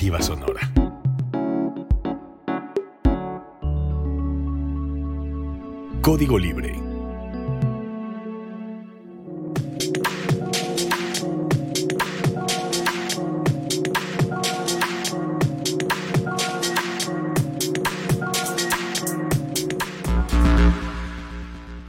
Sonora. 0.00 0.60
Código 6.00 6.38
Libre. 6.38 6.72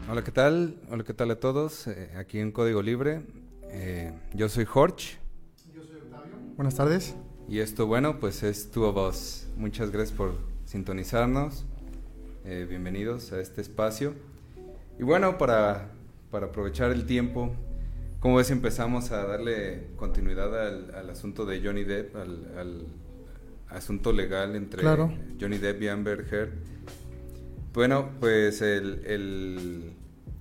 Hola, 0.09 0.23
¿qué 0.25 0.31
tal? 0.31 0.75
Hola, 0.89 1.03
¿qué 1.05 1.13
tal 1.13 1.31
a 1.31 1.39
todos? 1.39 1.87
Eh, 1.87 2.11
aquí 2.17 2.39
en 2.39 2.51
Código 2.51 2.81
Libre. 2.81 3.21
Eh, 3.69 4.11
yo 4.33 4.49
soy 4.49 4.65
Jorge. 4.65 5.17
Yo 5.73 5.81
soy 5.81 5.95
Octavio. 5.95 6.35
Buenas 6.57 6.75
tardes. 6.75 7.15
Y 7.51 7.59
esto, 7.59 7.85
bueno, 7.85 8.17
pues 8.17 8.43
es 8.43 8.71
Two 8.71 8.87
of 8.87 9.09
Us. 9.09 9.45
Muchas 9.57 9.91
gracias 9.91 10.17
por 10.17 10.35
sintonizarnos. 10.63 11.65
Eh, 12.45 12.65
bienvenidos 12.69 13.33
a 13.33 13.41
este 13.41 13.59
espacio. 13.59 14.13
Y 14.97 15.03
bueno, 15.03 15.37
para, 15.37 15.91
para, 16.31 16.45
aprovechar 16.45 16.91
el 16.91 17.05
tiempo, 17.05 17.53
como 18.21 18.37
ves, 18.37 18.51
empezamos 18.51 19.11
a 19.11 19.25
darle 19.25 19.87
continuidad 19.97 20.65
al, 20.65 20.95
al 20.95 21.09
asunto 21.09 21.45
de 21.45 21.61
Johnny 21.61 21.83
Depp, 21.83 22.15
al, 22.15 22.57
al 22.57 22.85
asunto 23.67 24.13
legal 24.13 24.55
entre 24.55 24.79
claro. 24.79 25.13
Johnny 25.37 25.57
Depp 25.57 25.81
y 25.81 25.87
Amber 25.89 26.25
Heard. 26.31 26.53
Bueno, 27.73 28.11
pues 28.21 28.61
el, 28.61 29.03
el, 29.05 29.91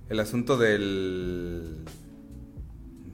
el 0.07 0.19
asunto 0.21 0.57
del 0.57 1.75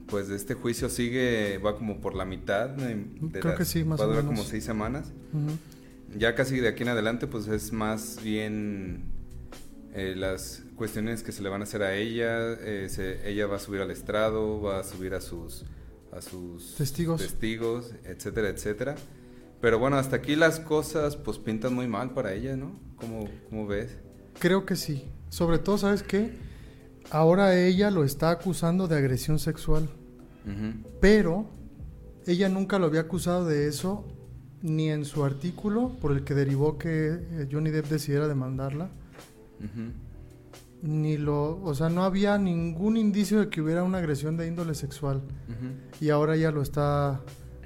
pues 0.08 0.28
este 0.30 0.54
juicio 0.54 0.88
sigue, 0.88 1.58
va 1.58 1.76
como 1.76 2.00
por 2.00 2.14
la 2.14 2.24
mitad. 2.24 2.68
De 2.70 3.04
Creo 3.32 3.44
las, 3.52 3.58
que 3.58 3.64
sí, 3.64 3.84
más 3.84 4.00
va 4.00 4.04
a 4.04 4.06
o 4.06 4.10
durar 4.10 4.24
menos. 4.24 4.38
como 4.40 4.48
seis 4.50 4.64
semanas. 4.64 5.12
Uh 5.32 5.38
-huh. 5.38 6.18
Ya 6.18 6.34
casi 6.34 6.58
de 6.60 6.68
aquí 6.68 6.82
en 6.82 6.88
adelante, 6.90 7.26
pues 7.26 7.46
es 7.48 7.72
más 7.72 8.18
bien 8.22 9.02
eh, 9.94 10.14
las 10.16 10.62
cuestiones 10.76 11.22
que 11.22 11.32
se 11.32 11.42
le 11.42 11.48
van 11.50 11.60
a 11.60 11.64
hacer 11.64 11.82
a 11.82 11.94
ella. 11.94 12.52
Eh, 12.54 12.88
se, 12.90 13.28
ella 13.28 13.46
va 13.46 13.56
a 13.56 13.58
subir 13.60 13.80
al 13.82 13.90
estrado, 13.90 14.60
va 14.62 14.80
a 14.80 14.84
subir 14.84 15.12
a 15.14 15.20
sus, 15.20 15.64
a 16.12 16.22
sus 16.22 16.74
testigos. 16.76 17.20
testigos, 17.20 17.92
etcétera, 18.04 18.48
etcétera. 18.48 18.94
Pero 19.60 19.78
bueno, 19.78 19.96
hasta 19.98 20.16
aquí 20.16 20.36
las 20.36 20.60
cosas 20.60 21.16
pues 21.16 21.36
pintan 21.38 21.74
muy 21.74 21.86
mal 21.88 22.14
para 22.14 22.32
ella, 22.32 22.56
¿no? 22.56 22.78
¿Cómo, 22.96 23.28
cómo 23.50 23.66
ves? 23.66 23.96
Creo 24.38 24.64
que 24.64 24.76
sí. 24.76 25.04
Sobre 25.30 25.58
todo, 25.58 25.76
¿sabes 25.78 26.02
qué? 26.02 26.30
Ahora 27.10 27.58
ella 27.58 27.90
lo 27.90 28.04
está 28.04 28.30
acusando 28.30 28.86
de 28.86 28.96
agresión 28.96 29.38
sexual. 29.38 29.88
Uh 30.48 30.50
-huh. 30.50 30.72
Pero 31.00 31.46
ella 32.26 32.48
nunca 32.48 32.78
lo 32.78 32.86
había 32.86 33.00
acusado 33.02 33.46
de 33.46 33.68
eso, 33.68 34.04
ni 34.62 34.90
en 34.90 35.04
su 35.04 35.24
artículo 35.24 35.96
por 36.00 36.12
el 36.12 36.24
que 36.24 36.34
derivó 36.34 36.78
que 36.78 37.08
eh, 37.08 37.48
Johnny 37.50 37.70
Depp 37.70 37.86
decidiera 37.86 38.26
demandarla. 38.28 38.90
Uh 39.60 39.64
-huh. 39.64 39.92
Ni 40.80 41.16
lo, 41.16 41.62
o 41.62 41.74
sea, 41.74 41.88
no 41.88 42.04
había 42.04 42.38
ningún 42.38 42.96
indicio 42.96 43.40
de 43.40 43.48
que 43.48 43.60
hubiera 43.60 43.82
una 43.82 43.98
agresión 43.98 44.36
de 44.36 44.46
índole 44.46 44.74
sexual. 44.74 45.16
Uh 45.16 45.52
-huh. 45.52 46.04
Y 46.04 46.10
ahora 46.10 46.36
ella 46.36 46.50
lo 46.50 46.62
está 46.62 47.20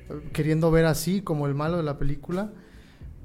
eh, 0.08 0.30
queriendo 0.32 0.70
ver 0.70 0.86
así, 0.86 1.22
como 1.22 1.46
el 1.46 1.54
malo 1.54 1.76
de 1.76 1.82
la 1.82 1.98
película. 1.98 2.52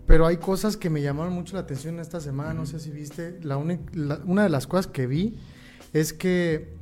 Pero 0.05 0.25
hay 0.25 0.37
cosas 0.37 0.77
que 0.77 0.89
me 0.89 1.01
llamaron 1.01 1.33
mucho 1.33 1.55
la 1.55 1.61
atención 1.61 1.99
esta 1.99 2.21
semana, 2.21 2.53
no 2.53 2.65
sé 2.65 2.79
si 2.79 2.91
viste. 2.91 3.39
La, 3.43 3.61
la 3.93 4.21
una 4.25 4.43
de 4.43 4.49
las 4.49 4.65
cosas 4.65 4.87
que 4.87 5.05
vi 5.05 5.35
es 5.91 6.13
que 6.13 6.76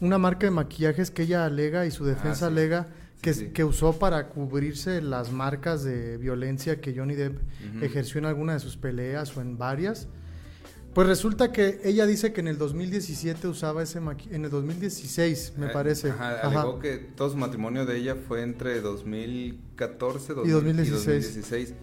una 0.00 0.18
marca 0.18 0.46
de 0.46 0.50
maquillajes 0.50 1.10
que 1.10 1.22
ella 1.22 1.44
alega 1.44 1.86
y 1.86 1.90
su 1.90 2.04
defensa 2.04 2.46
Ah, 2.46 2.48
sí. 2.50 2.54
alega 2.54 2.86
que, 3.20 3.34
Sí, 3.34 3.40
sí. 3.46 3.46
que 3.52 3.64
usó 3.64 3.98
para 3.98 4.28
cubrirse 4.28 5.02
las 5.02 5.32
marcas 5.32 5.82
de 5.84 6.16
violencia 6.18 6.80
que 6.80 6.94
Johnny 6.96 7.14
Depp 7.16 7.38
ejerció 7.82 8.18
en 8.18 8.26
alguna 8.26 8.52
de 8.54 8.60
sus 8.60 8.76
peleas 8.76 9.36
o 9.36 9.40
en 9.40 9.58
varias. 9.58 10.06
Pues 10.94 11.06
resulta 11.06 11.52
que 11.52 11.80
ella 11.84 12.06
dice 12.06 12.32
que 12.32 12.40
en 12.40 12.48
el 12.48 12.58
2017 12.58 13.46
usaba 13.48 13.82
ese 13.82 14.00
maquillaje, 14.00 14.36
en 14.36 14.44
el 14.44 14.50
2016 14.50 15.52
me 15.56 15.66
Eh, 15.66 15.70
parece. 15.72 16.10
Ajá, 16.10 16.30
Ajá. 16.38 16.48
alegó 16.62 16.78
que 16.78 16.96
todo 16.96 17.30
su 17.30 17.36
matrimonio 17.36 17.84
de 17.86 17.96
ella 17.98 18.16
fue 18.16 18.42
entre 18.42 18.80
2014 18.80 20.32
Y 20.44 20.48
2016. 20.50 21.06
y 21.06 21.40
2016. 21.40 21.74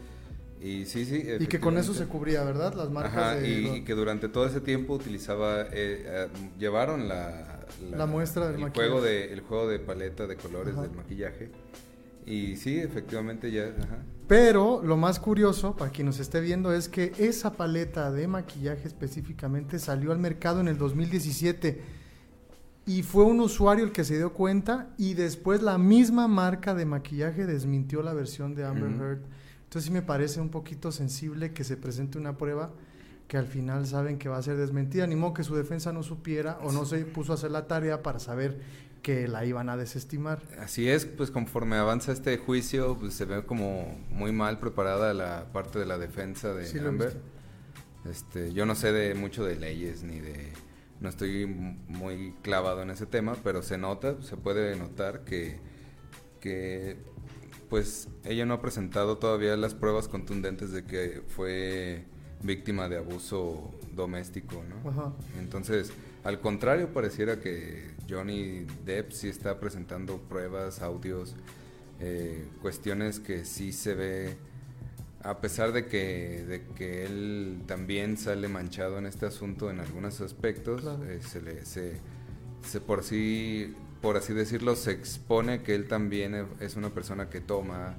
Y 0.61 0.85
sí, 0.85 1.05
sí. 1.05 1.23
Y 1.39 1.45
que 1.47 1.59
con 1.59 1.77
eso 1.77 1.93
se 1.93 2.05
cubría, 2.05 2.43
¿verdad? 2.43 2.73
Las 2.73 2.89
marcas 2.89 3.13
Ajá, 3.13 3.35
de... 3.35 3.47
y, 3.49 3.67
y 3.67 3.81
que 3.83 3.93
durante 3.93 4.27
todo 4.29 4.47
ese 4.47 4.61
tiempo 4.61 4.93
utilizaba, 4.95 5.61
eh, 5.63 5.67
eh, 5.73 6.27
llevaron 6.57 7.07
la, 7.07 7.54
La 7.91 8.05
muestra 8.05 8.47
del 8.47 8.55
el 8.55 8.61
maquillaje. 8.61 8.89
juego 8.89 9.05
de 9.05 9.33
El 9.33 9.41
juego 9.41 9.67
de 9.67 9.79
paleta 9.79 10.27
de 10.27 10.35
colores 10.37 10.73
Ajá. 10.73 10.83
del 10.83 10.91
maquillaje. 10.91 11.51
Y 12.25 12.55
sí, 12.57 12.79
efectivamente 12.79 13.51
ya, 13.51 13.65
ajá. 13.67 13.99
Pero 14.27 14.81
lo 14.83 14.97
más 14.97 15.19
curioso, 15.19 15.75
para 15.75 15.91
quien 15.91 16.07
nos 16.07 16.19
esté 16.19 16.41
viendo, 16.41 16.73
es 16.73 16.89
que 16.89 17.11
esa 17.19 17.53
paleta 17.53 18.11
de 18.11 18.27
maquillaje 18.27 18.87
específicamente 18.87 19.77
salió 19.77 20.11
al 20.11 20.17
mercado 20.17 20.59
en 20.59 20.67
el 20.67 20.77
2017 20.79 21.81
y 22.87 23.03
fue 23.03 23.23
un 23.23 23.39
usuario 23.39 23.83
el 23.85 23.91
que 23.91 24.03
se 24.03 24.17
dio 24.17 24.33
cuenta 24.33 24.89
y 24.97 25.13
después 25.13 25.61
la 25.61 25.77
misma 25.77 26.27
marca 26.27 26.73
de 26.73 26.85
maquillaje 26.85 27.45
desmintió 27.45 28.01
la 28.01 28.13
versión 28.13 28.55
de 28.55 28.65
Amber. 28.65 28.91
Heard. 28.91 29.21
Entonces 29.63 29.83
sí 29.85 29.91
me 29.91 30.01
parece 30.01 30.39
un 30.41 30.49
poquito 30.49 30.91
sensible 30.91 31.53
que 31.53 31.63
se 31.63 31.77
presente 31.77 32.17
una 32.17 32.37
prueba 32.37 32.71
que 33.27 33.37
al 33.37 33.47
final 33.47 33.87
saben 33.87 34.17
que 34.17 34.29
va 34.29 34.37
a 34.37 34.41
ser 34.41 34.57
desmentida. 34.57 35.07
Ni 35.07 35.15
modo 35.15 35.33
que 35.33 35.43
su 35.43 35.55
defensa 35.55 35.91
no 35.91 36.03
supiera 36.03 36.57
o 36.61 36.71
no 36.71 36.85
se 36.85 37.05
puso 37.05 37.31
a 37.31 37.35
hacer 37.35 37.51
la 37.51 37.67
tarea 37.67 38.03
para 38.03 38.19
saber 38.19 38.59
que 39.01 39.27
la 39.27 39.45
iban 39.45 39.69
a 39.69 39.77
desestimar. 39.77 40.41
Así 40.59 40.89
es, 40.89 41.05
pues 41.05 41.29
conforme 41.31 41.75
avanza 41.75 42.11
este 42.11 42.37
juicio, 42.37 42.97
pues 42.99 43.13
se 43.13 43.25
ve 43.25 43.45
como 43.45 43.97
muy 44.09 44.31
mal 44.31 44.59
preparada 44.59 45.13
la 45.13 45.51
parte 45.53 45.79
de 45.79 45.85
la 45.85 45.97
defensa 45.97 46.53
de 46.53 46.65
Sí, 46.65 46.79
Amber. 46.79 47.15
Este, 48.09 48.53
yo 48.53 48.65
no 48.65 48.75
sé 48.75 48.91
de 48.91 49.15
mucho 49.15 49.43
de 49.43 49.55
leyes 49.55 50.03
ni 50.03 50.19
de 50.19 50.51
no 51.01 51.09
estoy 51.09 51.45
muy 51.45 52.33
clavado 52.41 52.81
en 52.81 52.89
ese 52.89 53.05
tema, 53.05 53.35
pero 53.43 53.61
se 53.61 53.77
nota, 53.77 54.21
se 54.21 54.37
puede 54.37 54.75
notar 54.75 55.23
que 55.23 55.59
que 56.45 56.97
pues 57.69 58.07
ella 58.23 58.45
no 58.45 58.53
ha 58.53 58.61
presentado 58.61 59.17
todavía 59.17 59.57
las 59.57 59.73
pruebas 59.73 60.07
contundentes 60.07 60.71
de 60.71 60.85
que 60.85 61.23
fue 61.27 62.05
víctima 62.45 62.87
de 62.89 62.97
abuso 62.97 63.73
doméstico, 63.95 64.63
¿no? 64.69 64.89
Ajá. 64.89 65.13
Entonces, 65.39 65.91
al 66.23 66.39
contrario, 66.39 66.93
pareciera 66.93 67.39
que 67.39 67.91
Johnny 68.09 68.65
Depp 68.85 69.11
sí 69.11 69.27
está 69.29 69.59
presentando 69.59 70.17
pruebas, 70.19 70.81
audios, 70.81 71.35
eh, 71.99 72.45
cuestiones 72.61 73.19
que 73.19 73.45
sí 73.45 73.71
se 73.71 73.93
ve, 73.95 74.37
a 75.23 75.39
pesar 75.41 75.71
de 75.71 75.87
que, 75.87 76.43
de 76.47 76.63
que 76.75 77.05
él 77.05 77.61
también 77.65 78.17
sale 78.17 78.47
manchado 78.47 78.97
en 78.99 79.05
este 79.07 79.25
asunto 79.25 79.71
en 79.71 79.79
algunos 79.79 80.21
aspectos, 80.21 80.81
Claro. 80.81 81.03
eh, 81.05 81.19
se 81.21 81.41
le, 81.41 81.65
se, 81.65 81.93
se 82.67 82.79
por 82.81 83.03
sí, 83.03 83.73
por 84.01 84.17
así 84.17 84.33
decirlo, 84.33 84.75
se 84.75 84.91
expone 84.91 85.63
que 85.63 85.73
él 85.73 85.87
también 85.87 86.35
e- 86.35 86.45
es 86.59 86.75
una 86.75 86.89
persona 86.91 87.29
que 87.29 87.41
toma, 87.41 87.95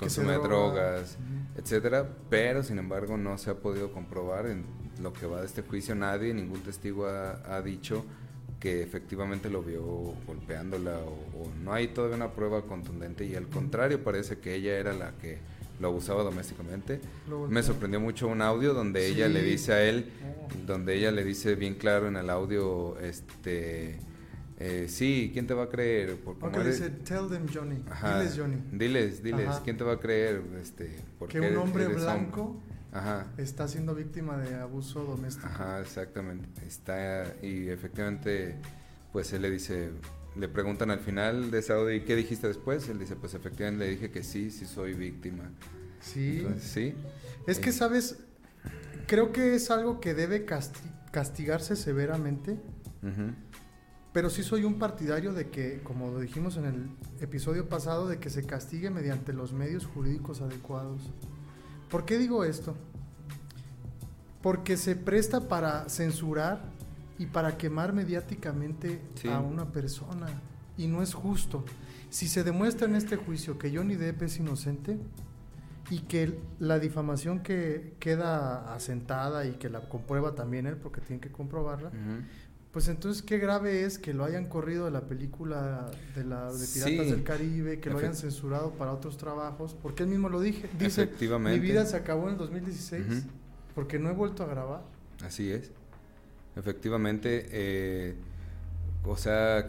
consume 0.00 0.32
droga. 0.34 0.48
drogas, 0.92 1.18
etcétera, 1.56 2.08
pero 2.28 2.62
sin 2.62 2.78
embargo 2.78 3.16
no 3.16 3.38
se 3.38 3.50
ha 3.50 3.54
podido 3.54 3.92
comprobar 3.92 4.46
en 4.46 4.64
lo 5.02 5.12
que 5.12 5.26
va 5.26 5.40
de 5.40 5.46
este 5.46 5.62
juicio 5.62 5.94
nadie, 5.94 6.34
ningún 6.34 6.60
testigo 6.62 7.06
ha, 7.06 7.40
ha 7.54 7.62
dicho 7.62 8.04
que 8.58 8.82
efectivamente 8.82 9.48
lo 9.48 9.62
vio 9.62 9.82
golpeándola 10.26 10.98
o, 10.98 11.42
o 11.42 11.50
no 11.64 11.72
hay 11.72 11.88
todavía 11.88 12.16
una 12.16 12.32
prueba 12.32 12.62
contundente 12.62 13.24
y 13.24 13.34
al 13.34 13.48
contrario 13.48 14.04
parece 14.04 14.38
que 14.38 14.54
ella 14.54 14.76
era 14.76 14.92
la 14.92 15.12
que 15.12 15.38
lo 15.80 15.88
abusaba 15.88 16.22
domésticamente. 16.22 17.00
Lo 17.26 17.46
Me 17.48 17.62
sorprendió 17.62 18.00
mucho 18.00 18.28
un 18.28 18.42
audio 18.42 18.74
donde 18.74 19.06
ella 19.06 19.28
le 19.28 19.42
dice 19.42 19.72
a 19.72 19.82
él, 19.82 20.10
Oh. 20.22 20.48
donde 20.66 20.94
ella 20.94 21.10
le 21.10 21.24
dice 21.24 21.54
bien 21.54 21.74
claro 21.74 22.06
en 22.08 22.16
el 22.16 22.28
audio, 22.28 22.98
este, 23.00 23.98
eh, 24.60 24.86
sí, 24.88 25.30
¿quién 25.32 25.46
te 25.46 25.54
va 25.54 25.64
a 25.64 25.68
creer? 25.68 26.16
Por 26.16 26.34
cómo 26.38 26.48
Ok, 26.48 26.56
le 26.58 26.62
eres- 26.62 26.78
dice, 26.80 26.90
tell 26.90 27.28
them 27.28 27.46
Johnny. 27.52 27.82
Ajá, 27.90 28.18
Diles 28.20 28.38
Johnny. 28.38 28.62
Diles, 28.72 29.22
diles, 29.22 29.48
Ajá. 29.48 29.62
¿quién 29.64 29.76
te 29.76 29.84
va 29.84 29.94
a 29.94 29.98
creer? 30.00 30.42
Este, 30.60 30.96
porque 31.18 31.32
Que 31.34 31.40
un 31.40 31.46
eres- 31.46 31.58
hombre 31.58 31.84
eres 31.84 31.96
blanco 31.96 32.60
Ajá. 32.92 33.26
está 33.38 33.66
siendo 33.68 33.94
víctima 33.94 34.36
de 34.36 34.54
abuso 34.56 35.02
doméstico. 35.04 35.46
Ajá, 35.48 35.80
exactamente. 35.80 36.48
Está 36.66 37.24
y 37.42 37.68
efectivamente, 37.68 38.56
pues 39.12 39.32
él 39.32 39.42
le 39.42 39.50
dice, 39.50 39.90
le 40.36 40.48
preguntan 40.48 40.90
al 40.90 41.00
final 41.00 41.50
de 41.50 41.58
ese 41.60 41.72
audio, 41.72 41.92
¿y 41.94 42.02
qué 42.02 42.14
dijiste 42.14 42.46
después? 42.46 42.88
Él 42.88 42.98
dice, 42.98 43.16
pues 43.16 43.34
efectivamente 43.34 43.84
le 43.86 43.90
dije 43.92 44.10
que 44.10 44.22
sí, 44.22 44.50
sí 44.50 44.66
soy 44.66 44.92
víctima. 44.94 45.50
Sí. 46.00 46.38
Entonces, 46.40 46.70
sí. 46.70 46.94
es 47.46 47.58
que, 47.58 47.70
Eh, 47.70 47.72
¿sabes? 47.72 48.18
Creo 49.06 49.32
que 49.32 49.54
es 49.54 49.70
algo 49.70 50.00
que 50.00 50.14
debe 50.14 50.46
casti- 50.46 50.78
castigarse 51.10 51.74
severamente, 51.76 52.52
ujú, 53.02 53.32
pero 54.12 54.28
sí 54.30 54.42
soy 54.42 54.64
un 54.64 54.78
partidario 54.78 55.32
de 55.32 55.50
que, 55.50 55.80
como 55.84 56.10
lo 56.10 56.18
dijimos 56.20 56.56
en 56.56 56.64
el 56.64 56.90
episodio 57.20 57.68
pasado, 57.68 58.08
de 58.08 58.18
que 58.18 58.30
se 58.30 58.44
castigue 58.44 58.90
mediante 58.90 59.32
los 59.32 59.52
medios 59.52 59.86
jurídicos 59.86 60.40
adecuados. 60.40 61.10
¿Por 61.90 62.04
qué 62.04 62.18
digo 62.18 62.44
esto? 62.44 62.74
Porque 64.42 64.76
se 64.76 64.96
presta 64.96 65.48
para 65.48 65.88
censurar 65.88 66.62
y 67.18 67.26
para 67.26 67.56
quemar 67.58 67.92
mediáticamente 67.92 69.00
Sí. 69.16 69.28
a 69.28 69.38
una 69.40 69.66
persona. 69.70 70.26
Y 70.76 70.86
no 70.86 71.02
es 71.02 71.12
justo. 71.14 71.64
Si 72.08 72.26
se 72.26 72.42
demuestra 72.42 72.88
en 72.88 72.96
este 72.96 73.16
juicio 73.16 73.58
que 73.58 73.74
Johnny 73.76 73.96
Depp 73.96 74.22
es 74.22 74.38
inocente, 74.38 74.98
y 75.90 76.00
que 76.02 76.38
la 76.60 76.78
difamación 76.78 77.40
que 77.40 77.94
queda 77.98 78.72
asentada 78.74 79.44
y 79.46 79.54
que 79.54 79.68
la 79.68 79.80
comprueba 79.88 80.36
también 80.36 80.66
él, 80.68 80.76
porque 80.76 81.00
tiene 81.00 81.20
que 81.20 81.32
comprobarla. 81.32 81.90
Pues 82.72 82.86
entonces 82.88 83.22
qué 83.22 83.38
grave 83.38 83.84
es 83.84 83.98
que 83.98 84.14
lo 84.14 84.24
hayan 84.24 84.46
corrido 84.46 84.84
de 84.84 84.90
la 84.92 85.02
película 85.02 85.90
de, 86.14 86.24
la, 86.24 86.52
de 86.52 86.66
Piratas 86.66 86.84
Sí. 86.84 86.96
del 87.10 87.22
Caribe, 87.24 87.80
que 87.80 87.90
lo 87.90 87.98
hayan 87.98 88.14
censurado 88.14 88.70
para 88.72 88.92
otros 88.92 89.16
trabajos, 89.16 89.76
porque 89.82 90.04
él 90.04 90.08
mismo 90.08 90.28
lo 90.28 90.40
dije, 90.40 90.68
dice, 90.78 91.02
Efectivamente. 91.02 91.58
mi 91.58 91.64
vida 91.66 91.84
se 91.86 91.96
acabó 91.96 92.26
en 92.26 92.32
el 92.34 92.38
2016 92.38 93.06
Ujú. 93.06 93.16
porque 93.74 93.98
no 93.98 94.08
he 94.10 94.12
vuelto 94.14 94.44
a 94.44 94.46
grabar. 94.46 94.82
Así 95.24 95.50
es. 95.50 95.70
Efectivamente, 96.56 97.46
eh, 97.50 98.14
o 99.04 99.16
sea, 99.16 99.66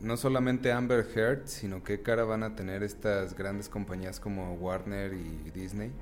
no 0.00 0.16
solamente 0.16 0.72
Amber 0.72 1.06
Heard, 1.14 1.42
sino 1.46 1.82
qué 1.84 2.02
cara 2.02 2.24
van 2.24 2.42
a 2.42 2.54
tener 2.56 2.82
estas 2.82 3.34
grandes 3.36 3.68
compañías 3.68 4.20
como 4.20 4.54
Warner 4.54 5.14
y 5.14 5.50
Disney, 5.50 5.92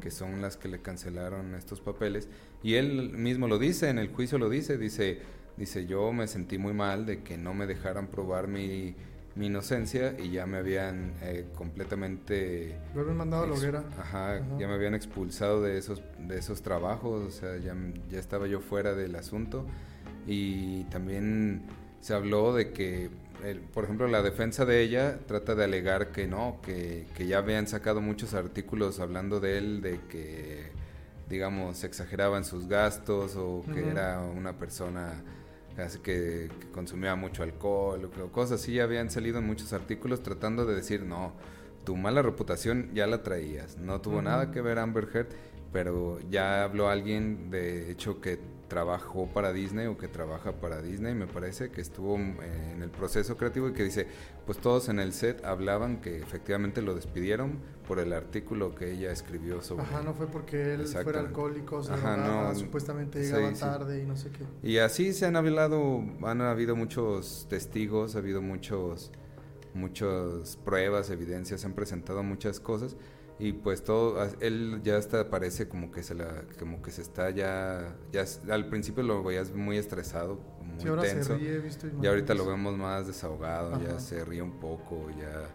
que 0.00 0.10
son 0.10 0.40
las 0.42 0.56
que 0.56 0.68
le 0.68 0.80
cancelaron 0.80 1.54
estos 1.54 1.80
papeles. 1.80 2.28
Y 2.62 2.74
él 2.74 3.10
mismo 3.10 3.48
lo 3.48 3.58
dice, 3.58 3.88
en 3.88 3.98
el 3.98 4.08
juicio 4.08 4.38
lo 4.38 4.50
dice, 4.50 4.76
dice, 4.76 5.20
dice, 5.58 5.86
yo 5.86 6.12
me 6.12 6.26
sentí 6.28 6.56
muy 6.58 6.72
mal 6.72 7.04
de 7.06 7.22
que 7.22 7.36
no 7.36 7.52
me 7.54 7.66
dejaran 7.66 8.06
probar 8.06 8.46
mi, 8.48 8.94
mi 9.34 9.46
inocencia 9.46 10.14
y 10.18 10.30
ya 10.30 10.46
me 10.46 10.58
habían 10.58 11.12
eh, 11.22 11.46
completamente... 11.54 12.76
Lo 12.94 13.00
habían 13.02 13.16
mandado 13.16 13.44
a 13.44 13.46
la 13.48 13.54
hoguera. 13.54 13.84
Ajá, 13.98 14.36
Ajá. 14.36 14.44
ya 14.58 14.68
me 14.68 14.74
habían 14.74 14.94
expulsado 14.94 15.62
de 15.62 15.78
esos, 15.78 16.02
de 16.26 16.38
esos 16.38 16.62
trabajos, 16.62 17.24
o 17.26 17.30
sea, 17.30 17.56
ya, 17.58 17.74
ya 18.10 18.18
estaba 18.18 18.46
yo 18.46 18.60
fuera 18.60 18.94
del 18.94 19.14
asunto. 19.16 19.66
Y 20.26 20.84
también 20.84 21.62
se 22.00 22.14
habló 22.14 22.54
de 22.54 22.72
que, 22.72 23.10
el- 23.44 23.60
por 23.60 23.84
ejemplo, 23.84 24.06
la 24.08 24.22
defensa 24.22 24.64
de 24.64 24.82
ella 24.82 25.18
trata 25.26 25.54
de 25.54 25.64
alegar 25.64 26.12
que 26.12 26.26
no, 26.26 26.58
que, 26.62 27.06
que 27.16 27.26
ya 27.26 27.38
habían 27.38 27.66
sacado 27.66 28.00
muchos 28.00 28.34
artículos 28.34 29.00
hablando 29.00 29.40
de 29.40 29.58
él, 29.58 29.80
de 29.80 30.00
que, 30.08 30.70
digamos, 31.28 31.84
exageraban 31.84 32.44
sus 32.44 32.68
gastos 32.68 33.36
o 33.36 33.64
que 33.72 33.88
era 33.88 34.20
una 34.20 34.54
persona 34.58 35.22
que, 36.02 36.50
que 36.60 36.66
consumía 36.72 37.14
mucho 37.14 37.42
alcohol 37.42 38.04
o 38.04 38.32
cosas 38.32 38.60
así, 38.60 38.74
ya 38.74 38.84
habían 38.84 39.10
salido 39.10 39.38
en 39.38 39.46
muchos 39.46 39.72
artículos 39.72 40.22
tratando 40.22 40.66
de 40.66 40.74
decir, 40.74 41.02
no, 41.02 41.32
tu 41.84 41.96
mala 41.96 42.20
reputación 42.20 42.90
ya 42.94 43.06
la 43.06 43.22
traías, 43.22 43.78
no 43.78 44.00
tuvo 44.00 44.20
nada 44.20 44.50
que 44.50 44.60
ver 44.60 44.78
Amber 44.78 45.08
Heard, 45.14 45.28
pero 45.72 46.18
ya 46.30 46.64
habló 46.64 46.88
alguien 46.88 47.50
de 47.50 47.90
hecho 47.90 48.20
que 48.20 48.38
trabajó 48.68 49.26
para 49.26 49.52
Disney 49.52 49.86
o 49.86 49.96
que 49.96 50.08
trabaja 50.08 50.52
para 50.52 50.80
Disney, 50.82 51.14
me 51.14 51.26
parece 51.26 51.70
que 51.70 51.80
estuvo 51.80 52.16
mm, 52.16 52.36
en 52.74 52.82
el 52.82 52.90
proceso 52.90 53.36
creativo 53.36 53.68
y 53.68 53.72
que 53.72 53.82
dice, 53.82 54.06
pues 54.46 54.58
todos 54.58 54.88
en 54.88 55.00
el 55.00 55.12
set 55.12 55.44
hablaban 55.44 56.00
que 56.00 56.18
efectivamente 56.18 56.82
lo 56.82 56.94
despidieron 56.94 57.58
por 57.86 57.98
el 57.98 58.12
artículo 58.12 58.74
que 58.74 58.92
ella 58.92 59.10
escribió 59.10 59.62
sobre 59.62 59.82
Ajá, 59.82 60.02
no 60.02 60.14
fue 60.14 60.26
porque 60.26 60.74
él 60.74 60.86
fuera 60.86 61.20
alcohólico, 61.20 61.82
se 61.82 61.92
Ajá, 61.92 62.16
drogaba, 62.16 62.52
no, 62.52 62.58
supuestamente 62.58 63.20
llegaba 63.20 63.54
sí. 63.54 63.60
tarde 63.60 64.02
y 64.02 64.06
no 64.06 64.16
sé 64.16 64.30
qué. 64.30 64.44
Y 64.62 64.78
así 64.78 65.12
se 65.14 65.26
han 65.26 65.36
hablado, 65.36 66.04
han 66.22 66.40
habido 66.42 66.76
muchos 66.76 67.46
testigos, 67.48 68.14
ha 68.14 68.18
habido 68.18 68.42
muchos, 68.42 69.10
muchas 69.72 70.56
pruebas, 70.64 71.10
evidencias, 71.10 71.62
se 71.62 71.66
han 71.66 71.72
presentado 71.72 72.22
muchas 72.22 72.60
cosas 72.60 72.96
y 73.38 73.52
pues 73.52 73.84
todo, 73.84 74.26
él 74.40 74.80
ya 74.82 74.96
hasta 74.96 75.30
parece 75.30 75.68
como 75.68 75.90
que 75.92 76.02
se 76.02 76.14
la, 76.14 76.42
como 76.58 76.82
que 76.82 76.90
se 76.90 77.02
está 77.02 77.30
ya, 77.30 77.96
ya 78.12 78.24
al 78.50 78.68
principio 78.68 79.02
lo 79.02 79.22
veías 79.22 79.52
muy 79.52 79.78
estresado, 79.78 80.40
muy 80.62 80.80
Sí, 80.80 80.88
ahora 80.88 81.02
tenso, 81.02 81.34
se 81.34 81.38
ríe, 81.38 81.58
visto 81.58 81.86
y 82.02 82.06
ahorita 82.06 82.34
lo 82.34 82.46
vemos 82.46 82.76
más 82.76 83.06
desahogado, 83.06 83.80
ya 83.80 83.90
Ajá. 83.90 84.00
se 84.00 84.24
ríe 84.24 84.42
un 84.42 84.58
poco, 84.58 85.08
ya, 85.18 85.48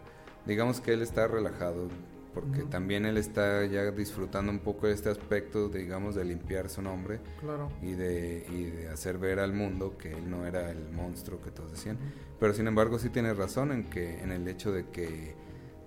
digamos 0.46 0.80
que 0.80 0.92
él 0.94 1.02
está 1.02 1.26
relajado 1.28 1.88
porque 2.32 2.62
Ujú. 2.62 2.68
también 2.70 3.06
él 3.06 3.16
está 3.16 3.64
ya 3.66 3.88
disfrutando 3.92 4.50
un 4.50 4.58
poco 4.58 4.88
de 4.88 4.92
este 4.94 5.08
aspecto, 5.08 5.68
digamos, 5.68 6.16
de 6.16 6.24
limpiar 6.24 6.68
su 6.68 6.82
nombre 6.82 7.20
Claro. 7.40 7.70
y 7.80 7.92
de, 7.92 8.44
y 8.50 8.64
de 8.64 8.88
hacer 8.88 9.18
ver 9.18 9.38
al 9.38 9.52
mundo 9.52 9.96
que 9.96 10.12
él 10.12 10.28
no 10.28 10.44
era 10.44 10.68
el 10.72 10.90
monstruo 10.90 11.40
que 11.40 11.52
todos 11.52 11.70
decían. 11.70 11.96
Pero 12.40 12.52
sin 12.52 12.66
embargo 12.66 12.98
sí 12.98 13.08
tiene 13.08 13.32
razón 13.34 13.70
en 13.70 13.84
que 13.84 14.18
en 14.20 14.32
el 14.32 14.48
hecho 14.48 14.72
de 14.72 14.86
que 14.90 15.36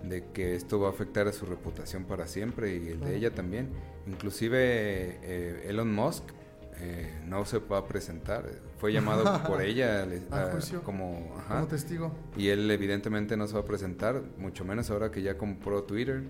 de 0.04 0.26
que 0.32 0.56
esto 0.56 0.80
va 0.80 0.88
a 0.88 0.92
afectar 0.92 1.28
a 1.28 1.34
su 1.34 1.46
reputación 1.46 2.04
para 2.06 2.28
siempre 2.28 2.76
y 2.76 2.88
el 2.90 3.00
de 3.00 3.16
ella 3.18 3.34
también. 3.34 3.70
Inclusive 4.08 4.58
eh, 5.24 5.66
Elon 5.70 5.94
Musk 5.94 6.24
eh, 6.80 7.12
no 7.26 7.44
se 7.46 7.58
va 7.60 7.80
a 7.80 7.88
presentar, 7.88 8.46
fue 8.78 8.94
llamado 8.94 9.24
por 9.48 9.62
ella 9.62 10.04
A 10.32 10.44
a- 10.52 10.82
como 10.84 11.34
ajá, 11.40 11.56
Como 11.56 11.68
testigo. 11.68 12.12
y 12.38 12.50
él 12.50 12.70
evidentemente 12.70 13.36
no 13.36 13.48
se 13.48 13.56
va 13.56 13.62
a 13.62 13.66
presentar, 13.66 14.22
mucho 14.38 14.64
menos 14.66 14.90
ahora 14.92 15.10
que 15.12 15.22
ya 15.24 15.38
compró 15.38 15.84
Twitter, 15.84 16.24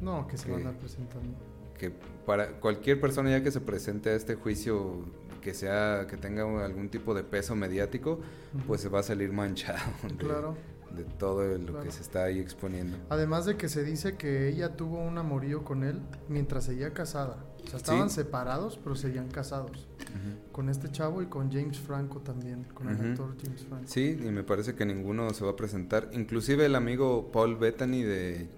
No, 0.00 0.26
que 0.26 0.36
se 0.36 0.48
va 0.50 0.56
a 0.56 0.58
andar 0.58 0.74
presentando. 0.78 1.38
que 1.78 1.90
para 2.26 2.48
cualquier 2.60 3.00
persona 3.00 3.30
ya 3.30 3.42
que 3.42 3.50
se 3.50 3.60
presente 3.60 4.10
a 4.10 4.14
este 4.14 4.34
juicio 4.34 5.04
que 5.40 5.54
sea 5.54 6.06
que 6.10 6.16
tenga 6.18 6.42
algún 6.64 6.88
tipo 6.90 7.14
de 7.14 7.22
peso 7.24 7.54
mediático, 7.56 8.20
pues 8.66 8.80
se 8.82 8.88
va 8.90 9.00
a 9.00 9.02
salir 9.02 9.32
manchado 9.32 9.78
Claro. 10.18 10.54
De 10.98 11.04
todo 11.04 11.44
lo 11.56 11.66
Claro. 11.72 11.82
que 11.84 11.90
se 11.92 12.02
está 12.02 12.24
ahí 12.24 12.38
exponiendo. 12.38 12.98
Además 13.08 13.46
de 13.46 13.56
que 13.56 13.68
se 13.70 13.82
dice 13.84 14.16
que 14.16 14.48
ella 14.48 14.76
tuvo 14.76 14.98
un 15.02 15.16
amorío 15.16 15.64
con 15.64 15.84
él 15.84 16.00
mientras 16.28 16.64
seguía 16.64 16.92
casada. 16.92 17.44
O 17.64 17.66
sea, 17.70 17.76
estaban 17.78 18.08
Sí. 18.10 18.16
separados, 18.16 18.78
pero 18.82 18.94
seguían 18.96 19.28
casados. 19.28 19.70
Ujú. 19.98 20.52
Con 20.52 20.68
este 20.68 20.90
chavo 20.90 21.22
y 21.22 21.26
con 21.26 21.50
James 21.50 21.78
Franco 21.78 22.20
también, 22.20 22.64
con 22.74 22.88
el 22.88 22.96
Ujú. 22.96 23.04
actor 23.08 23.36
James 23.42 23.64
Franco. 23.64 23.84
Sí, 23.86 24.18
y 24.22 24.30
me 24.30 24.42
parece 24.42 24.74
que 24.74 24.84
ninguno 24.86 25.30
se 25.34 25.44
va 25.44 25.52
a 25.52 25.56
presentar. 25.56 26.08
Inclusive 26.12 26.66
el 26.66 26.74
amigo 26.74 27.30
Paul 27.32 27.56
Bettany 27.56 28.02
de 28.02 28.48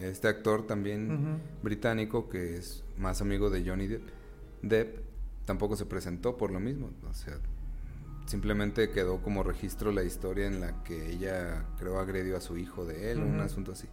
este 0.00 0.28
actor 0.28 0.66
también 0.66 1.10
Ujú. 1.10 1.38
británico 1.62 2.28
que 2.28 2.56
es 2.56 2.84
más 2.98 3.20
amigo 3.22 3.50
de 3.50 3.64
Johnny 3.68 3.86
Depp, 3.86 4.02
Depp, 4.62 4.98
tampoco 5.44 5.76
se 5.76 5.86
presentó 5.86 6.36
por 6.36 6.50
lo 6.50 6.60
mismo. 6.60 6.90
O 7.08 7.14
sea, 7.14 7.38
simplemente 8.26 8.90
quedó 8.90 9.20
como 9.20 9.42
registro 9.42 9.92
la 9.92 10.02
historia 10.02 10.46
en 10.46 10.60
la 10.60 10.82
que 10.84 11.10
ella 11.10 11.64
creo 11.78 11.98
agredió 11.98 12.36
a 12.36 12.40
su 12.40 12.56
hijo 12.56 12.84
de 12.84 13.12
él, 13.12 13.22
un 13.22 13.40
asunto 13.40 13.72
así. 13.72 13.88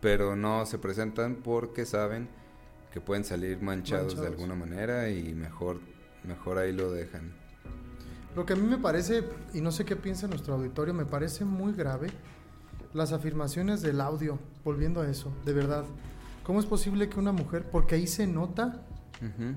Pero 0.00 0.36
no 0.36 0.66
se 0.66 0.78
presentan 0.78 1.36
porque 1.36 1.84
saben 1.84 2.28
que 2.92 3.00
pueden 3.00 3.24
salir 3.24 3.60
manchados, 3.60 4.20
de 4.20 4.26
alguna 4.26 4.54
manera 4.54 5.10
y 5.10 5.34
mejor, 5.34 5.80
mejor 6.24 6.58
ahí 6.58 6.72
lo 6.72 6.90
dejan. 6.90 7.34
Lo 8.34 8.44
que 8.44 8.52
a 8.52 8.56
mí 8.56 8.66
me 8.66 8.78
parece, 8.78 9.24
y 9.54 9.60
no 9.60 9.72
sé 9.72 9.84
qué 9.84 9.96
piensa 9.96 10.28
nuestro 10.28 10.54
auditorio, 10.54 10.92
me 10.92 11.06
parece 11.06 11.44
muy 11.44 11.72
grave 11.72 12.08
las 12.92 13.12
afirmaciones 13.12 13.82
del 13.82 14.00
audio, 14.00 14.38
volviendo 14.64 15.00
a 15.00 15.08
eso, 15.10 15.32
de 15.44 15.52
verdad. 15.52 15.84
¿Cómo 16.42 16.60
es 16.60 16.66
posible 16.66 17.08
que 17.08 17.18
una 17.18 17.32
mujer, 17.32 17.68
porque 17.70 17.96
ahí 17.96 18.06
se 18.06 18.26
nota 18.26 18.82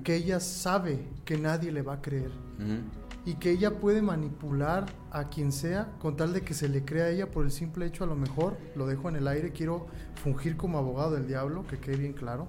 que 0.04 0.14
ella 0.14 0.40
sabe 0.40 1.06
que 1.24 1.36
nadie 1.36 1.70
le 1.70 1.82
va 1.82 1.94
a 1.94 2.00
creer 2.00 2.30
ujú. 2.58 2.80
Y 3.24 3.34
que 3.34 3.50
ella 3.50 3.78
puede 3.78 4.02
manipular 4.02 4.86
a 5.10 5.28
quien 5.28 5.52
sea 5.52 5.92
con 6.00 6.16
tal 6.16 6.32
de 6.32 6.42
que 6.42 6.54
se 6.54 6.68
le 6.68 6.84
crea 6.84 7.04
a 7.04 7.08
ella 7.10 7.30
por 7.30 7.44
el 7.44 7.50
simple 7.50 7.86
hecho, 7.86 8.04
a 8.04 8.06
lo 8.06 8.16
mejor, 8.16 8.56
lo 8.74 8.86
dejo 8.86 9.08
en 9.08 9.16
el 9.16 9.28
aire, 9.28 9.52
quiero 9.52 9.86
fungir 10.22 10.56
como 10.56 10.78
abogado 10.78 11.12
del 11.12 11.26
diablo, 11.26 11.66
que 11.66 11.78
quede 11.78 11.96
bien 11.96 12.12
claro. 12.12 12.48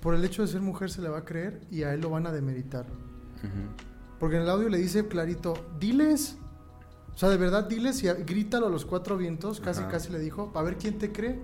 Por 0.00 0.14
el 0.14 0.24
hecho 0.24 0.42
de 0.42 0.48
ser 0.48 0.60
mujer 0.60 0.90
se 0.90 1.02
le 1.02 1.08
va 1.08 1.18
a 1.18 1.24
creer 1.24 1.60
y 1.70 1.82
a 1.82 1.92
él 1.92 2.00
lo 2.00 2.10
van 2.10 2.26
a 2.26 2.32
demeritar. 2.32 2.86
Porque 4.18 4.36
en 4.36 4.42
el 4.42 4.50
audio 4.50 4.68
le 4.68 4.78
dice 4.78 5.06
clarito, 5.06 5.54
diles. 5.78 6.36
O 7.14 7.18
sea, 7.18 7.28
de 7.28 7.36
verdad, 7.36 7.64
diles 7.64 8.02
y 8.02 8.08
grítalo 8.08 8.66
a 8.66 8.70
los 8.70 8.84
cuatro 8.84 9.16
vientos, 9.16 9.60
casi 9.60 9.80
Ajá. 9.80 9.90
casi 9.90 10.10
le 10.10 10.18
dijo, 10.18 10.52
a 10.54 10.62
ver 10.62 10.76
quién 10.76 10.98
te 10.98 11.12
cree 11.12 11.40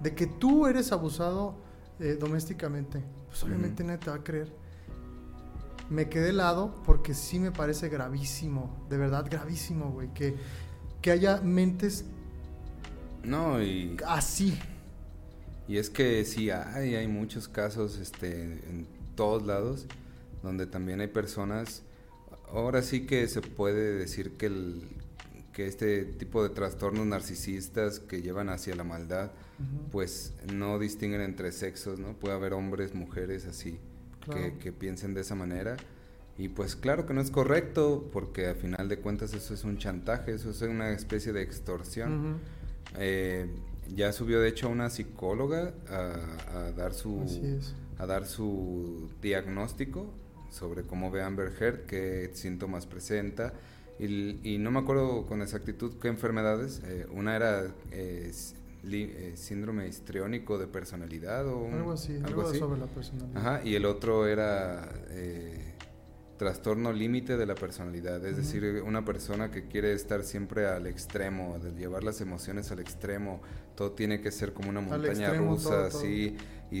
de 0.00 0.14
que 0.14 0.26
tú 0.26 0.66
eres 0.66 0.92
abusado 0.92 1.56
eh, 1.98 2.16
domésticamente. 2.18 3.02
Pues 3.28 3.42
obviamente 3.44 3.84
nadie 3.84 3.98
te 3.98 4.10
va 4.10 4.16
a 4.16 4.24
creer. 4.24 4.63
Me 5.90 6.08
quedé 6.08 6.30
helado 6.30 6.82
porque 6.84 7.14
sí 7.14 7.38
me 7.38 7.52
parece 7.52 7.88
gravísimo, 7.88 8.86
de 8.88 8.96
verdad 8.98 9.26
gravísimo, 9.30 9.90
güey, 9.92 10.12
que, 10.14 10.36
que 11.02 11.10
haya 11.10 11.40
mentes 11.42 12.06
No, 13.22 13.62
y, 13.62 13.96
así. 14.06 14.58
y 15.66 15.78
es 15.78 15.90
que 15.90 16.24
sí 16.24 16.50
hay, 16.50 16.94
hay 16.94 17.08
muchos 17.08 17.48
casos 17.48 17.98
este, 17.98 18.42
en 18.68 18.86
todos 19.14 19.44
lados 19.46 19.86
donde 20.42 20.66
también 20.66 21.00
hay 21.00 21.08
personas, 21.08 21.82
ahora 22.48 22.82
sí 22.82 23.06
que 23.06 23.26
se 23.28 23.40
puede 23.42 23.94
decir 23.94 24.36
que, 24.36 24.46
el, 24.46 24.88
que 25.52 25.66
este 25.66 26.04
tipo 26.04 26.42
de 26.42 26.50
trastornos 26.50 27.06
narcisistas 27.06 27.98
que 28.00 28.20
llevan 28.22 28.50
hacia 28.50 28.74
la 28.74 28.84
maldad, 28.84 29.32
pues 29.90 30.34
no 30.52 30.78
distinguen 30.78 31.22
entre 31.22 31.52
sexos, 31.52 31.98
¿no? 31.98 32.14
Puede 32.18 32.34
haber 32.34 32.52
hombres, 32.52 32.94
mujeres 32.94 33.46
así, 33.46 33.80
Claro. 34.24 34.40
que, 34.40 34.58
que 34.58 34.72
piensen 34.72 35.14
de 35.14 35.20
esa 35.22 35.34
manera. 35.34 35.76
Y 36.36 36.48
pues 36.48 36.74
claro 36.74 37.06
que 37.06 37.14
no 37.14 37.20
es 37.20 37.30
correcto, 37.30 38.08
porque 38.12 38.48
a 38.48 38.54
final 38.54 38.88
de 38.88 38.98
cuentas 38.98 39.34
eso 39.34 39.54
es 39.54 39.62
un 39.64 39.78
chantaje, 39.78 40.32
eso 40.34 40.50
es 40.50 40.60
una 40.62 40.90
especie 40.90 41.32
de 41.32 41.42
extorsión. 41.42 42.18
Ujú. 42.20 42.38
Eh, 42.98 43.46
ya 43.94 44.12
subió 44.12 44.40
de 44.40 44.48
hecho 44.48 44.68
una 44.68 44.90
psicóloga 44.90 45.74
a, 45.88 46.58
a 46.58 46.72
dar 46.72 46.94
su 46.94 47.24
a 47.98 48.06
dar 48.06 48.26
su 48.26 49.08
diagnóstico 49.22 50.06
sobre 50.50 50.82
cómo 50.82 51.10
ve 51.10 51.22
Amber 51.22 51.52
Heard, 51.60 51.86
qué 51.86 52.30
síntomas 52.34 52.86
presenta 52.86 53.52
y, 53.98 54.38
y 54.42 54.58
no 54.58 54.70
me 54.72 54.80
acuerdo 54.80 55.26
con 55.26 55.42
exactitud 55.42 55.92
qué 56.00 56.08
enfermedades. 56.08 56.80
eh, 56.86 57.06
una 57.12 57.36
era 57.36 57.66
eh, 57.92 58.32
síndrome 59.36 59.88
histriónico 59.88 60.58
de 60.58 60.66
personalidad 60.66 61.46
o 61.48 61.58
un- 61.58 61.74
Algo 61.74 61.92
así, 61.92 62.14
algo 62.16 62.26
algo 62.28 62.48
así. 62.48 62.58
sobre 62.58 62.80
la 62.80 62.86
personalidad. 62.86 63.36
Ajá, 63.38 63.60
y 63.64 63.74
el 63.74 63.84
otro 63.86 64.26
era 64.26 64.88
eh, 65.10 65.72
trastorno 66.36 66.92
límite 66.92 67.36
de 67.36 67.46
la 67.46 67.54
personalidad, 67.54 68.24
es 68.26 68.36
decir, 68.36 68.82
una 68.84 69.04
persona 69.04 69.50
que 69.50 69.68
quiere 69.68 69.92
estar 69.92 70.24
siempre 70.24 70.66
al 70.66 70.86
extremo, 70.86 71.58
de 71.60 71.70
llevar 71.72 72.02
las 72.02 72.20
emociones 72.20 72.70
al 72.72 72.80
extremo, 72.80 73.40
todo 73.76 73.92
tiene 73.92 74.20
que 74.20 74.30
ser 74.32 74.52
como 74.52 74.68
una 74.68 74.80
montaña 74.80 75.26
extremo, 75.28 75.52
rusa, 75.52 75.68
todo, 75.70 75.88
todo. 75.88 75.98
así, 76.00 76.36
y, 76.70 76.78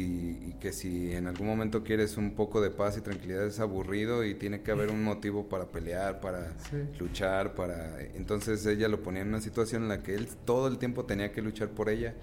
y 0.48 0.56
que 0.60 0.72
si 0.72 1.12
en 1.12 1.26
algún 1.26 1.46
momento 1.46 1.84
quieres 1.84 2.16
un 2.16 2.34
poco 2.34 2.60
de 2.60 2.70
paz 2.70 2.96
y 2.98 3.00
tranquilidad 3.00 3.46
es 3.46 3.60
aburrido 3.60 4.24
y 4.24 4.34
tiene 4.34 4.62
que 4.62 4.70
haber 4.72 4.90
un 4.90 5.02
motivo 5.04 5.48
para 5.48 5.66
pelear, 5.70 6.20
para 6.20 6.52
Sí. 6.70 6.76
luchar, 6.98 7.54
para... 7.54 8.00
Entonces 8.14 8.64
ella 8.66 8.88
lo 8.88 9.02
ponía 9.02 9.22
en 9.22 9.28
una 9.28 9.40
situación 9.40 9.82
en 9.84 9.88
la 9.88 10.02
que 10.02 10.14
él 10.14 10.26
todo 10.44 10.68
el 10.68 10.78
tiempo 10.78 11.04
tenía 11.04 11.30
que 11.32 11.42
luchar 11.42 11.68
por 11.68 11.88
ella, 11.88 12.14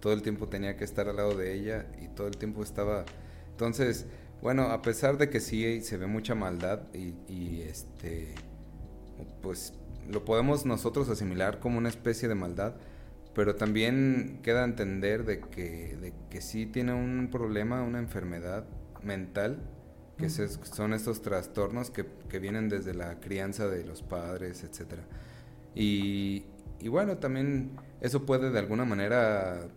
todo 0.00 0.12
el 0.12 0.22
tiempo 0.22 0.48
tenía 0.48 0.76
que 0.76 0.84
estar 0.84 1.08
al 1.08 1.16
lado 1.16 1.34
de 1.36 1.54
ella 1.54 1.86
y 2.02 2.08
todo 2.08 2.28
el 2.28 2.36
tiempo 2.36 2.62
estaba... 2.62 3.04
Entonces, 3.50 4.06
bueno, 4.42 4.64
a 4.64 4.82
pesar 4.82 5.16
de 5.18 5.30
que 5.30 5.40
sí 5.40 5.80
se 5.80 5.96
ve 5.96 6.06
mucha 6.06 6.34
maldad 6.34 6.82
y, 6.92 7.14
y, 7.32 7.62
este, 7.62 8.34
pues 9.42 9.72
lo 10.08 10.24
podemos 10.24 10.66
nosotros 10.66 11.08
asimilar 11.08 11.58
como 11.58 11.78
una 11.78 11.88
especie 11.88 12.28
de 12.28 12.34
maldad, 12.34 12.74
pero 13.36 13.54
también 13.54 14.40
queda 14.42 14.64
entender 14.64 15.26
de 15.26 15.40
que, 15.40 15.94
de 16.00 16.14
que 16.30 16.40
sí 16.40 16.64
tiene 16.64 16.94
un 16.94 17.28
problema, 17.30 17.82
una 17.82 17.98
enfermedad 17.98 18.64
mental, 19.02 19.58
que 20.16 20.30
son 20.30 20.94
estos 20.94 21.20
trastornos 21.20 21.90
que, 21.90 22.06
que 22.30 22.38
vienen 22.38 22.70
desde 22.70 22.94
la 22.94 23.20
crianza 23.20 23.68
de 23.68 23.84
los 23.84 24.02
padres, 24.02 24.64
etcétera. 24.64 25.02
Y, 25.74 26.46
y 26.80 26.88
bueno, 26.88 27.18
también 27.18 27.72
eso 28.00 28.24
puede 28.24 28.50
de 28.50 28.58
alguna 28.58 28.86
manera 28.86 29.68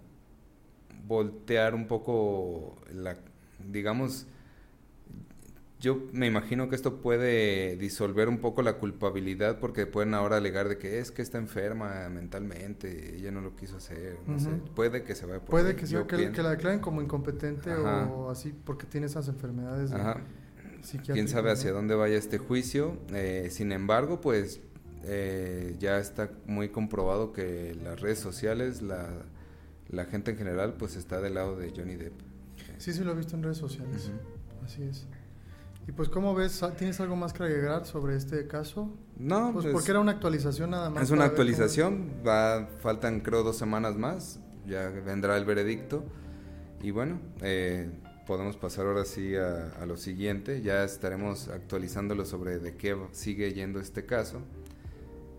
voltear 1.05 1.75
un 1.75 1.87
poco 1.87 2.77
la, 2.93 3.17
digamos, 3.67 4.25
yo 5.79 6.07
me 6.12 6.27
imagino 6.27 6.67
que 6.69 6.75
esto 6.75 7.01
puede 7.01 7.77
disolver 7.77 8.27
un 8.27 8.39
poco 8.39 8.62
la 8.62 8.74
culpabilidad 8.77 9.59
porque 9.59 9.86
pueden 9.86 10.13
ahora 10.13 10.38
alegar 10.38 10.67
de 10.67 10.77
que 10.77 11.00
es 11.00 11.12
que 11.12 11.21
está 11.21 11.38
enferma 11.38 12.09
mentalmente, 12.09 13.15
ella 13.15 13.31
no 13.31 13.39
lo 13.41 13.55
quiso 13.55 13.77
hacer, 13.77 14.17
no 14.27 14.38
sé. 14.39 14.50
Puede 14.75 15.03
que 15.03 15.15
se 15.15 15.25
vaya 15.25 15.39
por 15.39 15.50
Puede 15.51 15.69
ahí, 15.69 15.75
que 15.75 15.88
sea 15.88 16.05
que, 16.05 16.17
la 16.43 16.50
declaren 16.51 16.79
como 16.79 17.01
incompetente 17.01 17.71
Ajá. 17.71 18.07
o 18.07 18.29
así 18.29 18.53
porque 18.65 18.86
tiene 18.88 19.07
esas 19.07 19.27
enfermedades 19.29 19.91
de- 19.91 19.95
Ajá. 19.95 20.21
Quién 21.05 21.27
sabe 21.27 21.51
hacia 21.51 21.71
dónde 21.74 21.93
vaya 21.95 22.17
este 22.17 22.38
juicio. 22.38 22.98
Eh, 23.13 23.50
sin 23.51 23.71
embargo, 23.74 24.21
pues 24.21 24.62
eh, 25.03 25.75
ya 25.79 25.98
está 26.00 26.29
muy 26.45 26.69
comprobado 26.69 27.33
que 27.33 27.75
las 27.83 28.00
redes 28.00 28.19
sociales, 28.19 28.81
la, 28.81 29.09
la 29.89 30.05
gente 30.05 30.31
en 30.31 30.38
general, 30.38 30.75
pues 30.77 30.95
está 30.95 31.19
del 31.21 31.33
lado 31.36 31.57
de 31.57 31.71
Johnny 31.75 31.95
Depp. 31.95 32.13
Sí, 32.77 32.93
sí 32.93 33.03
lo 33.03 33.12
he 33.12 33.15
visto 33.15 33.36
en 33.36 33.43
redes 33.43 33.57
sociales. 33.57 34.09
Ujú. 34.09 34.65
Así 34.65 34.83
es. 34.83 35.05
Y 35.89 35.91
pues, 35.91 36.08
¿cómo 36.08 36.36
ves? 36.36 36.63
¿Tienes 36.77 37.00
algo 37.00 37.15
más 37.15 37.34
que 37.34 37.41
agregar 37.41 37.84
sobre 37.84 38.15
este 38.15 38.46
caso? 38.46 38.93
No, 39.17 39.51
Pues 39.51 39.63
pues, 39.65 39.74
porque 39.74 39.89
era 39.89 40.00
una 40.00 40.12
actualización 40.12 40.69
nada 40.69 40.91
más. 40.91 41.01
es 41.01 41.10
una 41.10 41.22
cómo- 41.22 41.29
actualización. 41.31 42.12
Va, 42.25 42.67
faltan 42.79 43.22
creo 43.22 43.41
dos 43.41 43.58
semanas 43.58 43.96
más. 43.98 44.39
Ya 44.67 44.88
vendrá 44.89 45.36
el 45.36 45.46
veredicto. 45.46 46.03
Y 46.84 46.91
bueno, 46.91 47.19
eh, 47.41 47.89
podemos 48.27 48.55
pasar 48.55 48.86
ahora 48.86 49.03
sí 49.03 49.36
a, 49.36 49.72
a 49.81 49.88
lo 49.88 49.98
siguiente. 49.98 50.62
Ya 50.62 50.84
estaremos 50.84 51.48
actualizándolo 51.48 52.24
sobre 52.24 52.60
de 52.60 52.75
qué 52.75 52.96
sigue 53.12 53.51
yendo 53.53 53.79
este 53.79 54.05
caso. 54.05 54.41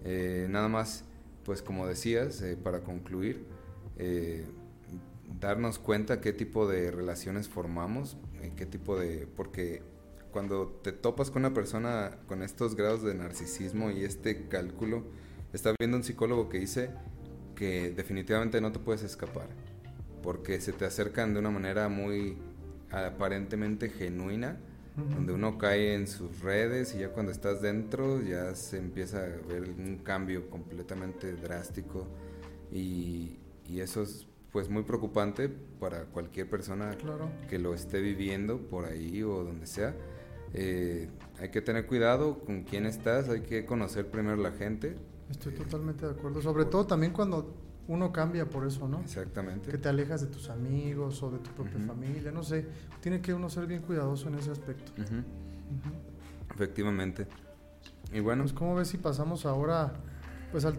Eh, 0.05 0.49
nada 0.51 0.67
más, 0.67 1.05
pues 1.45 1.63
como 1.63 1.87
decías, 1.87 2.43
eh, 2.43 2.57
para 2.61 2.81
concluir, 2.81 3.47
darnos 5.39 5.79
cuenta 5.79 6.21
qué 6.21 6.33
tipo 6.33 6.67
de 6.67 6.91
relaciones 6.91 7.49
formamos, 7.49 8.17
qué 8.57 8.67
tipo 8.67 8.99
de... 8.99 9.29
porque 9.37 9.89
cuando 10.33 10.69
te 10.83 10.93
topas 10.93 11.31
con 11.31 11.43
una 11.45 11.55
persona 11.55 12.19
con 12.27 12.43
estos 12.43 12.77
grados 12.77 13.03
de 13.03 13.15
narcisismo 13.15 13.91
y 13.91 14.05
este 14.05 14.49
cálculo, 14.49 15.05
está 15.53 15.75
viendo 15.79 15.97
un 15.97 16.05
psicólogo 16.05 16.49
que 16.49 16.59
dice 16.61 16.91
que 17.55 17.91
definitivamente 17.91 18.61
no 18.61 18.73
te 18.73 18.79
puedes 18.79 19.03
escapar, 19.03 19.49
porque 20.23 20.61
se 20.61 20.73
te 20.73 20.85
acercan 20.85 21.35
de 21.35 21.41
una 21.41 21.51
manera 21.51 21.89
muy 21.89 22.37
aparentemente 22.91 23.89
genuina, 23.89 24.59
Ujú. 24.99 25.15
donde 25.15 25.33
uno 25.33 25.57
cae 25.57 25.95
en 25.95 26.09
sus 26.09 26.41
redes 26.41 26.95
y 26.97 26.99
ya 26.99 27.11
cuando 27.11 27.31
estás 27.31 27.63
dentro 27.63 28.21
ya 28.23 28.55
se 28.57 28.77
empieza 28.79 29.19
a 29.19 29.29
ver 29.49 29.63
un 29.79 29.99
cambio 30.03 30.51
completamente 30.51 31.33
drástico 31.35 32.09
y, 32.73 33.39
y 33.69 33.81
eso 33.81 34.03
es 34.03 34.27
pues 34.51 34.69
muy 34.69 34.83
preocupante 34.83 35.49
para 35.49 36.07
cualquier 36.07 36.51
persona 36.51 36.97
Claro. 36.97 37.31
que 37.49 37.61
lo 37.61 37.73
esté 37.73 38.01
viviendo 38.01 38.59
por 38.59 38.85
ahí 38.85 39.23
o 39.23 39.45
donde 39.45 39.67
sea. 39.69 39.95
Eh, 40.53 41.09
hay 41.39 41.51
que 41.51 41.61
tener 41.61 41.87
cuidado 41.87 42.41
con 42.41 42.63
quién 42.65 42.87
estás, 42.87 43.29
hay 43.29 43.43
que 43.43 43.65
conocer 43.65 44.11
primero 44.11 44.37
la 44.37 44.53
gente. 44.53 44.97
Estoy 45.31 45.53
totalmente 45.55 46.07
de 46.07 46.13
acuerdo. 46.13 46.43
Sobre 46.43 46.65
todo 46.65 46.87
también 46.87 47.13
cuando 47.13 47.55
uno 47.89 48.13
cambia 48.13 48.49
por 48.49 48.67
eso, 48.67 48.89
¿no? 48.89 49.01
Exactamente. 49.01 49.71
Que 49.71 49.79
te 49.79 49.89
alejas 49.89 50.21
de 50.21 50.27
tus 50.29 50.49
amigos 50.51 51.23
o 51.23 51.31
de 51.31 51.39
tu 51.39 51.51
propia 51.51 51.79
familia, 51.87 52.31
no 52.33 52.43
sé. 52.43 52.67
Tiene 53.01 53.21
que 53.21 53.33
uno 53.35 53.49
ser 53.49 53.67
bien 53.67 53.83
cuidadoso 53.83 54.29
en 54.29 54.35
ese 54.37 54.51
aspecto. 54.51 54.93
Efectivamente. 56.55 57.27
Y 58.13 58.21
bueno, 58.21 58.43
Pues, 58.43 58.53
¿cómo 58.53 58.75
ves 58.75 58.89
si 58.89 58.99
pasamos 58.99 59.47
ahora, 59.47 59.93
pues, 60.51 60.65
al 60.65 60.75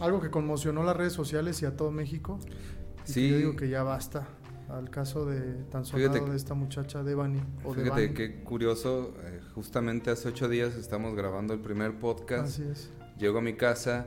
algo 0.00 0.20
que 0.20 0.30
conmocionó 0.30 0.82
las 0.84 0.96
redes 0.96 1.12
sociales 1.14 1.60
y 1.62 1.66
a 1.66 1.76
todo 1.76 1.90
México? 1.90 2.38
Y 2.44 3.06
que 3.06 3.12
Sí. 3.12 3.30
yo 3.30 3.36
digo 3.38 3.56
que 3.56 3.68
ya 3.68 3.82
basta. 3.82 4.26
Al 4.68 4.90
caso 4.90 5.24
de 5.26 5.40
tan 5.70 5.84
Fíjate 5.84 6.02
sonado 6.06 6.24
que- 6.24 6.30
de 6.32 6.36
esta 6.36 6.54
muchacha 6.54 7.02
Devani. 7.04 7.40
O 7.64 7.72
fíjate 7.72 8.00
Devani. 8.00 8.14
qué 8.14 8.42
curioso, 8.42 9.14
eh, 9.24 9.40
justamente 9.54 10.10
hace 10.10 10.28
ocho 10.28 10.48
días 10.48 10.74
estamos 10.74 11.14
grabando 11.14 11.54
el 11.54 11.60
primer 11.60 11.98
podcast. 11.98 12.48
Así 12.48 12.62
es. 12.70 12.90
Llego 13.18 13.38
a 13.38 13.42
mi 13.42 13.54
casa 13.54 14.06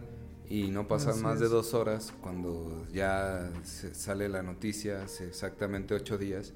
y 0.49 0.69
no 0.69 0.87
pasan 0.87 1.11
Así 1.13 1.23
más 1.23 1.39
de 1.39 1.45
es. 1.45 1.51
dos 1.51 1.73
horas 1.73 2.13
cuando 2.21 2.85
ya 2.91 3.49
se- 3.63 3.95
sale 3.95 4.27
la 4.27 4.43
noticia, 4.43 5.03
hace 5.03 5.27
exactamente 5.27 5.93
ocho 5.93 6.17
días, 6.17 6.53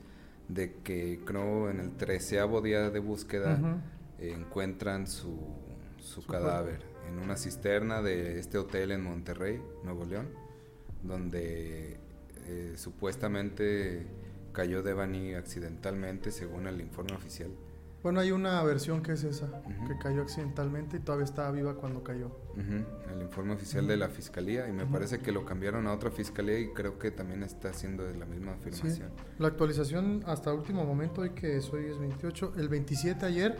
de 0.50 0.74
que 0.84 1.22
creo 1.26 1.70
en 1.70 1.80
el 1.80 1.92
treceavo 1.96 2.62
día 2.62 2.90
de 2.90 3.00
búsqueda 3.00 3.58
Ujú. 3.58 3.68
eh, 4.20 4.34
encuentran 4.38 5.08
su, 5.08 5.40
su 6.00 6.22
Su 6.22 6.28
cadáver 6.28 6.82
en 7.08 7.20
una 7.20 7.38
cisterna 7.38 8.02
de 8.02 8.38
este 8.40 8.58
hotel 8.58 8.92
en 8.92 9.02
Monterrey, 9.02 9.62
Nuevo 9.86 10.04
León, 10.06 10.28
donde 11.02 11.98
eh, 12.48 12.74
supuestamente 12.78 14.06
cayó 14.52 14.84
Devani 14.84 15.34
accidentalmente, 15.34 16.32
según 16.32 16.68
el 16.68 16.80
informe 16.82 17.14
oficial. 17.14 17.52
Bueno, 18.04 18.20
hay 18.20 18.32
una 18.32 18.62
versión 18.64 19.02
que 19.02 19.14
es 19.14 19.24
esa, 19.24 19.48
que 19.88 19.98
cayó 19.98 20.24
accidentalmente 20.24 20.98
y 20.98 21.00
todavía 21.00 21.24
estaba 21.24 21.52
viva 21.52 21.76
cuando 21.76 22.04
cayó. 22.04 22.32
El 22.58 23.22
informe 23.22 23.54
oficial 23.54 23.88
de 23.88 23.96
la 23.96 24.10
fiscalía 24.10 24.68
y 24.68 24.74
me 24.74 24.86
parece 24.86 25.20
que 25.20 25.32
lo 25.32 25.46
cambiaron 25.46 25.88
a 25.88 25.94
otra 25.94 26.12
fiscalía 26.12 26.60
y 26.60 26.74
creo 26.74 27.00
que 27.00 27.12
también 27.12 27.44
está 27.44 27.70
haciendo 27.70 28.04
la 28.04 28.26
misma 28.26 28.56
afirmación. 28.56 29.10
La 29.40 29.48
actualización 29.48 30.22
hasta 30.28 30.54
último 30.54 30.84
momento, 30.84 31.22
hoy 31.22 31.30
que 31.30 31.56
es 31.56 31.72
hoy 31.72 31.86
es 31.86 31.98
28, 31.98 32.56
el 32.58 32.68
27 32.68 33.26
ayer 33.26 33.56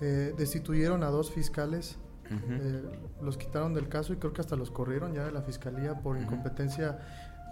eh, 0.00 0.34
destituyeron 0.36 1.04
a 1.04 1.06
dos 1.06 1.30
fiscales, 1.30 1.96
eh, 2.28 2.82
los 3.22 3.38
quitaron 3.38 3.72
del 3.72 3.88
caso 3.88 4.12
y 4.12 4.16
creo 4.16 4.32
que 4.32 4.40
hasta 4.40 4.56
los 4.56 4.72
corrieron 4.72 5.14
ya 5.14 5.24
de 5.24 5.30
la 5.30 5.42
fiscalía 5.42 5.94
por 5.94 6.18
incompetencia 6.18 6.98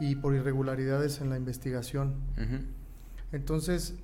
y 0.01 0.17
por 0.17 0.35
irregularidades 0.35 1.21
en 1.21 1.31
la 1.31 1.37
investigación. 1.37 2.15
Entonces, 3.33 3.95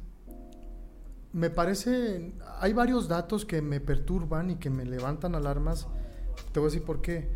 me 1.33 1.51
parece, 1.51 2.33
hay 2.59 2.73
varios 2.73 3.09
datos 3.09 3.45
que 3.45 3.63
me 3.63 3.81
perturban 3.81 4.51
y 4.51 4.57
que 4.57 4.71
me 4.71 4.85
levantan 4.85 5.35
alarmas. 5.35 5.87
Te 6.53 6.61
voy 6.61 6.69
a 6.69 6.71
decir 6.71 6.85
por 6.85 7.01
qué. 7.01 7.31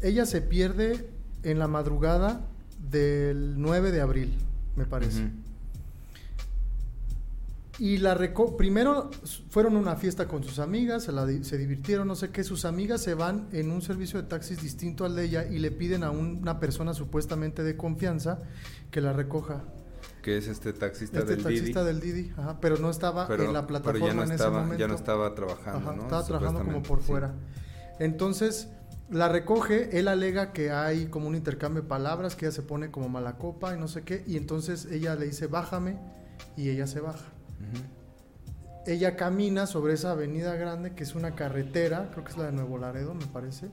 Ella 0.00 0.26
se 0.26 0.40
pierde 0.40 1.10
en 1.42 1.58
la 1.58 1.68
madrugada 1.68 2.48
del 2.90 3.54
9 3.60 3.92
de 3.92 4.00
abril, 4.00 4.38
me 4.76 4.86
parece. 4.86 5.30
Y 7.80 7.98
la 7.98 8.14
reco 8.14 8.56
primero 8.56 9.10
fueron 9.50 9.76
a 9.76 9.80
una 9.80 9.96
fiesta 9.96 10.28
con 10.28 10.44
sus 10.44 10.60
amigas, 10.60 11.02
se, 11.04 11.12
la 11.12 11.26
di- 11.26 11.42
se 11.42 11.58
divirtieron, 11.58 12.06
no 12.06 12.14
sé 12.14 12.30
qué. 12.30 12.44
Sus 12.44 12.64
amigas 12.64 13.00
se 13.02 13.14
van 13.14 13.48
en 13.52 13.70
un 13.72 13.82
servicio 13.82 14.22
de 14.22 14.28
taxis 14.28 14.62
distinto 14.62 15.04
al 15.04 15.16
de 15.16 15.24
ella 15.24 15.44
y 15.46 15.58
le 15.58 15.72
piden 15.72 16.04
a 16.04 16.10
un- 16.12 16.38
una 16.40 16.60
persona 16.60 16.94
supuestamente 16.94 17.64
de 17.64 17.76
confianza 17.76 18.38
que 18.92 19.00
la 19.00 19.12
recoja. 19.12 19.64
Que 20.22 20.38
es 20.38 20.46
este 20.46 20.72
taxista 20.72 21.18
Este 21.18 21.34
del 21.34 21.42
taxista 21.44 21.84
Didi. 21.84 22.00
del 22.00 22.00
Didi, 22.22 22.32
ajá, 22.36 22.58
pero 22.60 22.76
no 22.78 22.90
estaba 22.90 23.26
pero, 23.26 23.44
en 23.44 23.52
la 23.52 23.66
pero 23.66 23.82
plataforma 23.82 24.06
ya 24.06 24.14
no 24.14 24.22
en 24.22 24.30
estaba, 24.32 24.50
ese 24.56 24.60
momento. 24.62 24.80
ya 24.80 24.88
no 24.88 24.94
estaba 24.94 25.34
trabajando, 25.34 25.78
Ajá, 25.90 25.96
¿no? 25.96 26.02
estaba 26.04 26.24
trabajando 26.24 26.64
como 26.64 26.82
por 26.82 27.00
sí. 27.00 27.06
fuera. 27.08 27.34
Entonces, 27.98 28.68
la 29.10 29.28
recoge, 29.28 29.98
él 29.98 30.08
alega 30.08 30.52
que 30.52 30.70
hay 30.70 31.06
como 31.06 31.28
un 31.28 31.34
intercambio 31.34 31.82
de 31.82 31.88
palabras, 31.88 32.36
que 32.36 32.46
ella 32.46 32.54
se 32.54 32.62
pone 32.62 32.90
como 32.90 33.08
mala 33.08 33.36
copa 33.36 33.74
y 33.74 33.78
no 33.80 33.88
sé 33.88 34.02
qué, 34.02 34.24
y 34.26 34.36
entonces 34.36 34.86
ella 34.86 35.14
le 35.16 35.26
dice, 35.26 35.46
bájame, 35.46 35.98
y 36.56 36.70
ella 36.70 36.86
se 36.86 37.00
baja. 37.00 37.24
Ella 38.86 39.16
camina 39.16 39.66
sobre 39.66 39.94
esa 39.94 40.10
avenida 40.10 40.54
grande, 40.56 40.94
que 40.94 41.04
es 41.04 41.14
una 41.14 41.34
carretera, 41.34 42.10
creo 42.12 42.24
que 42.24 42.32
es 42.32 42.36
la 42.36 42.46
de 42.46 42.52
Nuevo 42.52 42.76
Laredo, 42.76 43.14
me 43.14 43.26
parece, 43.26 43.68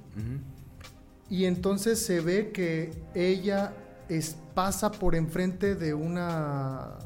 y 1.29 1.45
entonces 1.45 2.00
se 2.00 2.21
ve 2.21 2.51
que 2.51 2.93
ella 3.13 3.74
es, 4.10 4.38
pasa 4.53 4.91
por 4.91 5.15
enfrente 5.15 5.75
de 5.75 5.93
una 5.93 6.98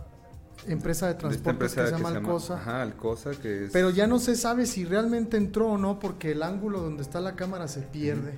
empresa 0.68 1.08
de 1.08 1.16
transporte 1.16 1.66
que 1.66 1.70
se 1.70 1.84
llama 1.92 2.10
llama- 2.12 2.20
Alcosa. 2.30 2.56
Ajá, 2.56 2.82
Alcosa, 2.82 3.32
que 3.40 3.66
es... 3.66 3.72
Pero 3.72 3.90
ya 3.92 4.08
no 4.08 4.18
se 4.20 4.36
sabe 4.36 4.66
si 4.66 4.84
realmente 4.86 5.38
entró 5.38 5.70
o 5.74 5.78
no 5.78 6.00
porque 6.00 6.32
el 6.32 6.42
ángulo 6.42 6.82
donde 6.82 7.04
está 7.04 7.20
la 7.22 7.36
cámara 7.36 7.68
se 7.68 7.82
pierde. 7.82 8.34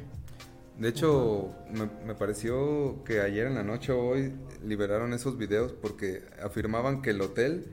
De 0.77 0.89
hecho, 0.89 1.55
me, 1.73 1.89
me 2.05 2.15
pareció 2.15 3.03
que 3.05 3.21
ayer 3.21 3.47
en 3.47 3.55
la 3.55 3.63
noche 3.63 3.91
o 3.93 3.99
hoy 4.09 4.33
liberaron 4.63 5.13
esos 5.13 5.37
videos 5.37 5.71
porque 5.73 6.23
afirmaban 6.43 7.01
que 7.01 7.11
el 7.11 7.21
hotel 7.21 7.65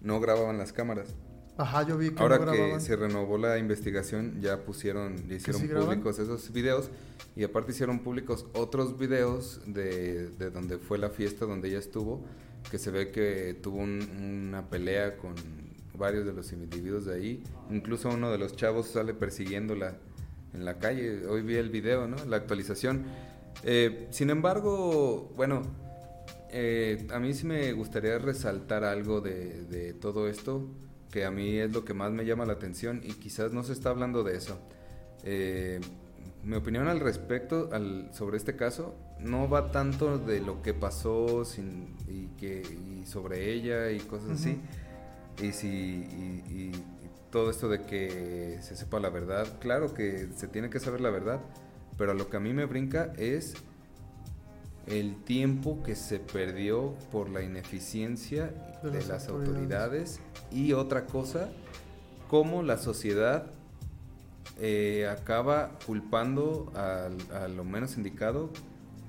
no 0.00 0.20
grababan 0.20 0.58
las 0.58 0.72
cámaras. 0.72 1.14
Ajá, 1.58 1.86
yo 1.86 1.96
vi 1.96 2.10
que 2.10 2.22
Ahora 2.22 2.38
no 2.38 2.52
que 2.52 2.80
se 2.80 2.96
renovó 2.96 3.38
la 3.38 3.56
investigación, 3.58 4.40
ya 4.42 4.62
pusieron, 4.64 5.26
ya 5.26 5.36
hicieron 5.36 5.62
sí 5.62 5.66
graban? 5.68 5.86
públicos 5.88 6.18
esos 6.18 6.52
videos 6.52 6.90
y 7.34 7.44
aparte 7.44 7.72
hicieron 7.72 8.00
públicos 8.00 8.46
otros 8.52 8.98
videos 8.98 9.62
de, 9.66 10.28
de 10.28 10.50
donde 10.50 10.76
fue 10.76 10.98
la 10.98 11.08
fiesta 11.08 11.46
donde 11.46 11.68
ella 11.68 11.78
estuvo, 11.78 12.22
que 12.70 12.78
se 12.78 12.90
ve 12.90 13.10
que 13.10 13.54
tuvo 13.62 13.78
un- 13.78 14.46
una 14.48 14.68
pelea 14.68 15.16
con 15.16 15.34
varios 15.96 16.26
de 16.26 16.34
los 16.34 16.52
individuos 16.52 17.06
de 17.06 17.14
ahí. 17.14 17.42
Incluso 17.70 18.10
uno 18.10 18.30
de 18.30 18.36
los 18.36 18.54
chavos 18.54 18.88
sale 18.88 19.14
persiguiéndola 19.14 19.96
en 20.52 20.64
la 20.66 20.78
calle. 20.78 21.24
Hoy 21.26 21.40
vi 21.40 21.54
el 21.56 21.70
video, 21.70 22.06
¿no? 22.06 22.16
La 22.26 22.36
actualización. 22.36 23.04
Eh, 23.62 24.08
sin 24.10 24.28
embargo, 24.28 25.32
bueno, 25.36 25.62
eh, 26.50 27.06
a 27.12 27.18
mí 27.18 27.34
sí 27.34 27.46
me 27.46 27.72
gustaría 27.72 28.18
resaltar 28.18 28.84
algo 28.84 29.20
de, 29.20 29.64
de 29.64 29.92
todo 29.92 30.28
esto, 30.28 30.68
que 31.10 31.24
a 31.24 31.30
mí 31.30 31.58
es 31.58 31.72
lo 31.72 31.84
que 31.84 31.94
más 31.94 32.12
me 32.12 32.24
llama 32.24 32.44
la 32.46 32.54
atención 32.54 33.00
y 33.02 33.14
quizás 33.14 33.52
no 33.52 33.62
se 33.62 33.72
está 33.72 33.90
hablando 33.90 34.22
de 34.22 34.36
eso. 34.36 34.58
Eh, 35.24 35.80
mi 36.42 36.56
opinión 36.56 36.86
al 36.88 37.00
respecto, 37.00 37.70
al, 37.72 38.10
sobre 38.12 38.36
este 38.36 38.54
caso, 38.54 38.94
no 39.18 39.48
va 39.48 39.72
tanto 39.72 40.18
de 40.18 40.40
lo 40.40 40.62
que 40.62 40.74
pasó 40.74 41.44
sin, 41.44 41.96
y, 42.06 42.26
que, 42.38 42.62
y 42.62 43.06
sobre 43.06 43.52
ella 43.52 43.90
y 43.90 43.98
cosas 44.00 44.30
así. 44.30 44.60
Y, 45.42 45.52
si, 45.52 45.68
y 45.68 46.72
todo 47.30 47.50
esto 47.50 47.68
de 47.68 47.82
que 47.82 48.58
se 48.62 48.76
sepa 48.76 49.00
la 49.00 49.10
verdad, 49.10 49.58
claro 49.58 49.92
que 49.92 50.28
se 50.36 50.48
tiene 50.48 50.70
que 50.70 50.78
saber 50.78 51.00
la 51.00 51.10
verdad, 51.10 51.40
pero 51.98 52.14
lo 52.14 52.30
que 52.30 52.36
a 52.36 52.40
mí 52.40 52.52
me 52.52 52.64
brinca 52.64 53.12
es 53.16 53.54
el 54.86 55.16
tiempo 55.24 55.82
que 55.82 55.96
se 55.96 56.18
perdió 56.20 56.94
por 57.10 57.28
la 57.28 57.42
ineficiencia 57.42 58.52
De 58.82 58.90
de, 58.90 58.98
las 58.98 59.08
las 59.08 59.28
autoridades. 59.28 59.58
autoridades 60.18 60.20
y 60.52 60.72
otra 60.72 61.06
cosa, 61.06 61.48
cómo 62.28 62.62
la 62.62 62.78
sociedad 62.78 63.50
eh, 64.58 65.06
acaba 65.10 65.78
culpando 65.86 66.72
al- 66.74 67.18
a 67.36 67.48
lo 67.48 67.64
menos 67.64 67.96
indicado, 67.96 68.50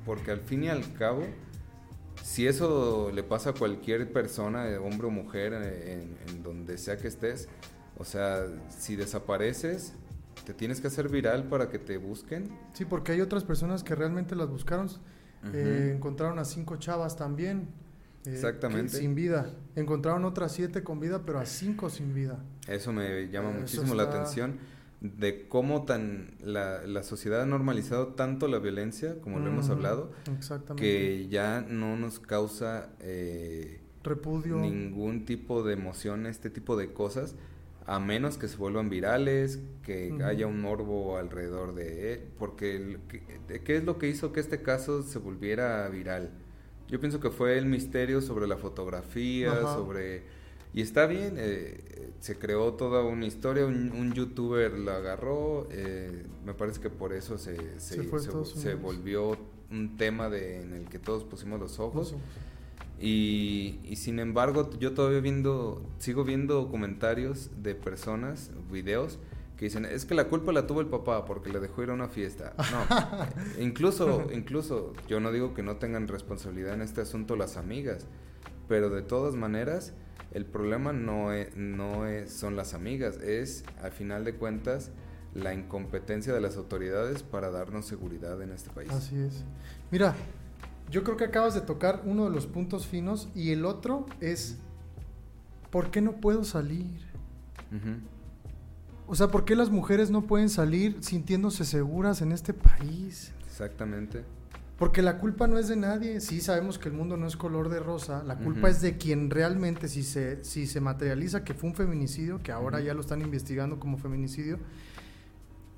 porque 0.05 0.31
al 0.31 0.39
fin 0.41 0.63
y 0.63 0.69
al 0.69 0.93
cabo, 0.93 1.23
si 2.23 2.47
eso 2.47 3.11
le 3.13 3.23
pasa 3.23 3.51
a 3.51 3.53
cualquier 3.53 4.11
persona, 4.11 4.67
eh, 4.67 4.77
hombre 4.77 5.07
o 5.07 5.11
mujer, 5.11 5.53
eh, 5.53 5.93
en, 5.93 6.17
en 6.35 6.43
donde 6.43 6.77
sea 6.77 6.97
que 6.97 7.07
estés, 7.07 7.47
o 7.97 8.03
sea, 8.03 8.45
si 8.69 8.95
desapareces, 8.95 9.93
te 10.45 10.53
tienes 10.53 10.81
que 10.81 10.87
hacer 10.87 11.07
viral 11.09 11.45
para 11.45 11.69
que 11.69 11.79
te 11.79 11.97
busquen. 11.97 12.49
Sí, 12.73 12.85
porque 12.85 13.11
hay 13.13 13.21
otras 13.21 13.43
personas 13.43 13.83
que 13.83 13.95
realmente 13.95 14.35
las 14.35 14.49
buscaron. 14.49 14.89
Eh, 15.53 15.93
encontraron 15.95 16.39
a 16.39 16.45
cinco 16.45 16.77
chavas 16.77 17.15
también. 17.15 17.67
eh, 18.25 18.33
Exactamente. 18.33 18.97
sin 18.97 19.15
vida. 19.15 19.51
Encontraron 19.75 20.25
otras 20.25 20.51
siete 20.51 20.83
con 20.83 20.99
vida, 20.99 21.21
pero 21.25 21.39
a 21.39 21.45
cinco 21.45 21.89
sin 21.89 22.13
vida. 22.13 22.39
Eso 22.67 22.91
me 22.91 23.29
llama 23.29 23.51
muchísimo 23.51 23.95
la 23.95 24.03
atención 24.03 24.57
de 24.99 25.47
cómo 25.47 25.85
tan 25.85 26.31
la, 26.41 26.81
la 26.85 27.03
sociedad 27.03 27.43
ha 27.43 27.45
normalizado 27.45 28.07
tanto 28.15 28.47
la 28.47 28.57
violencia, 28.59 29.21
como 29.21 29.39
lo 29.39 29.47
hemos 29.49 29.69
hablado, 29.69 30.11
que 30.75 31.27
ya 31.29 31.61
no 31.61 31.95
nos 31.95 32.19
causa 32.19 32.89
eh, 32.99 33.79
Repudio. 34.03 34.57
ningún 34.57 35.25
tipo 35.25 35.63
de 35.63 35.73
emoción 35.73 36.25
este 36.25 36.49
tipo 36.49 36.75
de 36.75 36.91
cosas, 36.93 37.35
a 37.87 37.99
menos 37.99 38.37
que 38.37 38.49
se 38.49 38.57
vuelvan 38.57 38.89
virales, 38.89 39.59
que 39.81 40.13
haya 40.23 40.45
un 40.45 40.61
morbo 40.61 41.17
alrededor 41.17 41.73
de 41.73 42.13
él, 42.13 42.19
porque 42.37 42.97
¿qué, 43.63 43.77
es 43.77 43.85
lo 43.85 43.97
que 43.97 44.09
hizo 44.09 44.33
que 44.33 44.41
este 44.41 44.61
caso 44.61 45.03
se 45.03 45.19
volviera 45.19 45.87
viral? 45.87 46.31
Yo 46.89 46.99
pienso 46.99 47.21
que 47.21 47.29
fue 47.29 47.57
el 47.57 47.65
misterio 47.65 48.21
sobre 48.21 48.45
la 48.45 48.57
fotografía, 48.57 49.61
sobre... 49.61 50.23
Y 50.73 50.81
está 50.81 51.07
bien, 51.07 51.35
eh, 51.37 52.11
se 52.19 52.37
creó 52.37 52.73
toda 52.73 53.03
una 53.03 53.25
historia, 53.25 53.65
un, 53.65 53.93
un 53.93 54.13
youtuber 54.13 54.77
la 54.77 54.97
agarró, 54.97 55.67
eh, 55.71 56.25
me 56.45 56.53
parece 56.53 56.81
que 56.81 56.89
por 56.89 57.13
eso 57.13 57.37
se, 57.37 57.79
se, 57.79 58.03
Se 58.43 58.75
volvió 58.75 59.37
un 59.71 59.95
tema 59.95 60.29
de, 60.29 60.61
en 60.61 60.73
el 60.73 60.89
que 60.89 60.99
todos 60.99 61.23
pusimos 61.23 61.57
los 61.59 61.79
ojos. 61.79 62.15
Y, 62.99 63.79
y 63.83 63.95
sin 63.97 64.19
embargo, 64.19 64.69
yo 64.79 64.93
todavía 64.93 65.19
viendo, 65.19 65.87
sigo 65.99 66.23
viendo 66.23 66.69
comentarios 66.69 67.51
de 67.61 67.75
personas, 67.75 68.51
videos, 68.71 69.19
que 69.57 69.65
dicen, 69.65 69.85
es 69.85 70.05
que 70.05 70.13
la 70.13 70.29
culpa 70.29 70.51
la 70.51 70.67
tuvo 70.67 70.81
el 70.81 70.87
papá 70.87 71.25
porque 71.25 71.51
le 71.51 71.59
dejó 71.59 71.83
ir 71.83 71.89
a 71.89 71.93
una 71.93 72.07
fiesta. 72.07 72.53
No, 72.57 73.61
incluso, 73.63 74.27
incluso, 74.31 74.93
yo 75.07 75.19
no 75.19 75.31
digo 75.31 75.53
que 75.53 75.63
no 75.63 75.77
tengan 75.77 76.07
responsabilidad 76.07 76.75
en 76.75 76.81
este 76.81 77.01
asunto 77.01 77.35
las 77.35 77.57
amigas, 77.57 78.05
pero 78.67 78.89
de 78.91 79.01
todas 79.01 79.35
maneras, 79.35 79.93
el 80.31 80.45
problema 80.45 80.93
no, 80.93 81.33
es, 81.33 81.55
no 81.55 82.05
es, 82.05 82.31
son 82.31 82.55
las 82.55 82.75
amigas, 82.75 83.17
es, 83.17 83.63
al 83.81 83.91
final 83.91 84.25
de 84.25 84.35
cuentas, 84.35 84.91
la 85.33 85.53
incompetencia 85.53 86.33
de 86.33 86.41
las 86.41 86.55
autoridades 86.55 87.23
para 87.23 87.49
darnos 87.49 87.87
seguridad 87.87 88.39
en 88.41 88.51
este 88.51 88.69
país. 88.69 88.91
Así 88.91 89.17
es. 89.19 89.43
Mira, 89.89 90.15
yo 90.89 91.03
creo 91.03 91.17
que 91.17 91.25
acabas 91.25 91.53
de 91.53 91.61
tocar 91.61 92.01
uno 92.05 92.25
de 92.25 92.31
los 92.31 92.47
puntos 92.47 92.87
finos 92.87 93.29
y 93.35 93.51
el 93.51 93.65
otro 93.65 94.05
es, 94.21 94.57
¿por 95.69 95.91
qué 95.91 96.01
no 96.01 96.13
puedo 96.13 96.43
salir? 96.43 97.05
O 99.07 99.15
sea, 99.15 99.27
¿por 99.27 99.45
qué 99.45 99.55
las 99.55 99.69
mujeres 99.69 100.09
no 100.09 100.23
pueden 100.23 100.49
salir 100.49 100.97
sintiéndose 101.01 101.65
seguras 101.65 102.21
en 102.21 102.31
este 102.31 102.53
país? 102.53 103.33
Exactamente. 103.45 104.23
Porque 104.77 105.01
la 105.01 105.17
culpa 105.17 105.47
no 105.47 105.57
es 105.57 105.67
de 105.67 105.75
nadie. 105.75 106.21
Sí, 106.21 106.39
sabemos 106.39 106.77
que 106.77 106.89
el 106.89 106.93
mundo 106.95 107.17
no 107.17 107.25
es 107.25 107.35
color 107.35 107.69
de 107.69 107.79
rosa. 107.79 108.23
La 108.23 108.37
culpa 108.37 108.69
es 108.69 108.79
de 108.79 108.97
quien 108.97 109.31
realmente, 109.31 109.87
si 109.87 110.03
se, 110.03 110.43
si 110.43 110.67
se 110.67 110.81
materializa 110.81 111.43
que 111.43 111.55
fue 111.55 111.69
un 111.69 111.75
feminicidio, 111.75 112.43
que 112.43 112.51
ahora 112.51 112.79
ya 112.79 112.93
lo 112.93 113.01
están 113.01 113.21
investigando 113.21 113.79
como 113.79 113.97
feminicidio, 113.97 114.59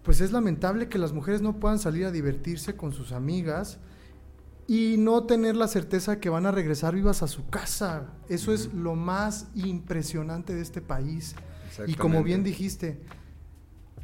pues 0.04 0.20
es 0.20 0.34
lamentable 0.34 0.90
que 0.90 0.98
las 0.98 1.14
mujeres 1.14 1.42
no 1.42 1.60
puedan 1.60 1.80
salir 1.80 2.06
a 2.06 2.12
divertirse 2.12 2.76
con 2.76 2.92
sus 2.92 3.14
amigas 3.14 3.80
y 4.70 4.98
no 5.00 5.24
tener 5.24 5.56
la 5.56 5.68
certeza 5.68 6.20
que 6.20 6.30
van 6.30 6.46
a 6.46 6.52
regresar 6.52 6.94
vivas 6.94 7.24
a 7.24 7.28
su 7.28 7.50
casa. 7.50 8.14
Eso 8.30 8.54
es 8.54 8.72
lo 8.72 8.94
más 8.94 9.48
impresionante 9.56 10.54
de 10.54 10.62
este 10.62 10.80
país. 10.80 11.36
Y 11.88 11.96
como 11.96 12.24
bien 12.24 12.44
dijiste, 12.44 13.02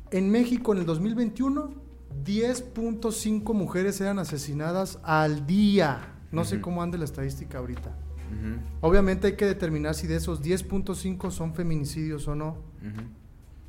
en 0.09 0.31
México 0.31 0.73
en 0.73 0.79
el 0.79 0.87
2021, 0.87 1.71
10.5 2.25 3.53
mujeres 3.53 4.01
eran 4.01 4.17
asesinadas 4.17 4.97
al 5.03 5.45
día. 5.45 6.15
No 6.31 6.43
sé 6.45 6.61
cómo 6.61 6.81
ande 6.81 6.97
la 6.97 7.05
estadística 7.05 7.59
ahorita. 7.59 7.95
Obviamente 8.81 9.27
hay 9.27 9.35
que 9.35 9.45
determinar 9.45 9.93
si 9.93 10.07
de 10.07 10.15
esos 10.15 10.41
10.5 10.41 11.29
son 11.29 11.53
feminicidios 11.53 12.27
o 12.27 12.33
no, 12.33 12.57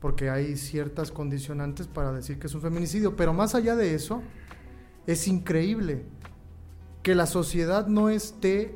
porque 0.01 0.31
hay 0.31 0.57
ciertas 0.57 1.13
condicionantes 1.13 1.89
para 1.89 2.11
decir 2.13 2.39
que 2.39 2.47
es 2.47 2.55
un 2.55 2.63
feminicidio. 2.63 3.17
Pero 3.17 3.35
más 3.35 3.55
allá 3.55 3.77
de 3.77 3.95
eso, 3.95 4.23
es 5.07 5.29
increíble 5.29 6.05
que 7.07 7.15
la 7.15 7.27
sociedad 7.27 7.87
no 7.87 8.09
esté 8.09 8.75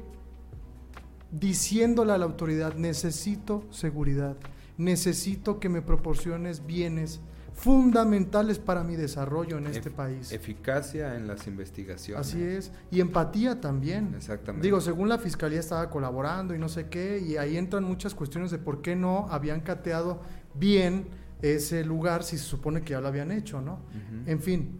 diciéndole 1.32 2.12
a 2.12 2.18
la 2.18 2.26
autoridad, 2.26 2.74
necesito 2.74 3.64
seguridad, 3.72 4.36
necesito 4.78 5.58
que 5.58 5.68
me 5.68 5.82
proporciones 5.82 6.64
bienes 6.64 7.18
fundamentales 7.54 8.60
para 8.60 8.84
mi 8.84 8.94
desarrollo 8.94 9.58
en 9.58 9.66
este 9.66 9.90
país. 9.90 10.30
Eficacia 10.30 11.16
en 11.16 11.26
las 11.26 11.48
investigaciones. 11.48 12.24
Así 12.24 12.40
es. 12.40 12.70
Y 12.92 13.00
empatía 13.00 13.60
también. 13.60 14.14
Exactamente. 14.14 14.64
Digo, 14.64 14.80
según 14.80 15.08
la 15.08 15.18
fiscalía 15.18 15.58
estaba 15.58 15.90
colaborando 15.90 16.54
y 16.54 16.58
no 16.60 16.68
sé 16.68 16.88
qué, 16.88 17.18
y 17.18 17.36
ahí 17.36 17.56
entran 17.56 17.82
muchas 17.82 18.14
cuestiones 18.14 18.52
de 18.52 18.58
por 18.58 18.80
qué 18.80 18.94
no 18.94 19.26
habían 19.28 19.58
cateado 19.58 20.20
bien 20.54 21.08
ese 21.42 21.84
lugar 21.84 22.22
si 22.22 22.38
se 22.38 22.44
supone 22.44 22.82
que 22.82 22.92
ya 22.92 23.00
lo 23.00 23.08
habían 23.08 23.32
hecho, 23.32 23.60
¿no? 23.60 23.80
En 24.24 24.40
fin, 24.40 24.78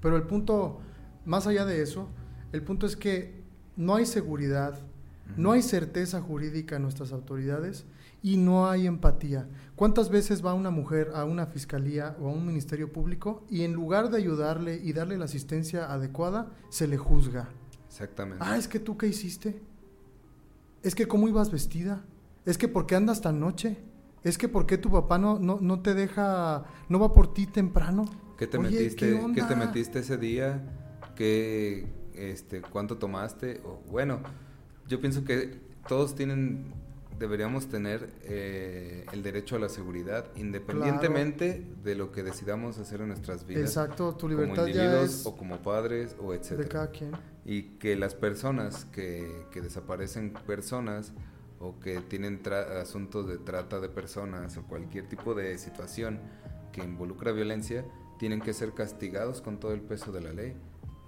pero 0.00 0.16
el 0.16 0.24
punto, 0.24 0.80
más 1.24 1.46
allá 1.46 1.64
de 1.64 1.80
eso, 1.80 2.08
el 2.54 2.62
punto 2.62 2.86
es 2.86 2.96
que 2.96 3.42
no 3.76 3.96
hay 3.96 4.06
seguridad, 4.06 4.78
no 5.36 5.50
hay 5.50 5.60
certeza 5.60 6.20
jurídica 6.20 6.76
en 6.76 6.82
nuestras 6.82 7.10
autoridades 7.10 7.84
y 8.22 8.36
no 8.36 8.70
hay 8.70 8.86
empatía. 8.86 9.48
¿Cuántas 9.74 10.08
veces 10.08 10.46
va 10.46 10.54
una 10.54 10.70
mujer 10.70 11.10
a 11.16 11.24
una 11.24 11.46
fiscalía 11.46 12.16
o 12.20 12.28
a 12.28 12.32
un 12.32 12.46
ministerio 12.46 12.92
público 12.92 13.44
y 13.50 13.62
en 13.62 13.72
lugar 13.72 14.08
de 14.08 14.18
ayudarle 14.18 14.76
y 14.76 14.92
darle 14.92 15.18
la 15.18 15.24
asistencia 15.24 15.92
adecuada, 15.92 16.52
se 16.68 16.86
le 16.86 16.96
juzga? 16.96 17.48
Exactamente. 17.88 18.44
Ah, 18.46 18.56
es 18.56 18.68
que 18.68 18.78
tú 18.78 18.96
qué 18.96 19.08
hiciste. 19.08 19.60
Es 20.84 20.94
que 20.94 21.08
cómo 21.08 21.26
ibas 21.26 21.50
vestida. 21.50 22.04
Es 22.46 22.56
que 22.56 22.68
por 22.68 22.86
qué 22.86 22.94
andas 22.94 23.20
tan 23.20 23.40
noche. 23.40 23.78
Es 24.22 24.38
que 24.38 24.48
por 24.48 24.64
qué 24.64 24.78
tu 24.78 24.92
papá 24.92 25.18
no, 25.18 25.40
no, 25.40 25.58
no 25.60 25.80
te 25.80 25.92
deja, 25.94 26.66
no 26.88 27.00
va 27.00 27.12
por 27.12 27.34
ti 27.34 27.46
temprano. 27.46 28.04
¿Qué 28.38 28.46
te 28.46 28.58
Oye, 28.58 28.70
metiste? 28.70 28.96
¿qué 28.96 29.32
¿qué, 29.34 29.42
te 29.42 29.56
metiste 29.56 29.98
ese 29.98 30.18
día? 30.18 30.62
¿Qué, 31.16 32.03
este, 32.14 32.60
cuánto 32.62 32.96
tomaste, 32.98 33.60
o 33.64 33.80
bueno, 33.90 34.20
yo 34.88 35.00
pienso 35.00 35.24
que 35.24 35.58
todos 35.88 36.14
tienen, 36.14 36.72
deberíamos 37.18 37.68
tener 37.68 38.10
eh, 38.22 39.06
el 39.12 39.22
derecho 39.22 39.56
a 39.56 39.58
la 39.58 39.68
seguridad, 39.68 40.26
independientemente 40.36 41.64
de 41.82 41.94
lo 41.94 42.12
que 42.12 42.22
decidamos 42.22 42.78
hacer 42.78 43.00
en 43.00 43.08
nuestras 43.08 43.46
vidas. 43.46 43.62
Exacto, 43.64 44.14
tu 44.14 44.28
libertad 44.28 44.54
como 44.56 44.68
individuos 44.68 44.94
ya 44.94 45.02
es 45.20 45.26
o 45.26 45.36
como 45.36 45.58
padres 45.62 46.16
o 46.20 46.34
etcétera. 46.34 46.62
de 46.62 46.68
cada 46.68 46.90
quien. 46.90 47.12
Y 47.44 47.62
que 47.78 47.96
las 47.96 48.14
personas 48.14 48.86
que, 48.86 49.46
que 49.52 49.60
desaparecen 49.60 50.32
personas 50.46 51.12
o 51.60 51.78
que 51.78 52.00
tienen 52.00 52.42
tra- 52.42 52.80
asuntos 52.80 53.26
de 53.28 53.38
trata 53.38 53.80
de 53.80 53.88
personas 53.88 54.56
o 54.56 54.62
cualquier 54.64 55.08
tipo 55.08 55.34
de 55.34 55.56
situación 55.58 56.20
que 56.72 56.82
involucra 56.82 57.32
violencia, 57.32 57.84
tienen 58.18 58.40
que 58.40 58.52
ser 58.52 58.72
castigados 58.72 59.40
con 59.40 59.60
todo 59.60 59.72
el 59.72 59.80
peso 59.80 60.10
de 60.12 60.20
la 60.20 60.32
ley. 60.32 60.54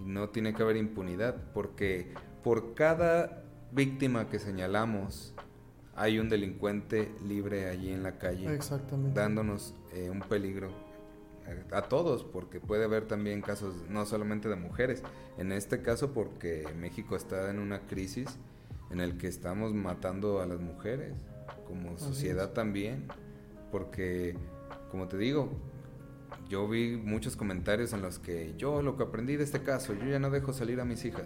No 0.00 0.28
tiene 0.28 0.54
que 0.54 0.62
haber 0.62 0.76
impunidad, 0.76 1.37
porque 1.52 2.12
por 2.44 2.74
cada 2.74 3.42
víctima 3.72 4.28
que 4.28 4.38
señalamos, 4.38 5.35
hay 5.94 6.18
un 6.18 6.28
delincuente 6.28 7.11
libre 7.26 7.68
allí 7.68 7.90
en 7.90 8.02
la 8.02 8.18
calle 8.18 8.54
Exactamente. 8.54 9.18
dándonos 9.18 9.74
eh, 9.94 10.11
un 10.11 10.20
peligro 10.20 10.68
eh, 11.46 11.64
a 11.72 11.82
todos, 11.82 12.22
porque 12.22 12.61
puede 12.61 12.85
haber 12.85 13.06
también 13.06 13.40
casos 13.40 13.74
no 13.88 14.04
solamente 14.04 14.48
de 14.48 14.56
mujeres, 14.56 15.02
en 15.38 15.52
este 15.52 15.80
caso 15.80 16.12
porque 16.12 16.66
México 16.78 17.16
está 17.16 17.50
en 17.50 17.59
una 17.59 17.80
crisis 17.87 18.38
en 18.90 19.00
el 19.00 19.16
que 19.16 19.26
estamos 19.26 19.72
matando 19.72 20.40
a 20.40 20.46
las 20.46 20.61
mujeres, 20.61 21.14
como 21.66 21.98
sociedad 21.98 22.52
también, 22.52 23.09
porque 23.72 24.37
como 24.90 25.09
te 25.09 25.16
digo, 25.16 25.50
yo 26.48 26.68
vi 26.68 26.96
muchos 26.96 27.37
comentarios 27.37 27.92
en 27.92 28.02
los 28.02 28.18
que 28.18 28.54
yo 28.56 28.82
lo 28.82 28.96
que 28.96 29.02
aprendí 29.04 29.37
de 29.37 29.44
este 29.44 29.62
caso, 29.62 29.94
yo 29.94 30.06
ya 30.06 30.18
no 30.18 30.30
dejo 30.30 30.52
salir 30.52 30.80
a 30.80 30.85
mis 30.85 31.04
hijas. 31.04 31.24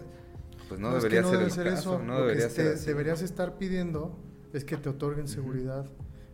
Pues 0.67 0.79
no, 0.79 0.95
es 0.97 1.03
que 1.03 1.09
debería 1.09 1.21
no 1.21 1.27
ser 1.29 1.37
debe 1.39 1.45
el 1.49 1.51
ser 1.51 1.65
caso, 1.69 1.95
eso. 1.95 2.03
no 2.03 2.13
Lo 2.13 2.19
que 2.19 2.21
debería 2.27 2.45
este- 2.47 2.77
ser 2.77 2.87
deberías 2.87 3.21
estar 3.21 3.57
pidiendo 3.57 4.17
es 4.53 4.63
que 4.65 4.77
te 4.77 4.89
otorguen 4.89 5.27
seguridad, 5.27 5.85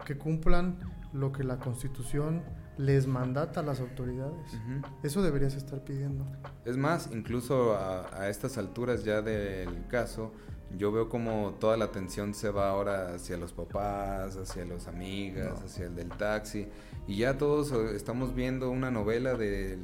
que 0.05 0.17
cumplan 0.17 0.79
lo 1.13 1.31
que 1.31 1.43
la 1.43 1.57
Constitución 1.59 2.43
les 2.77 3.07
mandata 3.07 3.61
a 3.61 3.63
las 3.63 3.79
autoridades. 3.79 4.53
Ujú. 4.53 4.87
Eso 5.03 5.23
deberías 5.23 5.55
estar 5.55 5.83
pidiendo. 5.83 6.25
Es 6.65 6.77
más, 6.77 7.09
incluso 7.11 7.75
a, 7.75 8.07
a 8.15 8.29
estas 8.29 8.57
alturas 8.59 9.03
ya 9.03 9.21
del 9.23 9.87
caso, 9.87 10.31
yo 10.75 10.91
veo 10.91 11.07
como 11.09 11.55
toda 11.59 11.77
la 11.77 11.85
atención 11.85 12.33
se 12.33 12.49
va 12.49 12.69
ahora 12.69 13.15
hacia 13.15 13.37
los 13.37 13.53
papás, 13.53 14.35
hacia 14.37 14.65
los 14.65 14.87
amigas, 14.87 15.59
No. 15.59 15.65
hacia 15.65 15.85
el 15.85 15.95
del 15.95 16.09
taxi, 16.09 16.67
y 17.07 17.17
ya 17.17 17.37
todos 17.37 17.71
eh, 17.71 17.95
estamos 17.95 18.35
viendo 18.35 18.69
una 18.69 18.91
novela 18.91 19.35
del 19.35 19.79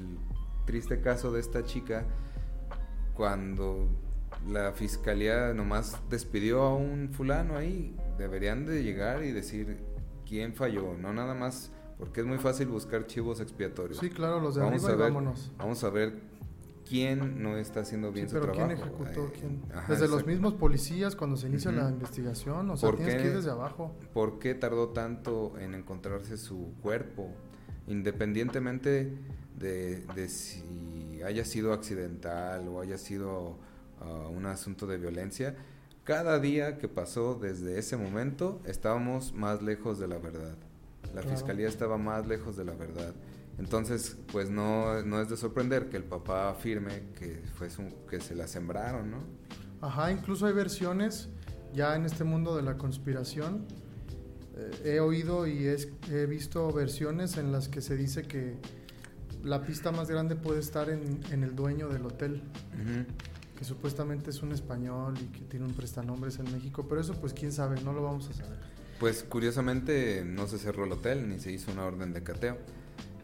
triste 0.65 0.99
caso 1.01 1.31
de 1.31 1.39
esta 1.39 1.63
chica 1.63 2.05
cuando 3.15 3.87
la 4.47 4.71
fiscalía 4.73 5.53
nomás 5.53 5.97
despidió 6.09 6.61
a 6.63 6.75
un 6.75 7.09
fulano 7.11 7.55
ahí. 7.57 7.95
Deberían 8.17 8.65
de 8.65 8.83
llegar 8.83 9.23
y 9.23 9.31
decir 9.31 9.77
quién 10.27 10.53
falló, 10.53 10.95
no 10.97 11.13
nada 11.13 11.33
más, 11.33 11.71
porque 11.97 12.21
es 12.21 12.25
muy 12.27 12.37
fácil 12.39 12.67
buscar 12.67 13.05
chivos 13.07 13.39
expiatorios. 13.39 13.99
Sí, 13.99 14.09
claro, 14.09 14.39
los 14.39 14.55
de 14.55 14.61
Vamos 14.61 14.83
arriba 14.83 14.89
a 14.89 14.95
y 14.95 14.97
ver, 14.97 15.13
vámonos. 15.13 15.51
Vamos 15.57 15.83
a 15.83 15.89
ver 15.89 16.13
quién 16.93 17.41
no 17.41 17.57
está 17.57 17.79
haciendo 17.79 18.11
bien 18.11 18.27
Sí, 18.29 18.35
su 18.35 18.41
pero 18.41 18.53
trabajo. 18.53 18.75
¿quién 18.75 18.87
ejecutó? 18.87 19.31
¿Quién? 19.33 19.61
ajá, 19.73 19.91
Desde 19.93 20.07
los 20.07 20.25
mismos 20.27 20.53
policías 20.53 21.15
cuando 21.15 21.37
se 21.37 21.47
inicia 21.47 21.71
la 21.71 21.89
investigación, 21.89 22.69
o 22.69 22.77
sea, 22.77 22.87
¿Por 22.89 22.97
tienes 22.97 23.15
qué? 23.15 23.21
que 23.23 23.27
ir 23.29 23.35
desde 23.35 23.49
abajo. 23.49 23.95
¿Por 24.13 24.37
qué 24.37 24.53
tardó 24.53 24.89
tanto 24.89 25.57
en 25.59 25.73
encontrarse 25.73 26.37
su 26.37 26.73
cuerpo? 26.83 27.29
Independientemente 27.87 29.11
de, 29.57 30.05
de 30.15 30.29
si 30.29 31.21
haya 31.25 31.45
sido 31.45 31.73
accidental 31.73 32.67
o 32.67 32.81
haya 32.81 32.97
sido 32.97 33.57
ah, 34.01 34.27
un 34.29 34.45
asunto 34.45 34.85
de 34.87 34.97
violencia, 34.97 35.55
cada 36.03 36.39
día 36.39 36.77
que 36.77 36.87
pasó 36.89 37.35
desde 37.35 37.79
ese 37.79 37.95
momento 37.97 38.61
estábamos 38.65 39.33
más 39.33 39.61
lejos 39.61 39.99
de 39.99 40.07
la 40.07 40.17
verdad. 40.17 40.55
La 41.15 41.21
Claro. 41.21 41.29
fiscalía 41.37 41.67
estaba 41.67 41.97
más 41.97 42.27
lejos 42.27 42.57
de 42.57 42.65
la 42.65 42.73
verdad. 42.73 43.13
Entonces, 43.59 44.17
pues 44.31 44.49
no, 44.49 45.03
no 45.03 45.21
es 45.21 45.29
de 45.29 45.37
sorprender 45.37 45.89
que 45.89 45.97
el 45.97 46.03
papá 46.03 46.49
afirme 46.49 47.03
que, 47.17 47.41
fue 47.55 47.69
su- 47.69 47.93
que 48.09 48.19
se 48.19 48.35
la 48.35 48.47
sembraron, 48.47 49.11
¿no? 49.11 49.17
Ajá, 49.81 50.11
incluso 50.11 50.45
hay 50.47 50.53
versiones 50.53 51.29
ya 51.73 51.95
en 51.95 52.05
este 52.05 52.23
mundo 52.23 52.55
de 52.55 52.63
la 52.63 52.77
conspiración. 52.77 53.65
eh, 54.55 54.93
he 54.95 54.99
oído 54.99 55.47
y 55.47 55.65
es- 55.65 55.87
he 56.11 56.27
visto 56.27 56.71
versiones 56.71 57.37
en 57.37 57.51
las 57.51 57.69
que 57.69 57.81
se 57.81 57.95
dice 57.97 58.21
que 58.21 58.55
la 59.43 59.63
pista 59.63 59.91
más 59.91 60.09
grande 60.11 60.35
puede 60.35 60.59
estar 60.59 60.91
en, 60.91 61.19
en 61.31 61.43
el 61.43 61.55
dueño 61.55 61.89
del 61.89 62.05
hotel, 62.05 62.43
Ujú. 62.75 63.03
que 63.57 63.63
supuestamente 63.65 64.29
es 64.29 64.43
un 64.43 64.51
español 64.51 65.15
y 65.19 65.25
que 65.35 65.39
tiene 65.45 65.65
un 65.65 65.73
prestanombres 65.73 66.37
en 66.37 66.51
México, 66.51 66.85
pero 66.87 67.01
eso 67.01 67.13
pues 67.19 67.33
quién 67.33 67.51
sabe, 67.51 67.81
no 67.81 67.93
lo 67.93 68.03
vamos 68.03 68.29
a 68.29 68.33
saber. 68.33 68.59
Pues 68.99 69.23
curiosamente 69.23 70.23
no 70.23 70.45
se 70.47 70.59
cerró 70.59 70.85
el 70.85 70.91
hotel 70.91 71.27
ni 71.27 71.39
se 71.39 71.51
hizo 71.51 71.71
una 71.71 71.85
orden 71.85 72.13
de 72.13 72.21
cateo. 72.21 72.57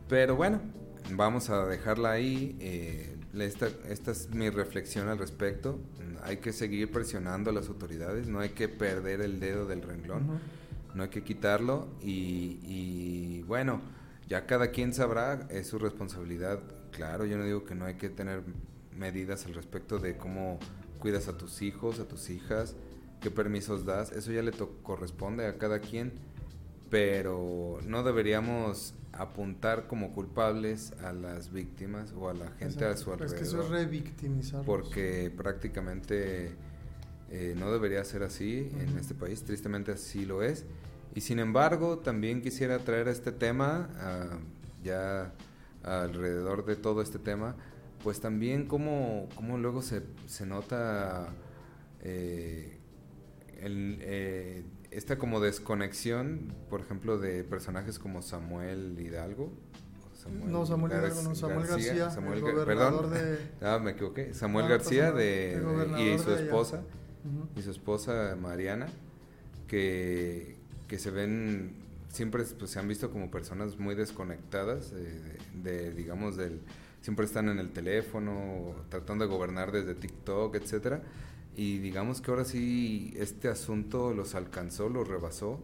Pero 0.09 0.35
bueno, 0.35 0.59
vamos 1.11 1.51
a 1.51 1.67
dejarla 1.67 2.11
ahí. 2.11 2.57
eh, 2.59 3.15
esta, 3.37 3.69
esta 3.87 4.11
es 4.11 4.31
mi 4.31 4.49
reflexión 4.49 5.07
al 5.07 5.19
respecto. 5.19 5.79
Hay 6.23 6.37
que 6.37 6.51
seguir 6.51 6.91
presionando 6.91 7.51
a 7.51 7.53
las 7.53 7.67
autoridades, 7.69 8.27
no 8.27 8.39
hay 8.39 8.49
que 8.49 8.67
perder 8.67 9.21
el 9.21 9.39
dedo 9.39 9.67
del 9.67 9.83
renglón, 9.83 10.39
no 10.95 11.03
hay 11.03 11.09
que 11.09 11.23
quitarlo 11.23 11.87
y, 12.01 12.59
y 12.63 13.43
bueno, 13.43 13.81
ya 14.27 14.47
cada 14.47 14.71
quien 14.71 14.93
sabrá, 14.93 15.47
es 15.49 15.67
su 15.67 15.77
responsabilidad. 15.77 16.59
Claro, 16.91 17.25
yo 17.25 17.37
no 17.37 17.45
digo 17.45 17.63
que 17.63 17.75
no 17.75 17.85
hay 17.85 17.95
que 17.95 18.09
tener 18.09 18.41
medidas 18.97 19.45
al 19.45 19.53
respecto 19.53 19.99
de 19.99 20.17
cómo 20.17 20.59
cuidas 20.97 21.27
a 21.27 21.37
tus 21.37 21.61
hijos, 21.61 21.99
a 21.99 22.07
tus 22.07 22.31
hijas, 22.31 22.75
qué 23.21 23.29
permisos 23.29 23.85
das, 23.85 24.11
eso 24.11 24.31
ya 24.31 24.41
le 24.41 24.51
corresponde 24.83 25.45
a 25.45 25.57
cada 25.57 25.79
quien, 25.79 26.13
pero 26.89 27.79
no 27.85 28.03
deberíamos 28.03 28.95
apuntar 29.11 29.87
como 29.87 30.13
culpables 30.13 30.93
a 31.03 31.11
las 31.13 31.51
víctimas 31.51 32.13
o 32.13 32.29
a 32.29 32.33
la 32.33 32.51
gente 32.51 32.85
a 32.85 32.95
su 32.95 33.11
Exacto, 33.11 33.25
Es 33.25 33.31
alrededor 33.31 33.37
que 33.37 33.43
eso 33.43 33.61
es 33.63 33.69
revictimizar. 33.69 34.65
porque 34.65 35.31
prácticamente 35.35 36.51
eh, 37.29 37.55
no 37.57 37.71
debería 37.71 38.03
ser 38.05 38.23
así 38.23 38.71
en 38.79 38.97
este 38.97 39.13
país, 39.13 39.43
tristemente 39.43 39.91
así 39.91 40.25
lo 40.25 40.41
es. 40.41 40.65
Y 41.15 41.21
sin 41.21 41.39
embargo, 41.39 41.99
también 41.99 42.41
quisiera 42.41 42.79
traer 42.79 43.07
este 43.07 43.31
tema, 43.31 43.89
ah, 43.97 44.39
ya 44.83 45.33
alrededor 45.83 46.65
de 46.65 46.75
todo 46.75 47.01
este 47.01 47.19
tema, 47.19 47.55
pues 48.03 48.19
también 48.21 48.65
cómo, 48.67 49.27
cómo 49.35 49.57
luego 49.57 49.81
se, 49.81 50.03
se 50.27 50.45
nota 50.45 51.29
eh, 52.01 52.77
el, 53.59 53.97
eh, 54.01 54.63
esta 54.91 55.17
como 55.17 55.39
desconexión, 55.39 56.53
por 56.69 56.81
ejemplo, 56.81 57.17
de 57.17 57.43
personajes 57.43 57.99
como 57.99 58.21
Samuel 58.21 58.97
Hidalgo. 58.99 59.51
Samuel 60.15 60.51
no, 60.51 60.65
Samuel 60.65 60.91
Gar- 60.91 60.99
Hidalgo, 61.05 61.21
no, 61.23 61.35
Samuel 61.35 61.67
García, 61.67 62.09
Samuel 62.09 62.43
Gar- 62.43 62.65
perdón. 62.65 63.09
de... 63.13 63.37
Ah, 63.61 63.79
me 63.79 63.91
equivoqué. 63.91 64.33
Samuel 64.33 64.65
No, 64.65 64.77
pasa 64.77 64.83
García 64.83 65.11
de, 65.11 65.61
y 65.99 66.19
su 66.19 66.33
esposa 66.33 66.81
y 67.55 67.61
su 67.61 67.71
esposa 67.71 68.35
Mariana 68.39 68.87
que, 69.67 70.55
que 70.87 70.97
se 70.99 71.11
ven 71.11 71.73
siempre 72.09 72.43
pues, 72.57 72.71
se 72.71 72.79
han 72.79 72.87
visto 72.87 73.11
como 73.11 73.29
personas 73.29 73.77
muy 73.77 73.93
desconectadas 73.95 74.93
eh, 74.93 75.37
de, 75.61 75.71
de, 75.71 75.91
digamos 75.93 76.37
del 76.37 76.59
siempre 77.01 77.25
están 77.25 77.49
en 77.49 77.59
el 77.59 77.69
teléfono 77.71 78.73
tratando 78.89 79.25
de 79.25 79.31
gobernar 79.31 79.71
desde 79.71 79.95
TikTok 79.95 80.55
etcétera 80.55 81.01
y 81.59 81.79
digamos 81.79 82.21
que 82.21 82.31
ahora 82.31 82.45
sí 82.45 83.13
este 83.17 83.49
asunto 83.49 84.13
los 84.13 84.33
alcanzó 84.33 84.87
los 84.87 85.05
rebasó 85.05 85.59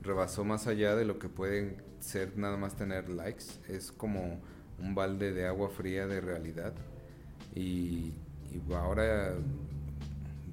rebasó 0.00 0.44
más 0.44 0.68
allá 0.68 0.94
de 0.94 1.04
lo 1.04 1.18
que 1.18 1.28
pueden 1.28 1.82
ser 1.98 2.38
nada 2.38 2.56
más 2.56 2.76
tener 2.76 3.08
likes 3.08 3.46
es 3.68 3.90
como 3.90 4.40
un 4.78 4.94
balde 4.94 5.32
de 5.32 5.48
agua 5.48 5.70
fría 5.70 6.06
de 6.06 6.20
realidad. 6.20 6.72
Y, 7.52 8.12
y 8.52 8.72
ahora 8.72 9.34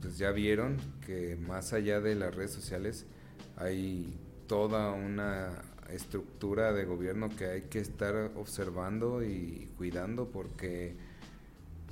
pues 0.02 0.17
ya 0.17 0.32
vieron 0.32 0.78
que 1.06 1.36
más 1.36 1.74
allá 1.74 2.02
de 2.02 2.15
las 2.15 2.34
redes 2.34 2.52
sociales 2.52 3.06
hay 3.58 4.17
toda 4.48 4.94
una 4.94 5.62
estructura 5.91 6.74
de 6.74 6.86
gobierno 6.86 7.30
que 7.30 7.46
hay 7.46 7.62
que 7.63 7.80
estar 7.80 8.32
observando 8.36 9.24
y 9.24 9.70
cuidando 9.78 10.30
porque 10.30 10.96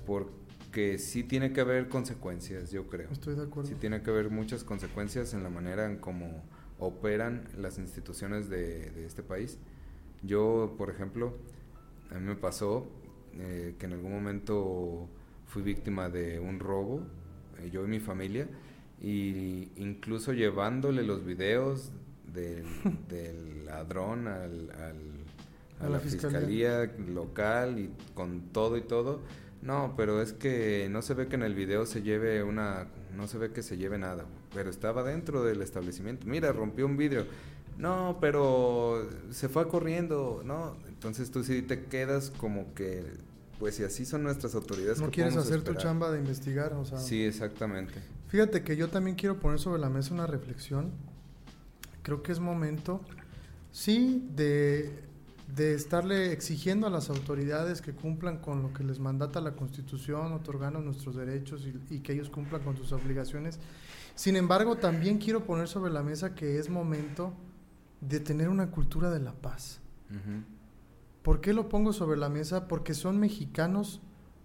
porque 0.07 0.48
sí 0.97 1.23
tiene 1.23 1.51
que 1.53 1.61
haber 1.61 1.89
consecuencias, 1.89 2.71
yo 2.71 2.87
creo. 2.87 3.09
Estoy 3.11 3.35
de 3.35 3.43
acuerdo. 3.43 3.69
Sí 3.69 3.75
tiene 3.75 4.01
que 4.01 4.09
haber 4.11 4.29
muchas 4.29 4.63
consecuencias 4.63 5.33
en 5.33 5.43
la 5.43 5.49
manera 5.49 5.85
en 5.85 5.97
cómo 5.97 6.43
operan 6.79 7.43
las 7.57 7.77
instituciones 7.79 8.49
de, 8.49 8.91
de 8.91 9.05
este 9.05 9.23
país. 9.23 9.57
Yo, 10.23 10.75
por 10.77 10.89
ejemplo, 10.89 11.37
a 12.11 12.15
mí 12.19 12.25
me 12.25 12.35
pasó 12.35 12.87
eh, 13.35 13.75
que 13.79 13.85
en 13.85 13.93
algún 13.93 14.11
momento 14.11 15.07
fui 15.47 15.61
víctima 15.61 16.09
de 16.09 16.39
un 16.39 16.59
robo, 16.59 17.01
eh, 17.59 17.69
yo 17.71 17.83
y 17.85 17.87
mi 17.87 17.99
familia, 17.99 18.47
y 19.01 19.69
incluso 19.77 20.33
llevándole 20.33 21.03
los 21.03 21.25
videos 21.25 21.91
del, 22.33 22.63
del 23.09 23.65
ladrón 23.65 24.27
al, 24.27 24.71
al- 24.71 25.19
a, 25.79 25.83
A 25.83 25.83
la, 25.85 25.89
la 25.91 25.99
fiscalía. 25.99 26.39
fiscalía. 26.81 27.13
local 27.13 27.79
y 27.79 27.89
con 28.13 28.41
todo 28.51 28.75
y 28.77 28.81
todo, 28.81 29.21
No, 29.61 29.93
pero 29.97 30.21
es 30.21 30.33
que 30.33 30.87
no 30.89 31.01
se 31.01 31.13
ve 31.13 31.27
que 31.27 31.35
en 31.35 31.43
el 31.43 31.53
video 31.53 31.85
se 31.85 32.01
lleve 32.01 32.43
una... 32.43 32.87
No 33.15 33.27
se 33.27 33.37
ve 33.37 33.51
que 33.51 33.61
se 33.61 33.77
lleve 33.77 33.97
nada, 33.97 34.25
pero 34.53 34.69
estaba 34.69 35.03
dentro 35.03 35.43
del 35.43 35.61
establecimiento. 35.61 36.25
Mira, 36.27 36.51
rompió 36.53 36.85
un 36.85 36.95
vidrio. 36.95 37.25
No, 37.77 38.17
pero 38.21 39.07
se 39.31 39.49
fue 39.49 39.67
corriendo, 39.67 40.41
¿no? 40.45 40.77
Entonces 40.87 41.31
tú 41.31 41.43
sí 41.43 41.61
te 41.61 41.85
quedas 41.85 42.31
como 42.37 42.73
que... 42.73 43.03
Pues 43.57 43.75
si 43.75 43.83
así 43.83 44.05
son 44.05 44.23
nuestras 44.23 44.55
autoridades... 44.55 45.01
No 45.01 45.07
¿qué 45.07 45.11
quieres 45.11 45.35
hacer 45.35 45.61
tu 45.63 45.73
chamba 45.73 46.11
de 46.11 46.19
investigar, 46.19 46.73
o 46.73 46.85
sea... 46.85 46.97
Sí, 46.97 47.23
exactamente. 47.25 47.95
Fíjate 48.29 48.63
que 48.63 48.77
yo 48.77 48.89
también 48.89 49.17
quiero 49.17 49.39
poner 49.39 49.59
sobre 49.59 49.81
la 49.81 49.89
mesa 49.89 50.13
una 50.13 50.27
reflexión. 50.27 50.91
Creo 52.03 52.23
que 52.23 52.31
es 52.31 52.39
momento, 52.39 53.01
sí, 53.71 54.25
de, 54.33 55.08
de 55.55 55.73
estarle 55.73 56.31
exigiendo 56.31 56.87
a 56.87 56.89
las 56.89 57.09
autoridades 57.09 57.81
que 57.81 57.93
cumplan 57.93 58.37
con 58.37 58.61
lo 58.61 58.71
que 58.73 58.83
les 58.83 58.99
mandata 58.99 59.41
la 59.41 59.55
Constitución, 59.55 60.31
otorgando 60.33 60.79
nuestros 60.79 61.15
derechos 61.15 61.65
y, 61.65 61.95
y 61.95 61.99
que 62.01 62.13
ellos 62.13 62.29
cumplan 62.29 62.63
con 62.63 62.77
sus 62.77 62.91
obligaciones. 62.91 63.59
Sin 64.15 64.35
embargo, 64.35 64.77
también 64.77 65.17
quiero 65.17 65.43
poner 65.45 65.67
sobre 65.67 65.91
la 65.91 66.03
mesa 66.03 66.35
que 66.35 66.59
es 66.59 66.69
momento 66.69 67.33
de 68.01 68.19
tener 68.19 68.49
una 68.49 68.69
cultura 68.69 69.09
de 69.09 69.19
la 69.19 69.33
paz. 69.33 69.79
¿Por 71.23 71.41
qué 71.41 71.53
lo 71.53 71.67
pongo 71.69 71.93
sobre 71.93 72.17
la 72.17 72.29
mesa? 72.29 72.67
Porque 72.67 72.93
son 72.93 73.19
mexicanos 73.19 74.01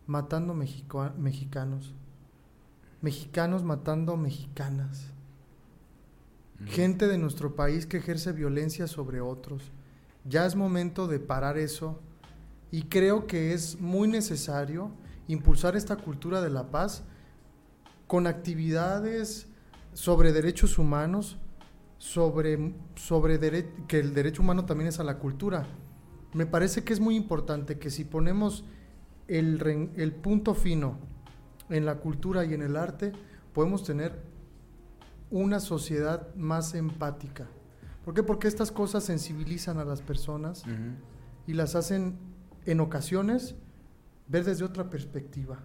matando 0.06 0.54
mexico- 0.54 1.12
mexicanos. 1.18 1.94
Mexicanos 3.00 3.62
matando 3.62 4.16
mexicanas. 4.16 5.10
Gente 6.66 7.08
de 7.08 7.18
nuestro 7.18 7.54
país 7.54 7.86
que 7.86 7.98
ejerce 7.98 8.32
violencia 8.32 8.86
sobre 8.86 9.20
otros. 9.20 9.70
Ya 10.24 10.46
es 10.46 10.56
momento 10.56 11.06
de 11.06 11.20
parar 11.20 11.58
eso 11.58 12.00
y 12.70 12.84
creo 12.84 13.26
que 13.26 13.52
es 13.52 13.80
muy 13.80 14.08
necesario 14.08 14.90
impulsar 15.28 15.76
esta 15.76 15.96
cultura 15.96 16.40
de 16.40 16.50
la 16.50 16.70
paz 16.70 17.04
con 18.06 18.26
actividades 18.26 19.48
sobre 19.92 20.32
derechos 20.32 20.78
humanos, 20.78 21.38
sobre, 21.98 22.74
sobre 22.96 23.38
que 23.86 24.00
el 24.00 24.14
derecho 24.14 24.42
humano 24.42 24.64
también 24.64 24.88
es 24.88 24.98
a 24.98 25.04
la 25.04 25.18
cultura. 25.18 25.66
Me 26.32 26.46
parece 26.46 26.84
que 26.84 26.92
es 26.92 27.00
muy 27.00 27.16
importante 27.16 27.78
que 27.78 27.90
si 27.90 28.04
ponemos 28.04 28.64
el, 29.28 29.90
el 29.96 30.12
punto 30.12 30.54
fino 30.54 30.98
en 31.68 31.84
la 31.84 31.96
cultura 31.98 32.44
y 32.44 32.54
en 32.54 32.62
el 32.62 32.76
arte, 32.76 33.12
podemos 33.52 33.84
tener 33.84 34.22
una 35.30 35.60
sociedad 35.60 36.34
más 36.34 36.74
empática. 36.74 37.46
¿Por 38.04 38.14
qué? 38.14 38.22
Porque 38.22 38.48
estas 38.48 38.70
cosas 38.70 39.04
sensibilizan 39.04 39.78
a 39.78 39.84
las 39.84 40.02
personas 40.02 40.64
y 41.46 41.54
las 41.54 41.74
hacen 41.74 42.16
en 42.66 42.80
ocasiones 42.80 43.54
ver 44.28 44.44
desde 44.44 44.64
otra 44.64 44.90
perspectiva. 44.90 45.60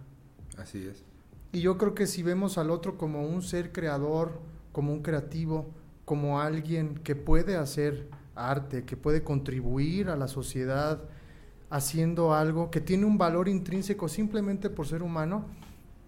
Así 0.56 0.86
es. 0.86 1.04
Y 1.52 1.60
yo 1.60 1.78
creo 1.78 1.94
que 1.94 2.06
si 2.06 2.22
vemos 2.22 2.58
al 2.58 2.70
otro 2.70 2.96
como 2.96 3.26
un 3.26 3.42
ser 3.42 3.72
creador, 3.72 4.40
como 4.72 4.92
un 4.92 5.02
creativo, 5.02 5.70
como 6.04 6.40
alguien 6.40 6.94
que 6.94 7.16
puede 7.16 7.56
hacer 7.56 8.08
arte, 8.34 8.84
que 8.84 8.96
puede 8.96 9.22
contribuir 9.22 10.08
a 10.08 10.16
la 10.16 10.28
sociedad 10.28 11.02
haciendo 11.68 12.34
algo, 12.34 12.70
que 12.70 12.80
tiene 12.80 13.04
un 13.04 13.18
valor 13.18 13.48
intrínseco 13.48 14.08
simplemente 14.08 14.70
por 14.70 14.86
ser 14.86 15.02
humano, 15.02 15.46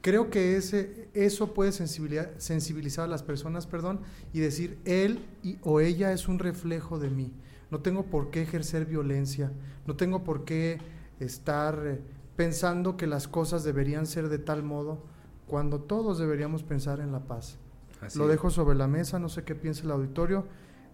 creo 0.03 0.31
que 0.31 0.57
ese, 0.57 1.09
eso 1.15 1.55
puede 1.55 1.73
sensibilizar, 1.73 3.05
a 3.05 3.09
las 3.09 3.23
personas, 3.23 3.67
perdón, 3.67 4.01
y 4.33 4.41
decir, 4.41 4.79
él 4.85 5.25
y, 5.43 5.59
o 5.63 5.81
ella 5.81 6.13
es 6.13 6.29
un 6.29 6.39
reflejo 6.39 6.99
de 6.99 7.09
mí. 7.09 7.33
No 7.71 7.81
tengo 7.81 8.05
por 8.05 8.31
qué 8.31 8.43
ejercer 8.43 8.85
violencia, 8.85 9.51
no 9.87 9.97
tengo 9.97 10.25
por 10.25 10.45
qué 10.45 10.79
estar 11.21 11.81
eh, 11.87 12.01
pensando 12.37 12.97
que 12.97 13.07
las 13.07 13.29
cosas 13.29 13.65
deberían 13.65 14.07
ser 14.07 14.29
de 14.29 14.39
tal 14.39 14.63
modo, 14.63 15.03
cuando 15.47 15.81
todos 15.81 16.19
deberíamos 16.19 16.63
pensar 16.63 17.01
en 17.01 17.13
la 17.13 17.21
paz. 17.21 17.59
Así 18.01 18.19
Lo 18.19 18.27
dejo 18.27 18.51
sobre 18.51 18.77
la 18.77 18.89
mesa, 18.89 19.19
no 19.19 19.29
sé 19.29 19.45
qué 19.45 19.55
piensa 19.55 19.85
el 19.85 19.93
auditorio. 19.93 20.47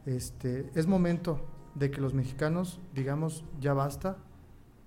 Este, 0.05 0.71
es 0.75 0.87
momento 0.87 1.41
de 1.75 1.91
que 1.91 2.01
los 2.01 2.13
mexicanos 2.13 2.81
digamos 2.95 3.45
ya 3.61 3.73
basta, 3.73 4.19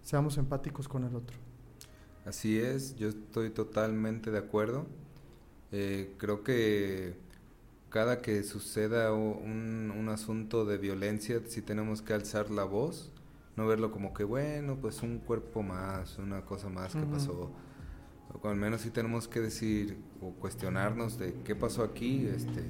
seamos 0.02 0.38
empáticos 0.38 0.88
con 0.88 1.04
el 1.04 1.16
otro. 1.16 1.51
Así 2.26 2.60
es, 2.60 2.96
yo 2.96 3.10
estoy 3.10 3.50
totalmente 3.50 4.32
de 4.32 4.38
acuerdo. 4.38 4.86
Eh, 5.72 6.14
creo 6.18 6.44
que 6.44 7.16
cada 7.90 8.22
que 8.22 8.44
suceda 8.44 9.14
un, 9.14 9.92
un 9.96 10.10
asunto 10.10 10.66
de 10.66 10.78
violencia, 10.78 11.42
sí 11.46 11.62
tenemos 11.62 12.02
que 12.02 12.14
alzar 12.14 12.52
la 12.52 12.64
voz, 12.64 13.12
no 13.58 13.68
verlo 13.68 13.92
como 13.92 14.14
que, 14.14 14.24
bueno, 14.24 14.78
pues 14.80 15.02
un 15.02 15.20
cuerpo 15.20 15.64
más, 15.64 16.18
una 16.18 16.46
cosa 16.46 16.70
más 16.70 16.94
que 16.94 17.04
pasó. 17.04 17.52
O 18.42 18.48
al 18.48 18.56
menos 18.56 18.82
sí 18.82 18.92
tenemos 18.92 19.28
que 19.28 19.42
decir 19.42 19.98
o 20.22 20.32
cuestionarnos 20.32 21.18
de 21.20 21.34
qué 21.44 21.56
pasó 21.56 21.84
aquí, 21.84 22.26
este, 22.28 22.64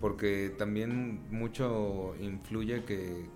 porque 0.00 0.54
también 0.56 1.26
mucho 1.30 2.14
influye 2.20 2.84
que 2.84 3.26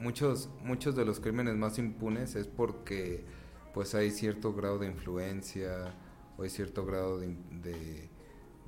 muchos 0.00 0.50
muchos 0.64 0.96
de 0.96 1.04
los 1.04 1.20
crímenes 1.20 1.54
más 1.56 1.78
impunes 1.78 2.34
es 2.34 2.46
porque 2.46 3.24
pues 3.74 3.94
hay 3.94 4.10
cierto 4.12 4.54
grado 4.54 4.78
de 4.78 4.86
influencia 4.88 5.94
o 6.38 6.44
hay 6.44 6.50
cierto 6.50 6.86
grado 6.86 7.18
de, 7.20 7.28
de- 7.62 8.10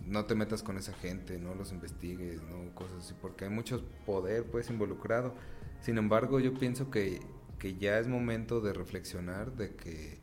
no 0.07 0.27
te 0.27 0.35
metas 0.35 0.63
con 0.63 0.77
esa 0.77 0.93
gente, 0.95 1.39
no 1.39 1.55
los 1.55 1.73
investigues, 1.73 2.43
no 2.43 2.75
cosas 2.75 2.99
así, 3.05 3.15
porque 3.21 3.45
hay 3.47 3.51
mucho 3.51 3.83
poder 4.05 4.45
pues 4.45 4.71
involucrado. 4.71 5.35
Sin 5.81 5.99
embargo, 5.99 6.39
yo 6.41 6.55
pienso 6.55 6.91
que, 6.91 7.21
que 7.59 7.77
ya 7.77 7.99
es 7.99 8.07
momento 8.09 8.61
de 8.61 8.73
reflexionar 8.73 9.53
de 9.57 9.75
que 9.77 10.21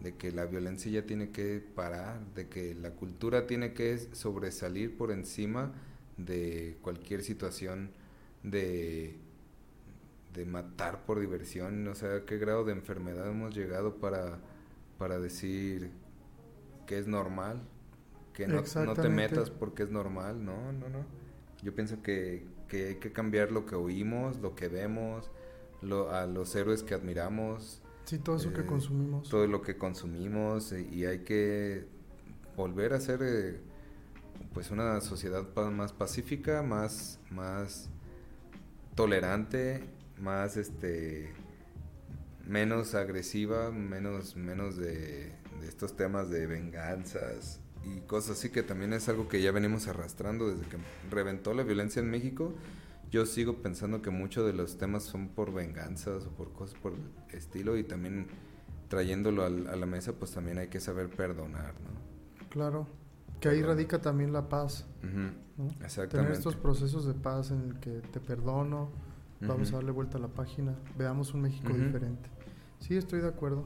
de 0.00 0.16
que 0.16 0.32
la 0.32 0.46
violencia 0.46 0.90
ya 0.90 1.06
tiene 1.06 1.30
que 1.30 1.60
parar, 1.74 2.20
de 2.34 2.48
que 2.48 2.74
la 2.74 2.92
cultura 2.92 3.46
tiene 3.46 3.74
que 3.74 3.98
sobresalir 3.98 4.96
por 4.96 5.10
encima 5.12 5.72
de 6.16 6.78
cualquier 6.82 7.22
situación 7.22 7.92
de, 8.42 9.16
de 10.32 10.44
matar 10.44 11.04
por 11.04 11.18
diversión, 11.20 11.86
o 11.88 11.94
sea, 11.94 12.24
qué 12.24 12.38
grado 12.38 12.64
de 12.64 12.72
enfermedad 12.72 13.28
hemos 13.28 13.54
llegado 13.54 13.96
para, 13.96 14.38
para 14.98 15.18
decir 15.18 15.90
que 16.86 16.98
es 16.98 17.06
normal, 17.06 17.60
que 18.32 18.46
no, 18.46 18.62
no 18.84 18.94
te 18.94 19.08
metas 19.08 19.50
porque 19.50 19.82
es 19.82 19.90
normal, 19.90 20.44
no, 20.44 20.72
no, 20.72 20.88
no. 20.88 21.04
Yo 21.62 21.74
pienso 21.74 22.02
que, 22.02 22.44
que 22.68 22.88
hay 22.88 22.94
que 22.96 23.12
cambiar 23.12 23.50
lo 23.52 23.66
que 23.66 23.74
oímos, 23.74 24.38
lo 24.38 24.54
que 24.54 24.68
vemos, 24.68 25.30
lo, 25.82 26.10
a 26.10 26.26
los 26.26 26.54
héroes 26.54 26.82
que 26.82 26.94
admiramos, 26.94 27.82
Sí, 28.04 28.18
todo 28.18 28.36
eso 28.36 28.52
que 28.52 28.62
Eh, 28.62 28.66
consumimos. 28.66 29.28
todo 29.28 29.46
lo 29.46 29.62
que 29.62 29.76
consumimos 29.76 30.72
eh, 30.72 30.86
y 30.90 31.04
hay 31.04 31.20
que 31.20 31.86
volver 32.56 32.92
a 32.92 33.00
ser 33.00 33.20
eh, 33.22 33.60
pues 34.54 34.70
una 34.70 35.00
sociedad 35.00 35.46
pa- 35.54 35.70
más 35.70 35.92
pacífica, 35.92 36.62
más 36.62 37.20
más 37.30 37.88
tolerante, 38.94 39.84
más 40.20 40.56
este 40.56 41.32
menos 42.46 42.94
agresiva, 42.94 43.70
menos 43.70 44.36
menos 44.36 44.76
de, 44.76 45.32
de 45.60 45.68
estos 45.68 45.96
temas 45.96 46.30
de 46.30 46.46
venganzas 46.46 47.60
y 47.84 48.00
cosas 48.00 48.38
así 48.38 48.50
que 48.50 48.62
también 48.62 48.92
es 48.92 49.08
algo 49.08 49.28
que 49.28 49.40
ya 49.40 49.52
venimos 49.52 49.88
arrastrando 49.88 50.48
desde 50.48 50.68
que 50.68 50.76
reventó 51.10 51.54
la 51.54 51.62
violencia 51.62 52.00
en 52.00 52.10
México. 52.10 52.52
Yo 53.10 53.26
sigo 53.26 53.56
pensando 53.62 54.02
que 54.02 54.10
muchos 54.10 54.46
de 54.46 54.52
los 54.52 54.78
temas 54.78 55.02
son 55.02 55.28
por 55.28 55.52
venganzas 55.52 56.26
o 56.26 56.30
por 56.30 56.52
cosas 56.52 56.78
por 56.78 56.92
el 56.92 57.36
estilo 57.36 57.76
y 57.76 57.82
también 57.82 58.28
trayéndolo 58.88 59.44
a 59.44 59.50
la 59.50 59.86
mesa 59.86 60.12
pues 60.12 60.32
también 60.32 60.58
hay 60.58 60.68
que 60.68 60.80
saber 60.80 61.08
perdonar, 61.08 61.74
¿no? 61.80 62.48
Claro. 62.50 62.86
Que 63.40 63.48
ahí 63.48 63.62
radica 63.62 64.00
también 64.00 64.32
la 64.32 64.48
paz. 64.48 64.86
¿no? 65.02 65.08
Tener 65.68 65.84
Exactamente. 65.84 66.32
estos 66.34 66.56
procesos 66.56 67.06
de 67.06 67.14
paz 67.14 67.50
en 67.50 67.62
el 67.62 67.80
que 67.80 68.00
te 68.12 68.20
perdono, 68.20 68.90
vamos 69.48 69.72
a 69.72 69.76
darle 69.76 69.90
vuelta 69.90 70.18
a 70.18 70.20
la 70.20 70.28
página, 70.28 70.74
veamos 70.98 71.32
un 71.34 71.40
México 71.42 71.72
diferente. 71.86 72.28
Sí, 72.80 72.96
estoy 72.96 73.20
de 73.20 73.28
acuerdo. 73.28 73.64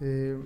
Eh, 0.00 0.38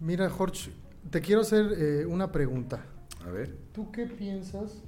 mira, 0.00 0.28
Jorge, 0.30 0.70
te 1.10 1.20
quiero 1.20 1.40
hacer 1.42 1.72
eh, 1.76 2.06
una 2.06 2.30
pregunta. 2.32 2.84
A 3.26 3.30
ver. 3.30 3.56
¿Tú 3.72 3.90
qué 3.92 4.06
piensas 4.06 4.82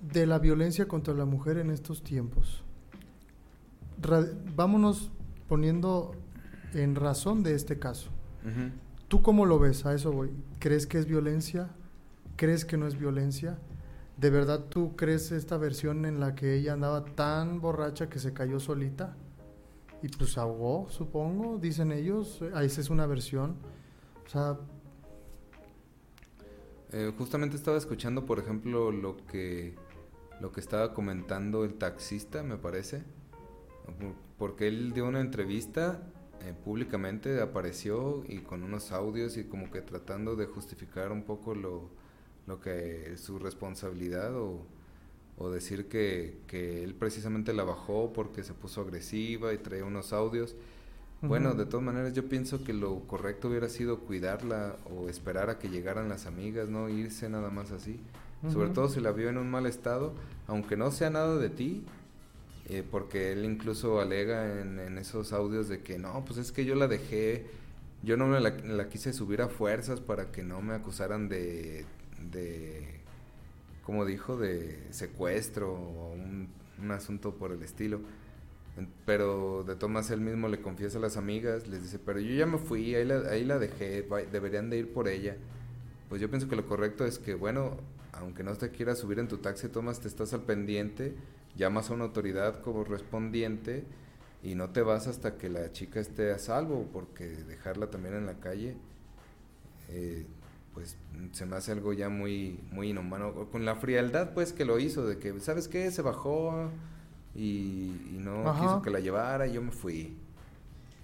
de 0.00 0.26
la 0.26 0.38
violencia 0.38 0.86
contra 0.88 1.14
la 1.14 1.24
mujer 1.24 1.58
en 1.58 1.70
estos 1.70 2.02
tiempos? 2.02 2.62
Ra- 4.00 4.26
vámonos 4.56 5.12
poniendo 5.48 6.12
en 6.74 6.94
razón 6.94 7.42
de 7.42 7.54
este 7.54 7.78
caso. 7.78 8.10
¿Tú 9.08 9.22
cómo 9.22 9.46
lo 9.46 9.58
ves? 9.58 9.84
A 9.86 9.94
eso 9.94 10.10
voy. 10.10 10.30
¿Crees 10.58 10.86
que 10.86 10.98
es 10.98 11.06
violencia? 11.06 11.68
¿Crees 12.36 12.64
que 12.64 12.76
no 12.76 12.86
es 12.86 12.98
violencia? 12.98 13.58
¿De 14.22 14.30
verdad 14.30 14.66
tú 14.68 14.94
crees 14.94 15.32
esta 15.32 15.56
versión 15.58 16.06
en 16.06 16.20
la 16.20 16.36
que 16.36 16.54
ella 16.54 16.74
andaba 16.74 17.04
tan 17.04 17.60
borracha 17.60 18.08
que 18.08 18.20
se 18.20 18.32
cayó 18.32 18.60
solita? 18.60 19.16
Y 20.00 20.08
pues 20.08 20.38
ahogó, 20.38 20.88
supongo, 20.90 21.58
dicen 21.58 21.90
ellos. 21.90 22.40
Eh, 22.40 22.52
Esa 22.62 22.80
es 22.80 22.88
una 22.90 23.06
versión. 23.06 23.56
O 24.24 24.28
sea, 24.28 24.58
Eh, 26.92 27.12
justamente 27.18 27.56
estaba 27.56 27.76
escuchando, 27.78 28.26
por 28.26 28.38
ejemplo, 28.38 28.92
lo 28.92 29.16
que 29.26 29.74
lo 30.40 30.52
que 30.52 30.60
estaba 30.60 30.94
comentando 30.94 31.64
el 31.64 31.74
taxista, 31.74 32.42
me 32.44 32.56
parece, 32.58 33.02
Porque 34.38 34.68
él 34.68 34.92
dio 34.92 35.06
una 35.06 35.20
entrevista 35.20 36.00
eh, 36.42 36.54
públicamente, 36.64 37.40
apareció 37.40 38.24
y 38.28 38.38
con 38.40 38.62
unos 38.62 38.92
audios 38.92 39.36
y 39.36 39.44
como 39.44 39.70
que 39.70 39.80
tratando 39.82 40.36
de 40.36 40.46
justificar 40.46 41.12
un 41.12 41.24
poco 41.24 41.54
lo, 41.54 41.90
lo 42.46 42.60
que 42.60 43.16
su 43.16 43.38
responsabilidad 43.38 44.36
o, 44.36 44.66
o 45.38 45.50
decir 45.50 45.88
que, 45.88 46.38
que, 46.46 46.84
él 46.84 46.94
precisamente 46.94 47.52
la 47.52 47.64
bajó 47.64 48.12
porque 48.12 48.42
se 48.42 48.54
puso 48.54 48.80
agresiva 48.80 49.52
y 49.52 49.58
traía 49.58 49.84
unos 49.84 50.12
audios. 50.12 50.54
Bueno, 51.22 51.54
de 51.54 51.66
todas 51.66 51.86
maneras 51.86 52.14
yo 52.14 52.28
pienso 52.28 52.64
que 52.64 52.72
lo 52.72 52.98
correcto 53.06 53.46
hubiera 53.46 53.68
sido 53.68 54.00
cuidarla 54.00 54.74
o 54.90 55.08
esperar 55.08 55.50
a 55.50 55.58
que 55.60 55.68
llegaran 55.68 56.08
las 56.08 56.26
amigas, 56.26 56.68
no 56.68 56.88
irse 56.88 57.28
nada 57.28 57.48
más 57.48 57.70
así. 57.70 58.00
Sobre 58.52 58.70
todo 58.70 58.88
si 58.88 59.00
la 59.00 59.12
vio 59.12 59.28
en 59.28 59.38
un 59.38 59.48
mal 59.48 59.66
estado, 59.66 60.14
aunque 60.48 60.76
no 60.76 60.90
sea 60.90 61.10
nada 61.10 61.36
de 61.36 61.48
ti, 61.48 61.84
eh, 62.68 62.82
porque 62.90 63.30
él 63.30 63.44
incluso 63.44 64.00
alega 64.00 64.60
en, 64.60 64.80
en, 64.80 64.98
esos 64.98 65.32
audios 65.32 65.68
de 65.68 65.80
que 65.80 65.96
no, 65.96 66.24
pues 66.24 66.40
es 66.40 66.50
que 66.50 66.64
yo 66.64 66.74
la 66.74 66.88
dejé, 66.88 67.46
yo 68.02 68.16
no 68.16 68.26
me 68.26 68.40
la, 68.40 68.50
la 68.50 68.88
quise 68.88 69.12
subir 69.12 69.42
a 69.42 69.48
fuerzas 69.48 70.00
para 70.00 70.32
que 70.32 70.42
no 70.42 70.60
me 70.60 70.74
acusaran 70.74 71.28
de, 71.28 71.86
de 72.30 73.02
como 73.82 74.04
dijo, 74.04 74.36
de 74.36 74.86
secuestro 74.90 75.72
o 75.72 76.12
un, 76.12 76.48
un 76.80 76.90
asunto 76.90 77.34
por 77.34 77.52
el 77.52 77.62
estilo. 77.62 78.00
Pero 79.04 79.64
de 79.64 79.76
Tomás 79.76 80.10
él 80.10 80.20
mismo 80.20 80.48
le 80.48 80.62
confiesa 80.62 80.98
a 80.98 81.00
las 81.00 81.16
amigas, 81.16 81.66
les 81.66 81.82
dice, 81.82 81.98
pero 81.98 82.20
yo 82.20 82.34
ya 82.34 82.46
me 82.46 82.56
fui, 82.56 82.94
ahí 82.94 83.04
la, 83.04 83.18
ahí 83.28 83.44
la 83.44 83.58
dejé, 83.58 84.06
deberían 84.30 84.70
de 84.70 84.78
ir 84.78 84.92
por 84.92 85.08
ella. 85.08 85.36
Pues 86.08 86.22
yo 86.22 86.30
pienso 86.30 86.48
que 86.48 86.56
lo 86.56 86.66
correcto 86.66 87.04
es 87.04 87.18
que, 87.18 87.34
bueno, 87.34 87.76
aunque 88.12 88.42
no 88.42 88.54
te 88.54 88.70
quieras 88.70 88.98
subir 88.98 89.18
en 89.18 89.28
tu 89.28 89.38
taxi, 89.38 89.68
Tomás, 89.68 90.00
te 90.00 90.08
estás 90.08 90.32
al 90.32 90.42
pendiente, 90.42 91.14
llamas 91.54 91.90
a 91.90 91.94
una 91.94 92.04
autoridad 92.04 92.62
correspondiente 92.62 93.84
y 94.42 94.54
no 94.54 94.70
te 94.70 94.80
vas 94.80 95.06
hasta 95.06 95.36
que 95.36 95.50
la 95.50 95.70
chica 95.72 96.00
esté 96.00 96.32
a 96.32 96.38
salvo, 96.38 96.88
porque 96.92 97.26
dejarla 97.26 97.90
también 97.90 98.14
en 98.14 98.24
la 98.24 98.40
calle, 98.40 98.76
eh, 99.90 100.24
pues 100.74 100.96
se 101.32 101.46
me 101.46 101.56
hace 101.56 101.72
algo 101.72 101.92
ya 101.92 102.08
muy, 102.08 102.60
muy 102.70 102.90
inhumano. 102.90 103.32
Con 103.50 103.64
la 103.64 103.76
frialdad, 103.76 104.32
pues, 104.34 104.52
que 104.52 104.64
lo 104.64 104.78
hizo, 104.78 105.06
de 105.06 105.18
que, 105.18 105.38
¿sabes 105.40 105.68
qué? 105.68 105.90
Se 105.90 106.02
bajó 106.02 106.70
y, 107.34 107.92
y 108.14 108.18
no 108.20 108.48
Ajá. 108.48 108.60
quiso 108.60 108.82
que 108.82 108.90
la 108.90 109.00
llevara 109.00 109.46
y 109.46 109.52
yo 109.52 109.62
me 109.62 109.70
fui. 109.70 110.16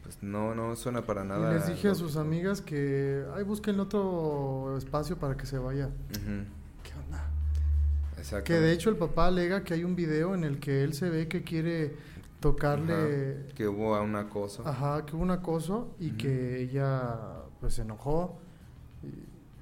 Pues 0.03 0.23
no, 0.23 0.55
no 0.55 0.75
suena 0.75 1.03
para 1.03 1.23
nada. 1.25 1.51
Y 1.51 1.55
les 1.55 1.67
dije 1.67 1.89
a 1.89 1.95
sus 1.95 2.17
amigas 2.17 2.63
que, 2.63 3.25
ay, 3.35 3.45
busquen 3.45 3.79
otro 3.79 4.77
espacio 4.79 5.19
para 5.19 5.37
que 5.37 5.45
se 5.45 5.59
vaya. 5.59 5.91
¿Qué 6.13 6.93
onda? 7.05 8.43
Que 8.43 8.55
de 8.55 8.73
hecho 8.73 8.91
el 8.91 8.97
papá 8.97 9.27
alega 9.27 9.65
que 9.65 9.75
hay 9.75 9.85
un 9.85 9.95
video 9.95 10.35
en 10.35 10.45
el 10.45 10.61
que 10.61 10.83
él 10.83 10.95
se 10.95 11.11
ve 11.11 11.29
que 11.29 11.43
quiere 11.43 11.95
tocarle... 12.41 13.37
Ajá. 13.45 13.55
Que 13.55 13.69
hubo 13.69 14.01
un 14.01 14.17
acoso. 14.17 14.67
Ajá, 14.67 15.05
que 15.05 15.15
hubo 15.15 15.23
un 15.23 15.31
acoso 15.31 15.95
y 15.99 16.13
que 16.13 16.63
ella 16.63 17.43
pues 17.61 17.75
se 17.75 17.83
enojó 17.83 18.41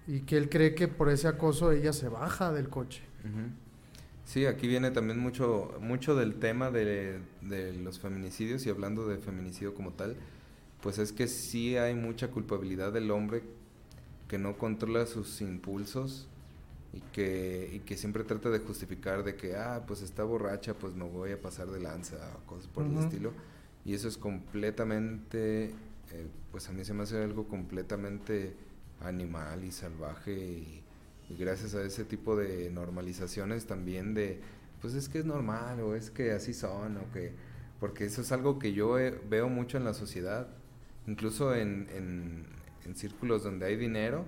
y, 0.07 0.21
que 0.21 0.37
él 0.37 0.49
cree 0.49 0.75
que 0.75 0.88
por 0.88 1.09
ese 1.09 1.29
acoso 1.29 1.73
ella 1.73 1.92
se 1.92 2.09
baja 2.09 2.53
del 2.53 2.69
coche. 2.69 3.03
Sí, 4.25 4.47
aquí 4.47 4.66
viene 4.66 4.90
también 4.90 5.19
mucho, 5.19 5.77
mucho 5.81 6.14
del 6.14 6.37
tema 6.37 6.71
de, 6.71 7.21
de, 7.42 7.73
los 7.73 7.99
feminicidios 7.99 8.66
y 8.66 8.71
hablando 8.71 9.07
de 9.07 9.19
feminicidio 9.19 9.75
como 9.75 9.92
tal, 9.92 10.16
pues 10.81 10.99
es 10.99 11.12
que 11.12 11.29
sí 11.29 11.77
hay 11.77 11.95
mucha 11.95 12.29
culpabilidad 12.29 12.92
del 12.92 13.11
hombre 13.11 13.42
que 14.29 14.38
no 14.38 14.59
controla 14.59 15.07
sus 15.07 15.40
impulsos 15.40 16.29
y 16.92 17.01
que, 17.12 17.71
y 17.73 17.79
que 17.81 17.97
siempre 17.97 18.25
trata 18.25 18.51
de 18.51 18.59
justificar 18.59 19.23
de 19.23 19.37
que, 19.37 19.57
ah, 19.57 19.85
pues 19.87 20.03
está 20.03 20.25
borracha, 20.25 20.75
pues 20.75 20.95
me 20.95 21.05
voy 21.05 21.33
a 21.33 21.40
pasar 21.40 21.69
de 21.69 21.81
lanza 21.81 22.16
o 22.37 22.47
cosas 22.47 22.66
por 22.69 22.85
uh 22.85 22.88
-huh. 22.88 22.99
el 22.99 23.05
estilo. 23.05 23.33
Y 23.85 23.95
eso 23.95 24.09
es 24.09 24.16
completamente, 24.16 25.66
eh, 25.66 26.27
pues 26.51 26.69
a 26.69 26.73
mí 26.73 26.85
se 26.85 26.95
me 26.95 27.05
hace 27.05 27.23
algo 27.23 27.47
completamente 27.47 28.55
animal 29.00 29.64
y 29.64 29.72
salvaje 29.72 30.32
y 30.32 30.82
y 31.28 31.37
gracias 31.37 31.74
a 31.74 31.82
ese 31.82 32.04
tipo 32.04 32.37
de 32.37 32.70
normalizaciones 32.70 33.66
también 33.66 34.14
de, 34.14 34.40
pues 34.80 34.94
es 34.94 35.09
que 35.09 35.18
es 35.18 35.24
normal 35.24 35.80
o 35.80 35.94
es 35.94 36.11
que 36.11 36.32
así 36.32 36.54
son 36.54 36.98
o 36.98 37.12
que, 37.12 37.32
porque 37.80 38.04
eso 38.04 38.20
es 38.20 38.32
algo 38.32 38.59
que 38.59 38.72
yo 38.72 38.98
he, 38.98 39.11
veo 39.11 39.48
mucho 39.48 39.76
en 39.76 39.85
la 39.85 39.94
sociedad, 39.94 40.48
incluso 41.06 41.54
en, 41.54 41.88
en, 41.92 42.46
en, 42.85 42.94
círculos 42.94 43.42
donde 43.42 43.66
hay 43.66 43.76
dinero, 43.76 44.24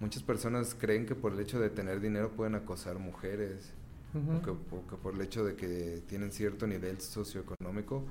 muchas 0.00 0.22
personas 0.22 0.76
creen 0.78 1.06
que 1.06 1.14
por 1.14 1.32
el 1.32 1.40
hecho 1.40 1.58
de 1.60 1.70
tener 1.70 2.00
dinero 2.00 2.30
pueden 2.32 2.54
acosar 2.54 2.98
mujeres. 2.98 3.72
Uh 4.14 4.18
-huh. 4.18 4.38
o, 4.38 4.42
que, 4.42 4.50
o, 4.50 4.86
que, 4.88 4.96
por 4.96 5.14
el 5.14 5.20
hecho 5.20 5.44
de 5.44 5.54
que 5.54 6.02
tienen 6.06 6.32
cierto 6.32 6.66
nivel 6.66 7.00
socioeconómico, 7.00 8.04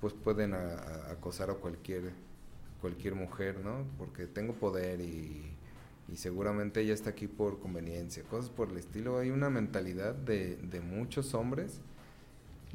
pues 0.00 0.12
pueden 0.12 0.52
a, 0.54 0.58
a 0.58 1.12
acosar 1.12 1.50
a 1.50 1.54
cualquier 1.54 2.12
cualquier 2.80 3.14
mujer, 3.14 3.60
¿no? 3.64 3.84
Porque 3.98 4.26
tengo 4.26 4.54
poder 4.54 5.00
y 5.00 5.58
y 6.10 6.16
seguramente 6.16 6.80
ella 6.80 6.94
está 6.94 7.10
aquí 7.10 7.26
por 7.26 7.60
conveniencia, 7.60 8.22
cosas 8.24 8.50
por 8.50 8.70
el 8.70 8.78
estilo. 8.78 9.18
Hay 9.18 9.30
una 9.30 9.50
mentalidad 9.50 10.14
de, 10.14 10.56
de 10.56 10.80
muchos 10.80 11.34
hombres. 11.34 11.80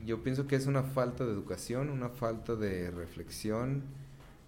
Yo 0.05 0.21
pienso 0.21 0.45
que 0.45 0.55
es 0.55 0.67
una 0.67 0.83
falta 0.83 1.25
de 1.25 1.31
educación, 1.31 1.89
una 1.89 2.09
falta 2.09 2.55
de 2.55 2.91
reflexión 2.91 3.83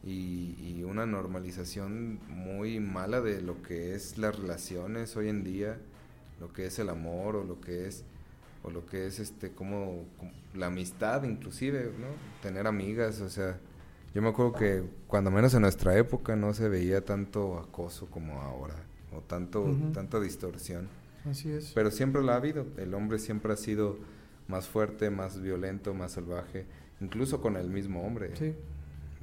y, 0.03 0.55
y, 0.61 0.83
una 0.83 1.07
normalización 1.07 2.19
muy 2.27 2.79
mala 2.79 3.21
de 3.21 3.41
lo 3.41 3.63
que 3.63 3.95
es 3.95 4.19
las 4.19 4.37
relaciones 4.37 5.15
hoy 5.17 5.29
en 5.29 5.43
día, 5.43 5.79
lo 6.39 6.53
que 6.53 6.67
es 6.67 6.77
el 6.77 6.89
amor 6.89 7.35
o 7.37 7.43
lo 7.43 7.59
que 7.59 7.87
es 7.87 8.03
o 8.61 8.69
lo 8.69 8.85
que 8.85 9.07
es 9.07 9.19
este 9.19 9.51
como, 9.51 10.05
como 10.19 10.31
la 10.53 10.67
amistad 10.67 11.23
inclusive, 11.23 11.85
¿no? 11.99 12.07
Tener 12.43 12.67
amigas, 12.67 13.21
o 13.21 13.29
sea, 13.29 13.57
yo 14.15 14.21
me 14.21 14.29
acuerdo 14.29 14.53
que 14.53 14.81
cuando 15.07 15.29
menos 15.29 15.53
en 15.55 15.61
nuestra 15.61 15.97
época 15.97 16.37
no 16.37 16.53
se 16.53 16.69
veía 16.69 17.03
tanto 17.03 17.59
acoso 17.59 18.05
como 18.05 18.41
ahora, 18.41 18.75
o 19.13 19.19
tanto, 19.19 19.63
uh 19.63 19.67
-huh. 19.67 19.91
tanta 19.91 20.21
distorsión. 20.21 20.87
Así 21.29 21.51
es. 21.51 21.73
Pero 21.75 21.91
siempre 21.91 22.23
lo 22.23 22.31
ha 22.31 22.37
habido. 22.37 22.65
El 22.77 22.93
hombre 22.93 23.19
siempre 23.19 23.51
ha 23.51 23.57
sido 23.57 23.97
más 24.47 24.67
fuerte, 24.67 25.09
más 25.09 25.41
violento, 25.41 25.93
más 25.93 26.13
salvaje, 26.13 26.65
incluso 27.01 27.41
con 27.41 27.57
el 27.57 27.69
mismo 27.69 28.07
hombre. 28.07 28.33
Sí. 28.37 28.53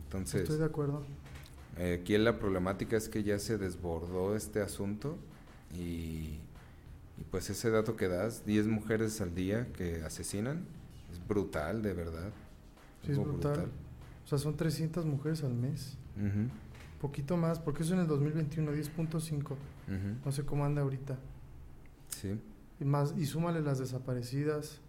Entonces. 0.04 0.42
Estoy 0.42 0.58
de 0.58 0.66
acuerdo. 0.66 1.02
Eh, 1.78 2.00
aquí 2.02 2.18
la 2.18 2.38
problemática 2.38 2.98
es 2.98 3.08
que 3.08 3.22
ya 3.22 3.38
se 3.38 3.56
desbordó 3.56 4.36
este 4.36 4.60
asunto 4.60 5.16
y, 5.74 6.36
y 7.16 7.24
pues 7.30 7.48
ese 7.48 7.70
dato 7.70 7.96
que 7.96 8.08
das, 8.08 8.44
10 8.44 8.66
mujeres 8.66 9.22
al 9.22 9.34
día 9.34 9.68
que 9.72 10.02
asesinan, 10.02 10.66
es 11.10 11.26
brutal, 11.26 11.80
de 11.80 11.94
verdad. 11.94 12.30
Sí, 13.06 13.12
es 13.12 13.18
brutal. 13.18 13.52
brutal. 13.52 13.70
O 14.24 14.28
sea, 14.28 14.38
son 14.38 14.56
300 14.56 15.04
mujeres 15.04 15.42
al 15.42 15.54
mes. 15.54 15.96
Uh 16.16 16.20
-huh. 16.20 16.48
Poquito 17.00 17.36
más, 17.36 17.58
porque 17.58 17.82
eso 17.82 17.94
en 17.94 18.00
el 18.00 18.06
2021, 18.06 18.72
10.5. 18.72 19.52
Uh 19.52 19.54
-huh. 19.54 20.16
No 20.24 20.32
sé 20.32 20.44
cómo 20.44 20.64
anda 20.64 20.82
ahorita. 20.82 21.18
Sí. 22.08 22.38
Y, 22.80 22.84
más, 22.84 23.14
y 23.16 23.26
súmale 23.26 23.60
las 23.60 23.78
desaparecidas, 23.78 24.80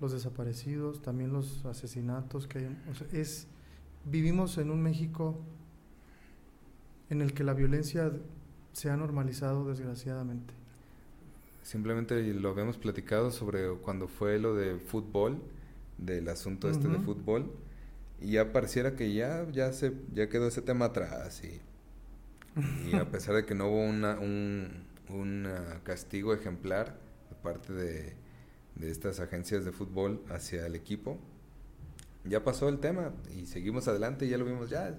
los 0.00 0.12
desaparecidos, 0.12 1.00
también 1.02 1.32
los 1.32 1.64
asesinatos 1.64 2.46
que 2.46 2.58
hay. 2.58 2.76
O 2.90 2.94
sea, 2.94 3.06
es, 3.12 3.46
vivimos 4.04 4.58
en 4.58 4.70
un 4.70 4.82
México 4.82 5.38
en 7.10 7.22
el 7.22 7.32
que 7.32 7.44
la 7.44 7.54
violencia 7.54 8.12
se 8.72 8.90
ha 8.90 8.96
normalizado 8.96 9.66
desgraciadamente. 9.66 10.54
Simplemente 11.62 12.22
lo 12.34 12.50
habíamos 12.50 12.78
platicado 12.78 13.30
sobre 13.30 13.70
cuando 13.76 14.08
fue 14.08 14.38
lo 14.38 14.54
de 14.54 14.76
fútbol, 14.78 15.38
del 15.98 16.28
asunto 16.28 16.66
uh 16.66 16.70
-huh. 16.70 16.74
este 16.74 16.88
de 16.88 16.98
fútbol 16.98 17.50
y 18.20 18.32
ya 18.32 18.52
pareciera 18.52 18.96
que 18.96 19.12
ya, 19.12 19.46
ya, 19.52 19.72
se, 19.72 19.92
ya 20.12 20.28
quedó 20.28 20.48
ese 20.48 20.62
tema 20.62 20.86
atrás 20.86 21.42
y, 21.44 21.60
y 22.90 22.96
a 22.96 23.10
pesar 23.10 23.34
de 23.36 23.44
que 23.44 23.54
no 23.54 23.68
hubo 23.68 23.84
una, 23.84 24.18
un, 24.18 24.84
un 25.08 25.46
uh, 25.46 25.82
castigo 25.84 26.34
ejemplar 26.34 26.98
de 27.30 27.36
parte 27.36 27.72
de, 27.72 28.14
de, 28.74 28.90
estas 28.90 29.20
agencias 29.20 29.64
de 29.64 29.72
fútbol 29.72 30.24
hacia 30.30 30.66
el 30.66 30.74
equipo, 30.74 31.18
ya 32.24 32.42
pasó 32.42 32.68
el 32.68 32.78
tema 32.80 33.12
y 33.36 33.46
seguimos 33.46 33.86
adelante 33.88 34.26
y 34.26 34.30
ya 34.30 34.38
lo 34.38 34.44
vimos 34.44 34.70
ya. 34.70 34.98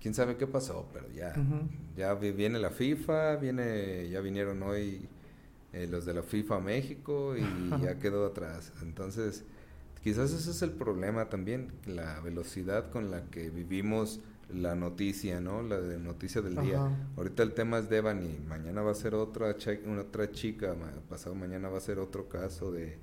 Quién 0.00 0.14
sabe 0.14 0.36
qué 0.36 0.46
pasó, 0.48 0.88
pero 0.92 1.08
ya, 1.12 1.32
uh 1.36 1.40
-huh. 1.40 1.68
ya 1.96 2.14
viene 2.14 2.58
la 2.58 2.70
FIFA, 2.70 3.36
viene, 3.36 4.08
ya 4.08 4.20
vinieron 4.20 4.60
hoy 4.62 5.08
eh, 5.72 5.86
los 5.86 6.04
de 6.04 6.14
la 6.14 6.22
FIFA 6.22 6.56
a 6.56 6.60
México 6.60 7.36
y 7.36 7.42
ya 7.82 7.98
quedó 7.98 8.26
atrás. 8.26 8.72
Entonces, 8.82 9.44
Quizás 10.02 10.32
ese 10.32 10.50
es 10.50 10.62
el 10.62 10.72
problema 10.72 11.28
también, 11.28 11.72
la 11.86 12.20
velocidad 12.20 12.90
con 12.90 13.10
la 13.10 13.24
que 13.30 13.50
vivimos 13.50 14.20
la 14.52 14.74
noticia, 14.74 15.40
¿no? 15.40 15.62
La 15.62 15.80
de 15.80 15.98
noticia 15.98 16.42
del 16.42 16.56
día. 16.56 16.90
Ahorita 17.16 17.42
el 17.42 17.54
tema 17.54 17.78
es 17.78 17.88
Devani, 17.88 18.38
mañana 18.48 18.82
va 18.82 18.90
a 18.90 18.94
ser 18.94 19.14
otra, 19.14 19.54
otra 20.00 20.30
chica, 20.30 20.74
pasado 21.08 21.34
mañana 21.34 21.68
va 21.68 21.78
a 21.78 21.80
ser 21.80 21.98
otro 21.98 22.28
caso 22.28 22.72
de... 22.72 22.98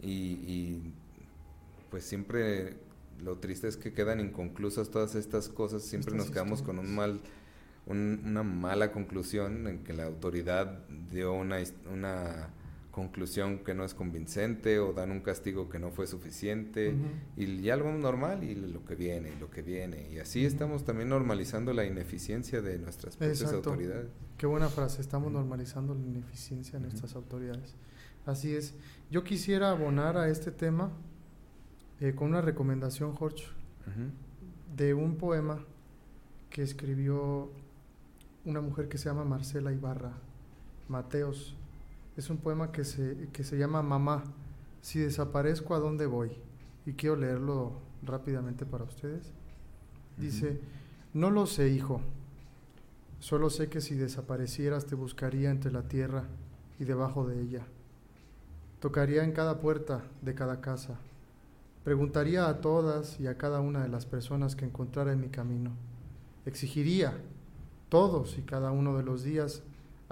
Y, 0.00 0.10
y 0.10 0.92
pues 1.90 2.04
siempre 2.04 2.76
lo 3.22 3.36
triste 3.38 3.68
es 3.68 3.76
que 3.76 3.92
quedan 3.92 4.18
inconclusas 4.18 4.90
todas 4.90 5.14
estas 5.14 5.48
cosas, 5.48 5.82
siempre 5.82 6.14
nos 6.14 6.30
quedamos 6.30 6.62
con 6.62 6.78
un 6.78 6.94
mal, 6.94 7.20
un, 7.86 8.22
una 8.24 8.42
mala 8.42 8.90
conclusión 8.90 9.68
en 9.68 9.84
que 9.84 9.92
la 9.92 10.04
autoridad 10.04 10.80
dio 11.10 11.32
una, 11.32 11.58
una 11.92 12.48
conclusión 12.92 13.58
que 13.60 13.74
no 13.74 13.84
es 13.84 13.94
convincente 13.94 14.78
o 14.78 14.92
dan 14.92 15.10
un 15.10 15.20
castigo 15.20 15.68
que 15.68 15.78
no 15.78 15.90
fue 15.90 16.06
suficiente 16.06 16.94
y 17.36 17.62
ya 17.62 17.76
lo 17.76 17.86
vemos 17.86 18.00
normal 18.00 18.44
y 18.44 18.54
lo 18.54 18.84
que 18.84 18.94
viene 18.94 19.32
y 19.34 19.40
lo 19.40 19.50
que 19.50 19.62
viene 19.62 20.08
y 20.12 20.18
así 20.18 20.44
estamos 20.44 20.84
también 20.84 21.08
normalizando 21.08 21.72
la 21.72 21.84
ineficiencia 21.86 22.60
de 22.60 22.78
nuestras 22.78 23.16
propias 23.16 23.40
Exacto. 23.40 23.70
autoridades. 23.70 24.10
Qué 24.36 24.46
buena 24.46 24.68
frase, 24.68 25.00
estamos 25.00 25.32
normalizando 25.32 25.94
la 25.94 26.02
ineficiencia 26.02 26.78
de 26.78 26.84
nuestras 26.84 27.16
autoridades. 27.16 27.74
Así 28.26 28.54
es. 28.54 28.74
Yo 29.10 29.24
quisiera 29.24 29.70
abonar 29.70 30.16
a 30.16 30.28
este 30.28 30.52
tema 30.52 30.92
eh, 31.98 32.14
con 32.14 32.28
una 32.28 32.40
recomendación, 32.40 33.14
Jorge, 33.14 33.44
de 34.76 34.94
un 34.94 35.16
poema 35.16 35.64
que 36.50 36.62
escribió 36.62 37.50
una 38.44 38.60
mujer 38.60 38.88
que 38.88 38.98
se 38.98 39.08
llama 39.08 39.24
Marcela 39.24 39.72
Ibarra, 39.72 40.12
Mateos. 40.88 41.56
Es 42.16 42.30
un 42.30 42.38
poema 42.38 42.72
que 42.72 42.84
se, 42.84 43.28
que 43.32 43.44
se 43.44 43.56
llama 43.56 43.82
Mamá, 43.82 44.24
si 44.82 44.98
desaparezco, 44.98 45.74
¿a 45.74 45.78
dónde 45.78 46.06
voy? 46.06 46.32
Y 46.84 46.92
quiero 46.94 47.16
leerlo 47.16 47.72
rápidamente 48.02 48.66
para 48.66 48.84
ustedes. 48.84 49.30
Dice, 50.18 50.60
no 51.14 51.30
lo 51.30 51.46
sé, 51.46 51.68
hijo. 51.68 52.00
Solo 53.20 53.48
sé 53.50 53.68
que 53.68 53.80
si 53.80 53.94
desaparecieras 53.94 54.86
te 54.86 54.96
buscaría 54.96 55.50
entre 55.50 55.70
la 55.70 55.82
tierra 55.82 56.24
y 56.80 56.84
debajo 56.84 57.26
de 57.26 57.40
ella. 57.40 57.64
Tocaría 58.80 59.22
en 59.22 59.32
cada 59.32 59.60
puerta 59.60 60.02
de 60.22 60.34
cada 60.34 60.60
casa. 60.60 60.98
Preguntaría 61.84 62.48
a 62.48 62.60
todas 62.60 63.20
y 63.20 63.28
a 63.28 63.38
cada 63.38 63.60
una 63.60 63.82
de 63.82 63.88
las 63.88 64.06
personas 64.06 64.56
que 64.56 64.64
encontrara 64.64 65.12
en 65.12 65.20
mi 65.20 65.28
camino. 65.28 65.70
Exigiría 66.44 67.16
todos 67.88 68.38
y 68.38 68.42
cada 68.42 68.72
uno 68.72 68.96
de 68.96 69.04
los 69.04 69.22
días 69.22 69.62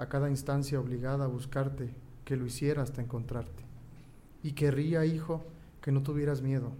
a 0.01 0.09
cada 0.09 0.31
instancia 0.31 0.79
obligada 0.79 1.25
a 1.25 1.27
buscarte 1.27 1.93
que 2.25 2.35
lo 2.35 2.47
hiciera 2.47 2.81
hasta 2.81 3.03
encontrarte. 3.03 3.63
Y 4.41 4.53
querría, 4.53 5.05
hijo, 5.05 5.45
que 5.79 5.91
no 5.91 6.01
tuvieras 6.01 6.41
miedo, 6.41 6.71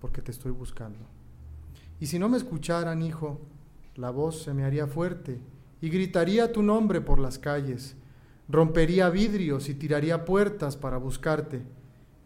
porque 0.00 0.20
te 0.20 0.32
estoy 0.32 0.50
buscando. 0.50 0.98
Y 2.00 2.06
si 2.06 2.18
no 2.18 2.28
me 2.28 2.36
escucharan, 2.36 3.02
hijo, 3.02 3.40
la 3.94 4.10
voz 4.10 4.42
se 4.42 4.52
me 4.52 4.64
haría 4.64 4.88
fuerte 4.88 5.38
y 5.80 5.90
gritaría 5.90 6.52
tu 6.52 6.60
nombre 6.60 7.00
por 7.00 7.20
las 7.20 7.38
calles, 7.38 7.94
rompería 8.48 9.10
vidrios 9.10 9.68
y 9.68 9.74
tiraría 9.74 10.24
puertas 10.24 10.76
para 10.76 10.96
buscarte, 10.96 11.62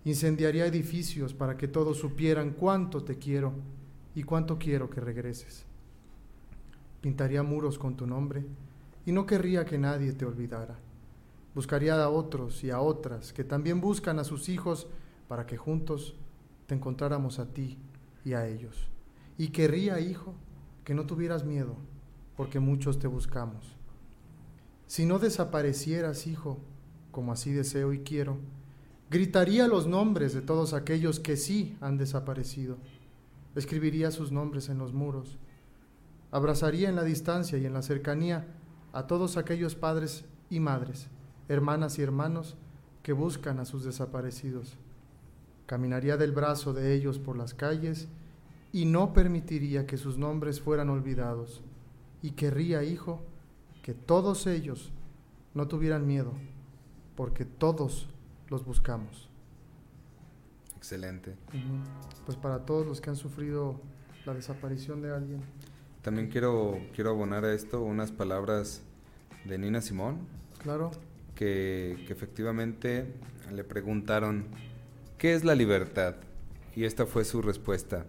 incendiaría 0.06 0.64
edificios 0.64 1.34
para 1.34 1.58
que 1.58 1.68
todos 1.68 1.98
supieran 1.98 2.52
cuánto 2.52 3.04
te 3.04 3.18
quiero 3.18 3.52
y 4.14 4.22
cuánto 4.22 4.58
quiero 4.58 4.88
que 4.88 5.02
regreses. 5.02 5.66
Pintaría 7.02 7.42
muros 7.42 7.78
con 7.78 7.94
tu 7.94 8.06
nombre 8.06 8.42
y 9.06 9.12
no 9.12 9.26
querría 9.26 9.64
que 9.64 9.78
nadie 9.78 10.12
te 10.12 10.24
olvidara. 10.24 10.78
Buscaría 11.54 12.02
a 12.02 12.10
otros 12.10 12.62
y 12.62 12.70
a 12.70 12.80
otras 12.80 13.32
que 13.32 13.44
también 13.44 13.80
buscan 13.80 14.18
a 14.18 14.24
sus 14.24 14.48
hijos 14.48 14.86
para 15.28 15.46
que 15.46 15.56
juntos 15.56 16.14
te 16.66 16.74
encontráramos 16.74 17.38
a 17.38 17.46
ti 17.46 17.78
y 18.24 18.34
a 18.34 18.46
ellos. 18.46 18.88
Y 19.36 19.48
querría, 19.48 20.00
hijo, 20.00 20.34
que 20.84 20.94
no 20.94 21.06
tuvieras 21.06 21.44
miedo, 21.44 21.76
porque 22.36 22.60
muchos 22.60 22.98
te 22.98 23.06
buscamos. 23.06 23.76
Si 24.86 25.06
no 25.06 25.18
desaparecieras, 25.18 26.26
hijo, 26.26 26.58
como 27.10 27.32
así 27.32 27.52
deseo 27.52 27.92
y 27.92 28.00
quiero, 28.00 28.38
gritaría 29.10 29.66
los 29.66 29.86
nombres 29.86 30.34
de 30.34 30.42
todos 30.42 30.72
aquellos 30.72 31.20
que 31.20 31.36
sí 31.36 31.76
han 31.80 31.96
desaparecido. 31.96 32.78
Escribiría 33.54 34.10
sus 34.10 34.30
nombres 34.30 34.68
en 34.68 34.78
los 34.78 34.92
muros. 34.92 35.38
Abrazaría 36.30 36.88
en 36.88 36.96
la 36.96 37.02
distancia 37.02 37.58
y 37.58 37.66
en 37.66 37.72
la 37.72 37.82
cercanía 37.82 38.46
a 38.92 39.06
todos 39.06 39.36
aquellos 39.36 39.74
padres 39.74 40.24
y 40.48 40.60
madres, 40.60 41.08
hermanas 41.48 41.98
y 41.98 42.02
hermanos 42.02 42.56
que 43.02 43.12
buscan 43.12 43.58
a 43.58 43.64
sus 43.64 43.84
desaparecidos. 43.84 44.76
Caminaría 45.66 46.16
del 46.16 46.32
brazo 46.32 46.72
de 46.72 46.94
ellos 46.94 47.18
por 47.18 47.36
las 47.36 47.54
calles 47.54 48.08
y 48.72 48.84
no 48.84 49.12
permitiría 49.12 49.86
que 49.86 49.96
sus 49.96 50.18
nombres 50.18 50.60
fueran 50.60 50.90
olvidados. 50.90 51.62
Y 52.22 52.32
querría, 52.32 52.82
hijo, 52.82 53.22
que 53.82 53.94
todos 53.94 54.46
ellos 54.46 54.92
no 55.54 55.68
tuvieran 55.68 56.06
miedo, 56.06 56.32
porque 57.16 57.44
todos 57.44 58.08
los 58.48 58.64
buscamos. 58.64 59.28
Excelente. 60.76 61.36
Pues 62.24 62.36
para 62.36 62.64
todos 62.64 62.86
los 62.86 63.00
que 63.00 63.10
han 63.10 63.16
sufrido 63.16 63.80
la 64.24 64.34
desaparición 64.34 65.02
de 65.02 65.14
alguien. 65.14 65.42
También 66.02 66.28
quiero, 66.28 66.78
quiero 66.94 67.10
abonar 67.10 67.44
a 67.44 67.52
esto 67.52 67.82
unas 67.82 68.10
palabras 68.12 68.82
de 69.44 69.58
Nina 69.58 69.80
Simón, 69.80 70.18
Claro, 70.62 70.90
que, 71.34 71.96
que 72.06 72.12
efectivamente 72.12 73.06
le 73.52 73.64
preguntaron, 73.64 74.46
¿qué 75.18 75.34
es 75.34 75.44
la 75.44 75.54
libertad? 75.54 76.16
Y 76.76 76.84
esta 76.84 77.06
fue 77.06 77.24
su 77.24 77.42
respuesta. 77.42 78.04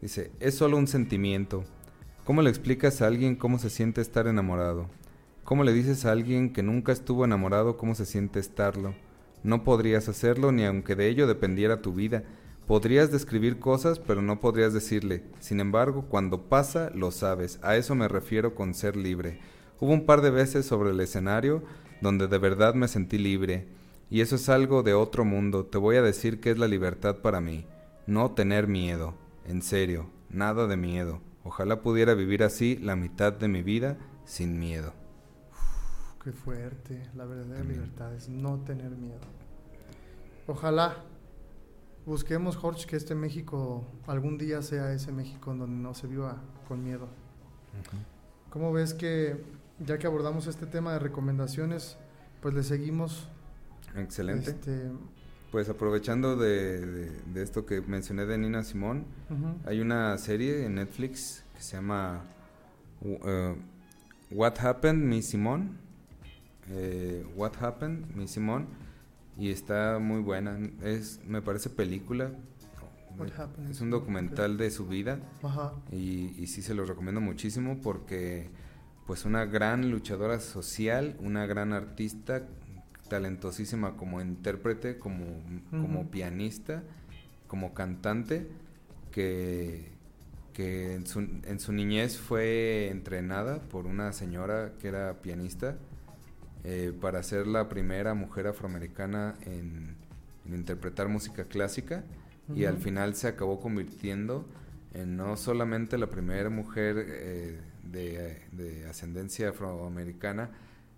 Dice, 0.00 0.32
es 0.40 0.54
solo 0.54 0.76
un 0.76 0.86
sentimiento. 0.86 1.64
¿Cómo 2.24 2.42
le 2.42 2.50
explicas 2.50 3.02
a 3.02 3.06
alguien 3.06 3.36
cómo 3.36 3.58
se 3.58 3.70
siente 3.70 4.00
estar 4.00 4.26
enamorado? 4.26 4.88
¿Cómo 5.44 5.62
le 5.62 5.74
dices 5.74 6.06
a 6.06 6.12
alguien 6.12 6.52
que 6.52 6.62
nunca 6.62 6.92
estuvo 6.92 7.24
enamorado 7.24 7.76
cómo 7.76 7.94
se 7.94 8.06
siente 8.06 8.40
estarlo? 8.40 8.94
No 9.42 9.62
podrías 9.62 10.08
hacerlo 10.08 10.52
ni 10.52 10.64
aunque 10.64 10.94
de 10.96 11.08
ello 11.08 11.26
dependiera 11.26 11.82
tu 11.82 11.92
vida. 11.92 12.24
Podrías 12.66 13.12
describir 13.12 13.58
cosas, 13.58 13.98
pero 13.98 14.22
no 14.22 14.40
podrías 14.40 14.72
decirle. 14.72 15.22
Sin 15.38 15.60
embargo, 15.60 16.06
cuando 16.08 16.48
pasa, 16.48 16.90
lo 16.94 17.10
sabes. 17.10 17.58
A 17.62 17.76
eso 17.76 17.94
me 17.94 18.08
refiero 18.08 18.54
con 18.54 18.72
ser 18.72 18.96
libre. 18.96 19.38
Hubo 19.80 19.92
un 19.92 20.06
par 20.06 20.22
de 20.22 20.30
veces 20.30 20.64
sobre 20.64 20.90
el 20.90 21.00
escenario 21.00 21.62
donde 22.00 22.26
de 22.26 22.38
verdad 22.38 22.74
me 22.74 22.88
sentí 22.88 23.18
libre. 23.18 23.68
Y 24.08 24.22
eso 24.22 24.36
es 24.36 24.48
algo 24.48 24.82
de 24.82 24.94
otro 24.94 25.24
mundo. 25.26 25.66
Te 25.66 25.76
voy 25.76 25.96
a 25.96 26.02
decir 26.02 26.40
que 26.40 26.50
es 26.52 26.58
la 26.58 26.68
libertad 26.68 27.16
para 27.18 27.40
mí. 27.40 27.66
No 28.06 28.30
tener 28.30 28.66
miedo. 28.66 29.14
En 29.46 29.60
serio, 29.60 30.06
nada 30.30 30.66
de 30.66 30.76
miedo. 30.78 31.20
Ojalá 31.42 31.82
pudiera 31.82 32.14
vivir 32.14 32.42
así 32.42 32.76
la 32.78 32.96
mitad 32.96 33.32
de 33.34 33.48
mi 33.48 33.62
vida 33.62 33.98
sin 34.24 34.58
miedo. 34.58 34.94
qué 36.22 36.32
fuerte. 36.32 37.02
La 37.14 37.26
verdadera 37.26 37.58
También. 37.58 37.80
libertad 37.82 38.14
es 38.14 38.30
no 38.30 38.58
tener 38.60 38.90
miedo. 38.92 39.20
Ojalá 40.46 40.96
busquemos, 42.06 42.56
Jorge, 42.56 42.86
que 42.86 42.96
este 42.96 43.14
México 43.14 43.84
algún 44.06 44.38
día 44.38 44.62
sea 44.62 44.92
ese 44.92 45.12
México 45.12 45.52
en 45.52 45.58
donde 45.58 45.76
no 45.82 45.94
se 45.94 46.06
viva 46.06 46.42
con 46.68 46.82
miedo. 46.84 47.08
¿Cómo 48.50 48.72
ves 48.72 48.94
que, 48.94 49.42
ya 49.80 49.98
que 49.98 50.06
abordamos 50.06 50.46
este 50.46 50.66
tema 50.66 50.92
de 50.92 50.98
recomendaciones, 51.00 51.96
pues 52.40 52.54
le 52.54 52.62
seguimos? 52.62 53.28
Excelente. 53.96 54.50
Este, 54.50 54.90
Pues 55.50 55.68
aprovechando 55.68 56.36
de, 56.36 56.84
de- 56.86 57.20
de 57.32 57.42
esto 57.42 57.64
que 57.66 57.80
mencioné 57.80 58.26
de 58.26 58.38
Nina 58.38 58.62
Simón, 58.64 59.04
ujú. 59.30 59.56
hay 59.68 59.80
una 59.80 60.16
serie 60.18 60.66
en 60.66 60.76
Netflix 60.76 61.44
que 61.54 61.62
se 61.62 61.76
llama 61.76 62.22
uh, 63.02 63.54
What 64.30 64.58
Happened, 64.60 65.02
Miss 65.04 65.28
Simón. 65.28 65.78
Eh, 66.70 67.24
What 67.36 67.52
Happened, 67.60 68.14
Miss 68.16 68.30
Simón. 68.32 68.66
Y 69.38 69.50
está 69.50 69.98
muy 69.98 70.20
buena. 70.20 70.58
Es, 70.82 71.20
me 71.26 71.42
parece 71.42 71.70
película. 71.70 72.32
Es 73.70 73.80
un 73.80 73.90
documental 73.90 74.56
de 74.56 74.70
su 74.70 74.86
vida. 74.86 75.20
Ajá. 75.42 75.72
Y, 75.92 76.34
y 76.38 76.46
sí 76.46 76.62
se 76.62 76.74
lo 76.74 76.84
recomiendo 76.84 77.20
muchísimo 77.20 77.78
porque 77.82 78.48
pues 79.06 79.24
una 79.24 79.44
gran 79.44 79.90
luchadora 79.90 80.40
social, 80.40 81.16
una 81.20 81.46
gran 81.46 81.72
artista, 81.72 82.46
talentosísima 83.08 83.96
como 83.96 84.20
intérprete, 84.20 84.98
como, 84.98 85.26
como 85.70 86.10
pianista, 86.10 86.82
como 87.46 87.74
cantante, 87.74 88.48
que, 89.10 89.92
que 90.52 90.94
en, 90.94 91.06
su, 91.06 91.20
en 91.20 91.60
su 91.60 91.72
niñez 91.72 92.18
fue 92.18 92.88
entrenada 92.90 93.60
por 93.60 93.86
una 93.86 94.12
señora 94.12 94.72
que 94.80 94.88
era 94.88 95.20
pianista 95.20 95.76
eh, 96.64 96.92
para 96.98 97.22
ser 97.22 97.46
la 97.46 97.68
primera 97.68 98.14
mujer 98.14 98.46
afroamericana 98.46 99.34
en, 99.42 99.96
en 100.46 100.54
interpretar 100.54 101.08
música 101.08 101.44
clásica 101.44 102.04
y 102.54 102.64
al 102.66 102.76
final 102.76 103.14
se 103.14 103.28
acabó 103.28 103.60
convirtiendo 103.60 104.44
en 104.92 105.16
no 105.16 105.36
solamente 105.36 105.96
la 105.98 106.08
primera 106.08 106.50
mujer 106.50 106.96
eh, 106.98 107.60
de, 107.82 108.42
de 108.52 108.86
ascendencia 108.86 109.50
afroamericana 109.50 110.50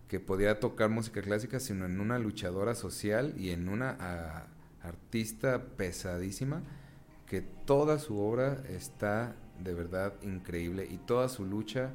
que 0.08 0.20
podía 0.20 0.60
tocar 0.60 0.90
música 0.90 1.22
clásica, 1.22 1.60
sino 1.60 1.84
en 1.84 2.00
una 2.00 2.18
luchadora 2.18 2.74
social 2.74 3.34
y 3.36 3.50
en 3.50 3.68
una 3.68 3.96
ah, 3.98 4.46
artista 4.82 5.64
pesadísima 5.76 6.62
que 7.26 7.40
toda 7.40 7.98
su 7.98 8.18
obra 8.18 8.62
está 8.68 9.34
de 9.62 9.74
verdad 9.74 10.14
increíble 10.22 10.86
y 10.88 10.98
toda 10.98 11.28
su 11.28 11.44
lucha 11.44 11.90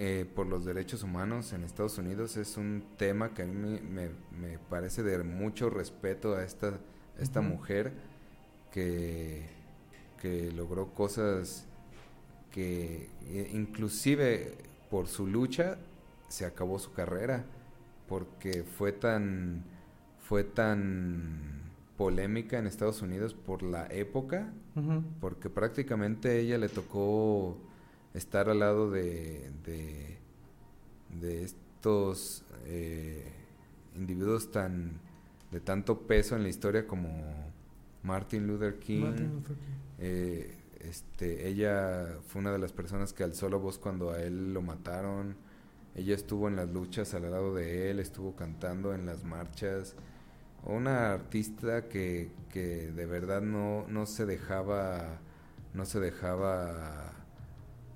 eh, 0.00 0.24
por 0.34 0.46
los 0.46 0.64
derechos 0.64 1.02
humanos 1.02 1.52
en 1.52 1.64
Estados 1.64 1.98
Unidos 1.98 2.36
es 2.36 2.56
un 2.56 2.84
tema 2.96 3.34
que 3.34 3.42
a 3.42 3.46
mí 3.46 3.54
me, 3.54 3.80
me- 3.80 4.10
me 4.50 4.58
parece 4.70 5.02
de 5.02 5.22
mucho 5.24 5.70
respeto 5.70 6.36
a 6.36 6.44
esta, 6.44 6.68
a 6.68 7.20
esta 7.22 7.40
mujer 7.40 7.92
que, 8.70 9.46
que 10.20 10.52
logró 10.52 10.94
cosas 10.94 11.66
que 12.52 13.08
eh, 13.26 13.50
inclusive 13.52 14.54
por 14.90 15.06
su 15.08 15.26
lucha 15.26 15.78
se 16.28 16.44
acabó 16.46 16.78
su 16.78 16.92
carrera 16.92 17.44
porque 18.08 18.62
fue 18.62 18.92
tan 18.92 19.64
fue 20.28 20.44
tan 20.44 21.62
polémica 21.96 22.58
en 22.58 22.66
Estados 22.66 23.02
Unidos 23.02 23.34
por 23.34 23.62
la 23.62 23.86
época, 23.88 24.52
porque 25.20 25.50
prácticamente 25.50 26.38
ella 26.38 26.56
le 26.58 26.68
tocó 26.68 27.56
estar 28.14 28.48
al 28.48 28.60
lado 28.60 28.90
de, 28.90 29.50
de, 29.64 30.18
de 31.20 31.44
estos 31.44 32.44
eh, 32.66 33.32
individuos 33.94 34.50
tan 34.50 35.00
de 35.50 35.60
tanto 35.60 36.00
peso 36.06 36.36
en 36.36 36.42
la 36.42 36.48
historia 36.48 36.86
como 36.86 37.08
Martin 38.02 38.46
Luther 38.46 38.78
King. 38.78 39.00
Martin 39.02 39.34
Luther 39.34 39.56
King. 39.56 39.64
Eh, 39.98 40.54
este, 40.80 41.48
ella 41.48 42.18
fue 42.26 42.40
una 42.40 42.52
de 42.52 42.58
las 42.58 42.72
personas 42.72 43.12
que 43.12 43.24
alzó 43.24 43.48
la 43.48 43.56
voz 43.56 43.78
cuando 43.78 44.10
a 44.10 44.22
él 44.22 44.54
lo 44.54 44.62
mataron. 44.62 45.36
Ella 45.94 46.14
estuvo 46.14 46.48
en 46.48 46.56
las 46.56 46.68
luchas 46.68 47.14
al 47.14 47.22
lado 47.22 47.54
de 47.54 47.90
él, 47.90 47.98
estuvo 47.98 48.36
cantando 48.36 48.94
en 48.94 49.06
las 49.06 49.24
marchas. 49.24 49.96
Una 50.64 51.12
artista 51.12 51.88
que, 51.88 52.30
que 52.50 52.92
de 52.92 53.06
verdad 53.06 53.40
no, 53.40 53.86
no 53.88 54.06
se 54.06 54.26
dejaba, 54.26 55.18
no 55.74 55.84
se 55.84 55.98
dejaba, 55.98 57.12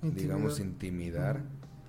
digamos, 0.03 0.59
Intimidar. 0.59 1.41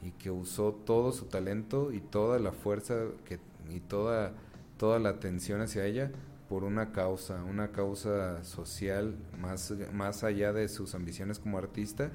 y 0.03 0.13
que 0.13 0.31
usó 0.31 0.73
todo 0.73 1.13
su 1.13 1.27
talento 1.27 1.93
y 1.93 2.01
toda 2.01 2.39
la 2.39 2.53
fuerza 2.53 2.95
que, 3.25 3.39
y 3.71 3.81
toda, 3.81 4.35
toda 4.77 4.99
la 4.99 5.11
atención 5.11 5.61
hacia 5.61 5.85
ella 5.87 6.11
por 6.49 6.65
una 6.65 6.93
causa, 6.93 7.43
una 7.45 7.73
causa 7.73 8.45
social 8.45 9.17
más, 9.39 9.73
más 9.93 10.25
allá 10.25 10.53
de 10.53 10.69
sus 10.69 10.95
ambiciones 10.95 11.39
como 11.39 11.59
artista. 11.59 12.13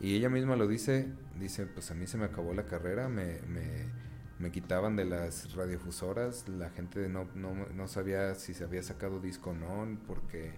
Y 0.00 0.14
ella 0.16 0.28
misma 0.30 0.56
lo 0.56 0.66
dice, 0.68 1.08
dice, 1.38 1.66
pues 1.66 1.90
a 1.90 1.94
mí 1.94 2.06
se 2.06 2.18
me 2.18 2.24
acabó 2.26 2.52
la 2.54 2.66
carrera, 2.66 3.08
me, 3.08 3.40
me, 3.48 3.92
me 4.38 4.50
quitaban 4.50 4.96
de 4.96 5.04
las 5.04 5.54
radiofusoras, 5.54 6.48
la 6.48 6.70
gente 6.70 7.08
no, 7.08 7.26
no, 7.34 7.54
no 7.74 7.88
sabía 7.88 8.34
si 8.34 8.54
se 8.54 8.64
había 8.64 8.82
sacado 8.82 9.20
disco 9.20 9.50
o 9.50 9.54
no, 9.54 9.98
porque 10.06 10.52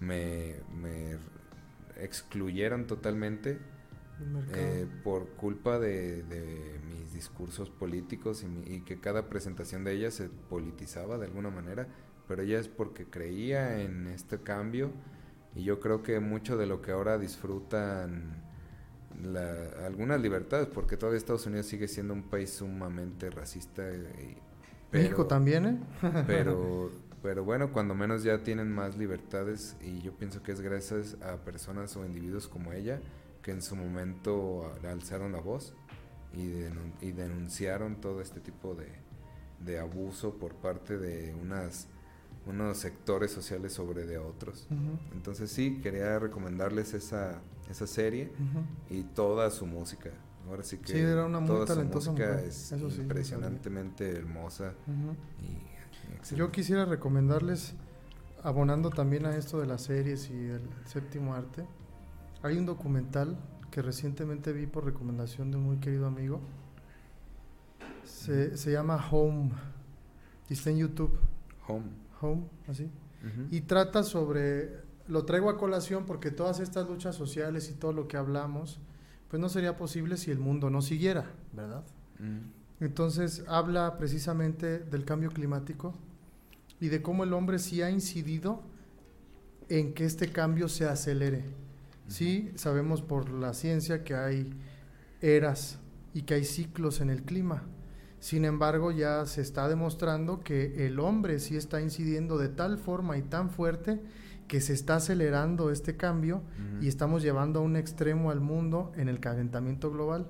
me, 0.00 0.56
me 0.74 1.16
excluyeron 1.96 2.86
totalmente. 2.86 3.58
Eh, 4.54 4.86
por 5.04 5.28
culpa 5.30 5.78
de, 5.78 6.22
de 6.24 6.80
mis 6.88 7.12
discursos 7.12 7.70
políticos 7.70 8.42
y, 8.42 8.46
mi- 8.46 8.64
y 8.76 8.80
que 8.82 8.98
cada 9.00 9.28
presentación 9.28 9.84
de 9.84 9.92
ella 9.94 10.10
se 10.10 10.28
politizaba 10.28 11.18
de 11.18 11.26
alguna 11.26 11.50
manera, 11.50 11.86
pero 12.28 12.42
ella 12.42 12.58
es 12.58 12.68
porque 12.68 13.06
creía 13.06 13.80
en 13.82 14.06
este 14.06 14.38
cambio 14.38 14.90
y 15.54 15.64
yo 15.64 15.80
creo 15.80 16.02
que 16.02 16.18
mucho 16.20 16.56
de 16.56 16.66
lo 16.66 16.80
que 16.82 16.92
ahora 16.92 17.18
disfrutan 17.18 18.42
la- 19.22 19.86
algunas 19.86 20.20
libertades, 20.20 20.66
porque 20.68 20.96
todavía 20.96 21.18
Estados 21.18 21.46
Unidos 21.46 21.66
sigue 21.66 21.88
siendo 21.88 22.14
un 22.14 22.22
país 22.24 22.50
sumamente 22.50 23.30
racista. 23.30 23.82
y- 23.92 24.36
México 24.92 25.16
pero- 25.18 25.26
también, 25.26 25.66
¿eh? 25.66 25.78
pero, 26.26 26.90
pero 27.22 27.44
bueno, 27.44 27.72
cuando 27.72 27.94
menos 27.94 28.22
ya 28.24 28.42
tienen 28.42 28.70
más 28.72 28.96
libertades 28.96 29.76
y 29.82 30.00
yo 30.02 30.12
pienso 30.12 30.42
que 30.42 30.52
es 30.52 30.60
gracias 30.60 31.16
a 31.22 31.36
personas 31.44 31.96
o 31.96 32.04
individuos 32.04 32.48
como 32.48 32.72
ella 32.72 33.00
que 33.42 33.50
en 33.50 33.62
su 33.62 33.76
momento 33.76 34.72
alzaron 34.88 35.32
la 35.32 35.40
voz 35.40 35.74
y, 36.32 36.46
denun- 36.46 36.94
y 37.00 37.12
denunciaron 37.12 38.00
todo 38.00 38.20
este 38.20 38.40
tipo 38.40 38.74
de, 38.74 38.88
de 39.60 39.78
abuso 39.78 40.34
por 40.38 40.54
parte 40.54 40.98
de 40.98 41.34
unas 41.34 41.88
unos 42.44 42.78
sectores 42.78 43.30
sociales 43.30 43.72
sobre 43.72 44.04
de 44.04 44.18
otros. 44.18 44.66
Ujú, 44.68 44.98
Entonces 45.14 45.48
sí, 45.52 45.78
quería 45.80 46.18
recomendarles 46.18 46.92
esa, 46.92 47.40
esa 47.70 47.86
serie 47.86 48.32
ujú. 48.34 48.64
y 48.98 49.04
toda 49.04 49.48
su 49.50 49.64
música. 49.64 50.10
Ahora 50.48 50.64
sí 50.64 50.78
que 50.78 50.92
Sí, 50.92 50.98
era 50.98 51.24
una 51.24 51.38
muy 51.38 51.46
toda 51.48 51.68
su 51.68 51.74
talentosa 51.74 52.10
música 52.10 52.30
mujer, 52.32 52.48
es 52.48 52.72
eso 52.72 52.90
sí, 52.90 53.00
impresionantemente 53.00 54.10
hermosa 54.10 54.74
Ujú. 54.88 55.14
y 55.40 55.56
excelente. 55.86 56.34
Yo 56.34 56.50
quisiera 56.50 56.84
recomendarles, 56.84 57.74
abonando 58.42 58.90
también 58.90 59.24
a 59.24 59.36
esto 59.36 59.60
de 59.60 59.66
las 59.68 59.82
series 59.82 60.28
y 60.28 60.34
el 60.48 60.62
séptimo 60.84 61.34
arte, 61.36 61.64
hay 62.42 62.58
un 62.58 62.66
documental 62.66 63.36
que 63.70 63.82
recientemente 63.82 64.52
vi 64.52 64.66
por 64.66 64.84
recomendación 64.84 65.50
de 65.50 65.56
un 65.56 65.64
muy 65.64 65.78
querido 65.78 66.06
amigo. 66.06 66.40
Se, 68.04 68.56
se 68.56 68.72
llama 68.72 69.04
Home 69.10 69.50
y 70.48 70.54
está 70.54 70.70
en 70.70 70.78
YouTube. 70.78 71.18
Home. 71.66 71.86
Home, 72.20 72.44
así. 72.68 72.90
Y 73.50 73.62
trata 73.62 74.02
sobre, 74.02 74.80
lo 75.06 75.24
traigo 75.24 75.48
a 75.48 75.56
colación 75.56 76.04
porque 76.06 76.32
todas 76.32 76.58
estas 76.58 76.88
luchas 76.88 77.14
sociales 77.14 77.70
y 77.70 77.74
todo 77.74 77.92
lo 77.92 78.08
que 78.08 78.16
hablamos, 78.16 78.80
pues 79.28 79.40
no 79.40 79.48
sería 79.48 79.76
posible 79.76 80.16
si 80.16 80.32
el 80.32 80.40
mundo 80.40 80.70
no 80.70 80.82
siguiera, 80.82 81.30
¿verdad? 81.52 81.84
Entonces 82.80 83.44
habla 83.46 83.96
precisamente 83.96 84.80
del 84.80 85.04
cambio 85.04 85.30
climático 85.30 85.94
y 86.80 86.88
de 86.88 87.00
cómo 87.00 87.22
el 87.22 87.32
hombre 87.32 87.60
sí 87.60 87.80
ha 87.80 87.90
incidido 87.90 88.62
en 89.68 89.94
que 89.94 90.04
este 90.04 90.32
cambio 90.32 90.68
se 90.68 90.86
acelere. 90.86 91.44
Sí, 92.12 92.52
sabemos 92.56 93.00
por 93.00 93.30
la 93.30 93.54
ciencia 93.54 94.04
que 94.04 94.14
hay 94.14 94.52
eras 95.22 95.78
y 96.12 96.24
que 96.24 96.34
hay 96.34 96.44
ciclos 96.44 97.00
en 97.00 97.08
el 97.08 97.22
clima. 97.22 97.62
Sin 98.20 98.44
embargo, 98.44 98.90
ya 98.92 99.24
se 99.24 99.40
está 99.40 99.66
demostrando 99.66 100.40
que 100.40 100.86
el 100.86 101.00
hombre 101.00 101.38
sí 101.38 101.56
está 101.56 101.80
incidiendo 101.80 102.36
de 102.36 102.50
tal 102.50 102.76
forma 102.76 103.16
y 103.16 103.22
tan 103.22 103.48
fuerte 103.48 104.02
que 104.46 104.60
se 104.60 104.74
está 104.74 104.96
acelerando 104.96 105.70
este 105.70 105.96
cambio 105.96 106.42
y 106.82 106.88
estamos 106.88 107.22
llevando 107.22 107.60
a 107.60 107.62
un 107.62 107.76
extremo 107.76 108.30
al 108.30 108.40
mundo 108.40 108.92
en 108.96 109.08
el 109.08 109.18
calentamiento 109.18 109.90
global. 109.90 110.26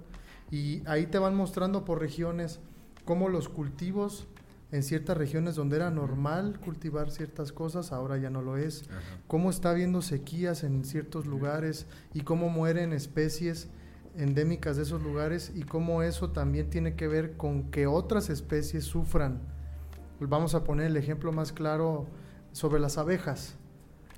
Y 0.53 0.87
ahí 0.87 1.07
te 1.07 1.18
van 1.18 1.35
mostrando 1.35 1.85
por 1.85 1.99
regiones 1.99 2.61
cómo 3.05 3.28
los 3.28 3.49
cultivos 3.49 4.28
en 4.73 4.83
ciertas 4.83 5.16
regiones 5.16 5.55
donde 5.55 5.77
era 5.77 5.91
normal 5.91 6.59
cultivar 6.59 7.11
ciertas 7.11 7.53
cosas, 7.53 7.93
ahora 7.93 8.16
ya 8.16 8.31
no 8.31 8.43
lo 8.43 8.57
es. 8.57 8.85
Ajá. 8.91 9.01
Cómo 9.29 9.51
está 9.51 9.70
habiendo 9.70 10.03
sequías 10.03 10.64
en 10.64 10.85
ciertos 10.85 11.27
lugares 11.27 11.87
y 12.14 12.23
cómo 12.23 12.49
mueren 12.49 12.93
especies 12.93 13.68
endémicas 14.16 14.77
de 14.77 14.83
esos 14.83 15.03
lugares 15.03 15.53
y 15.55 15.62
cómo 15.62 16.03
eso 16.03 16.31
también 16.31 16.70
tiene 16.70 16.95
que 16.97 17.07
ver 17.07 17.37
con 17.37 17.70
que 17.70 17.87
otras 17.87 18.31
especies 18.31 18.85
sufran. 18.85 19.41
Vamos 20.20 20.55
a 20.55 20.64
poner 20.64 20.87
el 20.87 20.97
ejemplo 20.97 21.33
más 21.33 21.53
claro 21.53 22.07
sobre 22.53 22.81
las 22.81 22.99
abejas. 22.99 23.57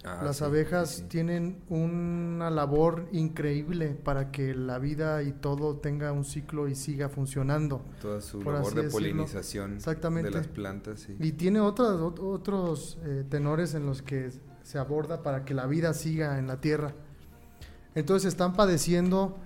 Ah, 0.07 0.21
Las 0.23 0.37
sí, 0.37 0.45
abejas 0.45 0.91
sí, 0.97 1.03
tienen 1.09 1.63
una 1.71 2.51
labor 2.51 3.09
increíble 3.13 3.89
para 4.05 4.31
que 4.31 4.55
la 4.55 4.79
vida 4.79 5.23
y 5.23 5.33
todo 5.33 5.77
tenga 5.79 6.13
un 6.13 6.25
ciclo 6.25 6.69
y 6.69 6.75
siga 6.75 7.09
funcionando. 7.09 7.83
Toda 8.03 8.21
su 8.21 8.43
labor 8.43 8.75
de 8.75 8.83
decirlo. 8.83 8.91
polinización 8.93 9.77
Exactamente. 9.77 10.29
de 10.31 10.37
las 10.37 10.47
plantas. 10.49 11.01
Sí. 11.01 11.17
Y 11.19 11.33
tiene 11.33 11.61
otras, 11.61 11.93
ot- 11.93 12.21
otros 12.21 12.99
eh, 13.05 13.25
tenores 13.31 13.73
en 13.75 13.87
los 13.87 14.03
que 14.03 14.31
se 14.63 14.79
aborda 14.79 15.23
para 15.23 15.45
que 15.47 15.55
la 15.55 15.67
vida 15.67 15.95
siga 15.95 16.39
en 16.39 16.49
la 16.49 16.61
Tierra. 16.61 16.93
Entonces 17.95 18.29
están 18.29 18.53
padeciendo 18.55 19.39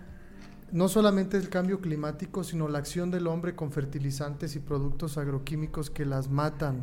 no 0.73 0.89
solamente 0.89 1.37
el 1.37 1.49
cambio 1.51 1.81
climático, 1.81 2.43
sino 2.43 2.67
la 2.69 2.79
acción 2.79 3.11
del 3.13 3.27
hombre 3.29 3.55
con 3.55 3.71
fertilizantes 3.71 4.57
y 4.57 4.59
productos 4.59 5.19
agroquímicos 5.19 5.89
que 5.89 6.05
las 6.05 6.29
matan. 6.31 6.83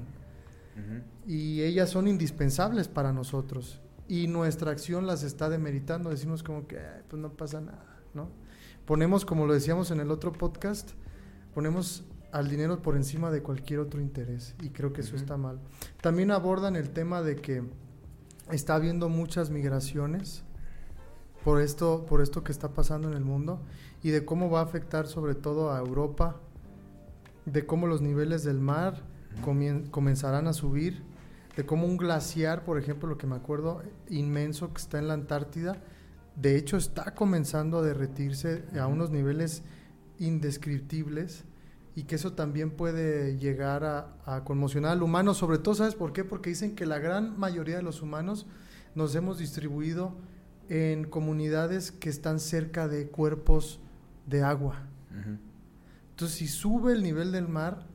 Ujú. 0.76 1.02
y 1.32 1.62
ellas 1.64 1.90
son 1.90 2.08
indispensables 2.08 2.88
para 2.88 3.14
nosotros. 3.14 3.82
Y 4.08 4.28
nuestra 4.28 4.72
acción 4.72 5.08
las 5.08 5.24
está 5.24 5.50
demeritando. 5.50 6.10
Decimos 6.10 6.44
como 6.44 6.68
que 6.68 6.78
"Ay, 6.78 7.02
pues 7.10 7.22
no 7.22 7.32
pasa 7.32 7.62
nada 7.62 7.86
no 8.14 8.30
ponemos 8.86 9.26
como 9.26 9.46
lo 9.48 9.54
decíamos 9.54 9.90
en 9.92 10.00
el 10.00 10.12
otro 10.12 10.32
podcast 10.32 10.92
ponemos 11.54 12.04
al 12.32 12.50
dinero 12.50 12.82
por 12.82 12.96
encima 12.98 13.32
de 13.32 13.42
cualquier 13.42 13.80
otro 13.80 14.00
interés. 14.02 14.56
Y 14.62 14.70
creo 14.70 14.92
que 14.94 15.02
eso 15.02 15.16
Ujú. 15.16 15.22
está 15.24 15.38
mal. 15.38 15.60
También 16.02 16.32
abordan 16.32 16.76
el 16.76 16.90
tema 16.92 17.22
de 17.22 17.38
que 17.38 17.64
está 18.52 18.76
habiendo 18.76 19.08
muchas 19.10 19.50
migraciones 19.50 20.44
por 21.44 21.62
esto 21.62 22.06
por 22.08 22.22
esto 22.22 22.44
que 22.44 22.52
está 22.52 22.74
pasando 22.74 23.08
en 23.08 23.14
el 23.16 23.24
mundo 23.24 23.62
y 24.04 24.10
de 24.12 24.26
cómo 24.26 24.50
va 24.50 24.60
a 24.60 24.64
afectar 24.64 25.08
sobre 25.08 25.34
todo 25.36 25.72
a 25.72 25.80
Europa 25.80 26.36
de 27.46 27.66
cómo 27.66 27.88
los 27.88 28.02
niveles 28.02 28.44
del 28.44 28.60
mar 28.60 29.02
comien- 29.44 29.90
comenzarán 29.90 30.48
a 30.48 30.54
subir, 30.54 31.04
de 31.56 31.66
cómo 31.66 31.86
un 31.88 31.98
glaciar, 31.98 32.64
por 32.66 32.78
ejemplo, 32.78 33.08
lo 33.08 33.18
que 33.18 33.28
me 33.28 33.36
acuerdo, 33.36 33.82
inmenso 34.10 34.74
que 34.74 34.82
está 34.82 35.00
en 35.00 35.08
la 35.08 35.14
Antártida, 35.14 35.78
de 36.36 36.58
hecho 36.58 36.76
está 36.76 37.16
comenzando 37.16 37.80
a 37.80 37.82
derretirse 37.82 38.66
a 38.80 38.88
unos 38.88 39.10
niveles 39.10 39.64
indescriptibles 40.20 41.46
y 41.96 42.04
que 42.04 42.16
eso 42.16 42.34
también 42.34 42.72
puede 42.72 43.38
llegar 43.38 43.86
a, 43.86 44.18
a 44.26 44.44
conmocionar 44.44 44.92
al 44.92 45.02
humano, 45.04 45.34
sobre 45.34 45.60
todo, 45.60 45.76
¿sabes 45.76 45.96
por 45.96 46.12
qué? 46.12 46.26
Porque 46.26 46.50
dicen 46.50 46.76
que 46.76 46.86
la 46.86 47.00
gran 47.00 47.40
mayoría 47.40 47.78
de 47.78 47.84
los 47.84 48.02
humanos 48.02 48.48
nos 48.96 49.16
hemos 49.16 49.38
distribuido 49.38 50.14
en 50.68 51.06
comunidades 51.06 51.92
que 51.92 52.10
están 52.10 52.40
cerca 52.40 52.90
de 52.90 53.08
cuerpos 53.08 53.80
de 54.26 54.44
agua. 54.44 54.88
Entonces, 56.10 56.38
si 56.38 56.48
sube 56.48 56.92
el 56.92 57.02
nivel 57.04 57.32
del 57.32 57.48
mar, 57.48 57.88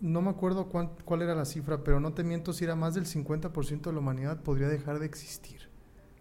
no 0.00 0.20
me 0.22 0.30
acuerdo 0.30 0.68
cuán- 0.68 0.90
cuál 1.04 1.22
era 1.22 1.34
la 1.34 1.44
cifra, 1.44 1.82
pero 1.84 2.00
no 2.00 2.12
te 2.12 2.22
miento, 2.24 2.52
si 2.52 2.64
era 2.64 2.74
más 2.76 2.94
del 2.94 3.06
50% 3.06 3.90
de 3.90 3.94
la 3.94 4.00
humanidad 4.00 4.42
podría 4.42 4.68
dejar 4.68 4.98
de 4.98 5.06
existir. 5.06 5.60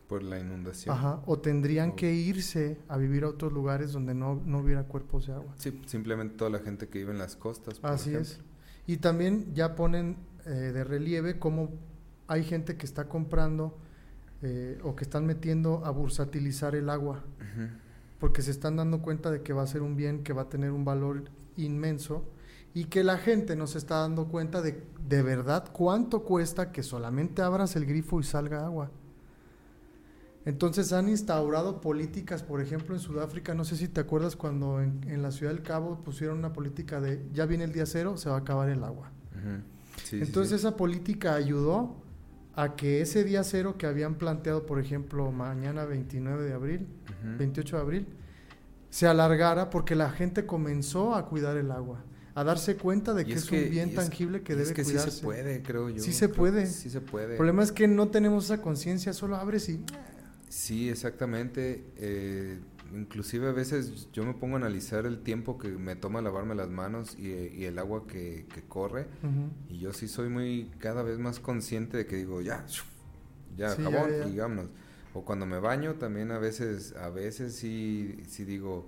Por 0.08 0.22
la 0.22 0.40
inundación. 0.40 0.96
Ajá, 0.96 1.22
o 1.26 1.40
tendrían 1.40 1.94
que 1.96 2.14
irse 2.14 2.78
a 2.88 2.98
vivir 2.98 3.24
a 3.24 3.30
otros 3.30 3.52
lugares 3.52 3.92
donde 3.92 4.14
no, 4.14 4.40
no 4.46 4.60
hubiera 4.60 4.84
cuerpos 4.84 5.26
de 5.28 5.34
agua. 5.34 5.54
Sí, 5.58 5.82
simplemente 5.88 6.36
toda 6.38 6.52
la 6.52 6.60
gente 6.60 6.88
que 6.88 7.00
vive 7.00 7.12
en 7.12 7.18
las 7.18 7.36
costas. 7.36 7.80
por 7.80 7.90
Así 7.90 8.12
ejemplo. 8.12 8.32
es. 8.34 8.40
Y 8.86 8.98
también 8.98 9.52
ya 9.56 9.74
ponen 9.76 10.18
eh, 10.46 10.50
de 10.50 10.84
relieve 10.84 11.40
cómo 11.40 11.70
hay 12.28 12.44
gente 12.44 12.78
que 12.78 12.86
está 12.86 13.10
comprando 13.10 13.76
eh, 14.44 14.78
o 14.84 14.96
que 14.96 15.04
están 15.06 15.26
metiendo 15.26 15.84
a 15.86 15.90
bursatilizar 15.90 16.76
el 16.76 16.90
agua, 16.92 17.24
porque 18.20 18.44
se 18.44 18.52
están 18.52 18.76
dando 18.76 19.02
cuenta 19.02 19.32
de 19.32 19.42
que 19.42 19.54
va 19.54 19.64
a 19.64 19.68
ser 19.68 19.82
un 19.82 19.96
bien 19.96 20.24
que 20.24 20.34
va 20.34 20.44
a 20.44 20.50
tener 20.50 20.70
un 20.72 20.86
valor 20.86 21.24
inmenso 21.58 22.24
y 22.76 22.86
que 22.86 23.04
la 23.04 23.18
gente 23.18 23.56
no 23.56 23.66
se 23.66 23.80
está 23.80 24.02
dando 24.02 24.28
cuenta 24.28 24.62
de 24.62 24.84
de 25.08 25.22
verdad 25.24 25.66
cuánto 25.72 26.24
cuesta 26.24 26.72
que 26.72 26.84
solamente 26.84 27.42
abras 27.42 27.76
el 27.76 27.86
grifo 27.86 28.20
y 28.20 28.24
salga 28.24 28.66
agua. 28.66 28.92
Entonces 30.46 30.94
han 30.94 31.10
instaurado 31.10 31.82
políticas, 31.82 32.44
por 32.44 32.62
ejemplo 32.62 32.94
en 32.96 33.02
Sudáfrica, 33.02 33.54
no 33.56 33.64
sé 33.66 33.76
si 33.78 33.88
te 33.88 34.02
acuerdas 34.02 34.36
cuando 34.36 34.82
en, 34.82 35.02
en 35.08 35.22
la 35.24 35.32
ciudad 35.32 35.54
del 35.54 35.64
Cabo 35.64 36.04
pusieron 36.04 36.38
una 36.38 36.54
política 36.54 37.02
de 37.02 37.26
ya 37.34 37.46
viene 37.48 37.64
el 37.64 37.72
día 37.72 37.86
cero, 37.88 38.18
se 38.18 38.30
va 38.30 38.36
a 38.36 38.40
acabar 38.40 38.70
el 38.70 38.84
agua. 38.84 39.12
Sí, 40.04 40.20
Entonces 40.22 40.50
sí. 40.50 40.56
esa 40.68 40.76
política 40.76 41.36
ayudó 41.36 41.96
a 42.56 42.76
que 42.76 43.02
ese 43.02 43.24
día 43.24 43.44
cero 43.44 43.76
que 43.78 43.86
habían 43.86 44.16
planteado, 44.16 44.66
por 44.66 44.80
ejemplo, 44.80 45.32
mañana 45.32 45.86
29 45.86 46.44
de 46.44 46.54
abril, 46.54 46.88
Ujú. 47.06 47.38
28 47.38 47.76
de 47.78 47.82
abril, 47.82 48.08
se 48.90 49.08
alargara 49.08 49.70
porque 49.70 49.96
la 49.96 50.10
gente 50.10 50.46
comenzó 50.46 51.16
a 51.16 51.26
cuidar 51.28 51.58
el 51.58 51.72
agua, 51.72 52.04
a 52.36 52.44
darse 52.44 52.76
cuenta 52.76 53.14
de 53.14 53.26
que 53.26 53.34
es, 53.34 53.46
que- 53.46 53.64
un 53.64 53.70
bien 53.72 53.96
tangible 53.96 54.42
que 54.44 54.54
debe 54.54 54.68
es 54.70 54.74
que 54.74 54.84
cuidarse. 54.84 55.10
sí 55.12 55.18
se 55.18 55.24
puede, 55.24 55.62
creo 55.64 55.90
yo. 55.90 56.04
Sí 56.04 56.14
se 56.14 56.30
puede. 56.30 56.68
Sí 56.68 56.90
se 56.90 57.02
puede. 57.02 57.32
El 57.32 57.38
problema 57.38 57.64
es 57.64 57.72
que 57.72 57.88
no 57.88 58.10
tenemos 58.10 58.46
esa 58.46 58.62
conciencia, 58.62 59.14
solo 59.14 59.38
abres 59.38 59.68
y 59.70 59.80
Sí, 60.50 60.90
exactamente. 60.90 61.84
Eh, 61.98 62.60
inclusive 62.94 63.48
a 63.50 63.52
veces 63.52 64.08
yo 64.14 64.24
me 64.26 64.34
pongo 64.34 64.56
a 64.56 64.60
analizar 64.60 65.06
el 65.06 65.20
tiempo 65.22 65.58
que 65.58 65.70
me 65.70 65.96
toma 65.96 66.22
lavarme 66.22 66.56
las 66.56 66.70
manos 66.70 67.16
y, 67.18 67.30
y 67.32 67.66
el 67.66 67.80
agua 67.80 68.06
que, 68.08 68.46
que 68.54 68.62
corre. 68.62 69.08
Y 69.70 69.80
yo 69.80 69.92
sí 69.94 70.08
soy 70.08 70.30
muy 70.30 70.70
cada 70.80 71.04
vez 71.04 71.18
más 71.20 71.40
consciente 71.40 71.98
de 71.98 72.06
que 72.06 72.16
digo, 72.18 72.42
ya, 72.42 72.66
ya, 73.58 73.70
Sí, 73.76 73.82
ya, 73.82 73.90
jabón 73.92 74.10
ya. 74.12 74.28
y 74.28 74.38
vámonos. 74.38 74.70
O 75.14 75.24
cuando 75.24 75.46
me 75.46 75.60
baño 75.60 75.94
también 75.96 76.32
a 76.32 76.38
veces, 76.38 76.94
a 76.98 77.10
veces 77.10 77.56
sí, 77.56 78.18
sí 78.28 78.44
digo, 78.46 78.88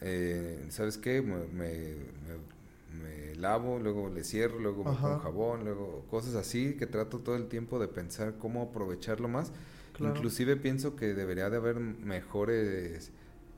eh, 0.00 0.66
¿sabes 0.70 0.98
qué? 0.98 1.22
Me, 1.22 1.46
me- 1.46 3.34
lavo, 3.36 3.78
luego 3.78 4.10
le 4.10 4.22
cierro, 4.24 4.58
luego 4.58 4.84
me 4.84 4.90
Ajá. 4.90 5.02
pongo 5.08 5.18
jabón, 5.20 5.64
luego 5.64 6.04
cosas 6.10 6.34
así 6.34 6.74
que 6.74 6.86
trato 6.86 7.20
todo 7.20 7.36
el 7.36 7.46
tiempo 7.48 7.78
de 7.78 7.88
pensar 7.88 8.34
cómo 8.38 8.62
aprovecharlo 8.62 9.28
más. 9.28 9.52
Claro. 9.94 10.14
Inclusive 10.16 10.56
pienso 10.56 10.96
que 10.96 11.14
debería 11.14 11.48
de 11.50 11.56
haber 11.56 11.76
mejores 11.80 13.12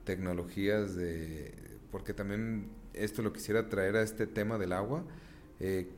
tecnologías 0.04 0.94
de 0.94 1.52
porque 1.90 2.14
también 2.14 2.68
esto 2.94 3.22
lo 3.22 3.32
quisiera 3.32 3.68
traer 3.68 3.96
a 3.96 4.02
este 4.02 4.26
tema 4.26 4.58
del 4.58 4.72
agua 4.72 5.04
eh, 5.60 5.88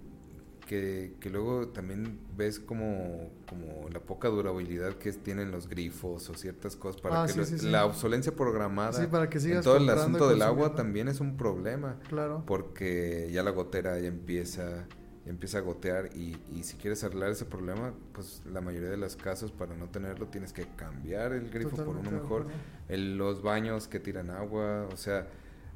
que, 0.67 1.15
que 1.21 1.29
luego 1.31 1.69
también 1.69 2.19
ves 2.37 2.59
como, 2.59 3.31
como 3.49 3.89
la 3.91 4.01
poca 4.01 4.29
durabilidad 4.29 4.95
que 4.95 5.13
tienen 5.13 5.51
los 5.51 5.69
grifos 5.69 6.29
o 6.31 6.35
ciertas 6.35 6.75
cosas 6.77 7.01
para 7.01 7.23
Ah, 7.23 7.27
que 7.27 7.33
sí, 7.33 7.39
lo- 7.39 7.45
sí, 7.45 7.59
sí. 7.59 7.71
la 7.71 7.85
obsolencia 7.85 8.35
programada 8.35 8.93
Sí, 9.01 9.07
para 9.07 9.29
que 9.29 9.41
sigas 9.41 9.59
en 9.59 9.63
todo 9.65 9.77
el 9.77 9.89
asunto 9.91 10.29
del 10.29 10.43
agua 10.43 10.75
también 10.75 11.09
es 11.09 11.21
un 11.21 11.37
problema 11.37 11.99
Claro. 12.09 12.43
porque 12.47 13.29
ya 13.33 13.43
la 13.43 13.51
gotera 13.51 13.99
ya 13.99 14.09
empieza 14.09 14.87
ya 15.25 15.31
empieza 15.31 15.57
a 15.59 15.61
gotear 15.63 16.11
y, 16.15 16.37
y 16.53 16.65
si 16.65 16.77
quieres 16.77 17.03
arreglar 17.03 17.31
ese 17.31 17.47
problema 17.47 17.95
pues 18.13 18.43
la 18.51 18.61
mayoría 18.61 18.91
de 18.91 18.99
los 18.99 19.17
casos 19.17 19.53
para 19.53 19.75
no 19.75 19.87
tenerlo 19.89 20.27
tienes 20.29 20.53
que 20.53 20.67
cambiar 20.77 21.33
el 21.33 21.49
grifo 21.51 21.77
por 21.77 21.97
uno 21.97 22.11
mejor 22.11 22.47
el- 22.89 23.17
los 23.17 23.43
baños 23.43 23.89
que 23.89 24.01
tiran 24.01 24.31
agua 24.31 24.87
o 24.93 24.97
sea 24.97 25.27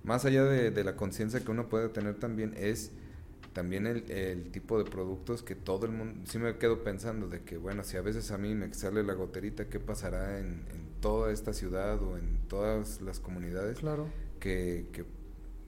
más 0.04 0.24
allá 0.26 0.44
de, 0.44 0.70
de 0.70 0.84
la 0.84 0.96
conciencia 0.96 1.40
que 1.40 1.50
uno 1.50 1.68
puede 1.68 1.88
tener 1.88 2.14
también 2.18 2.54
es 2.58 2.92
también 3.52 3.86
el, 3.86 4.10
el 4.10 4.50
tipo 4.50 4.78
de 4.82 4.88
productos 4.90 5.42
que 5.42 5.54
todo 5.54 5.86
el 5.86 5.92
mundo 5.92 6.20
sí 6.24 6.38
me 6.38 6.56
quedo 6.58 6.82
pensando 6.84 7.28
de 7.28 7.42
que 7.42 7.56
bueno 7.56 7.82
si 7.84 7.96
a 7.96 8.02
veces 8.02 8.30
a 8.30 8.38
mí 8.38 8.54
me 8.54 8.72
sale 8.74 9.02
la 9.02 9.14
goterita 9.14 9.68
qué 9.68 9.80
pasará 9.80 10.38
en, 10.38 10.64
en 10.70 10.88
toda 11.00 11.32
esta 11.32 11.52
ciudad 11.52 12.00
o 12.02 12.16
en 12.18 12.38
todas 12.48 13.00
las 13.00 13.20
comunidades 13.20 13.78
Claro. 13.78 14.06
que, 14.40 14.86
que, 14.92 15.04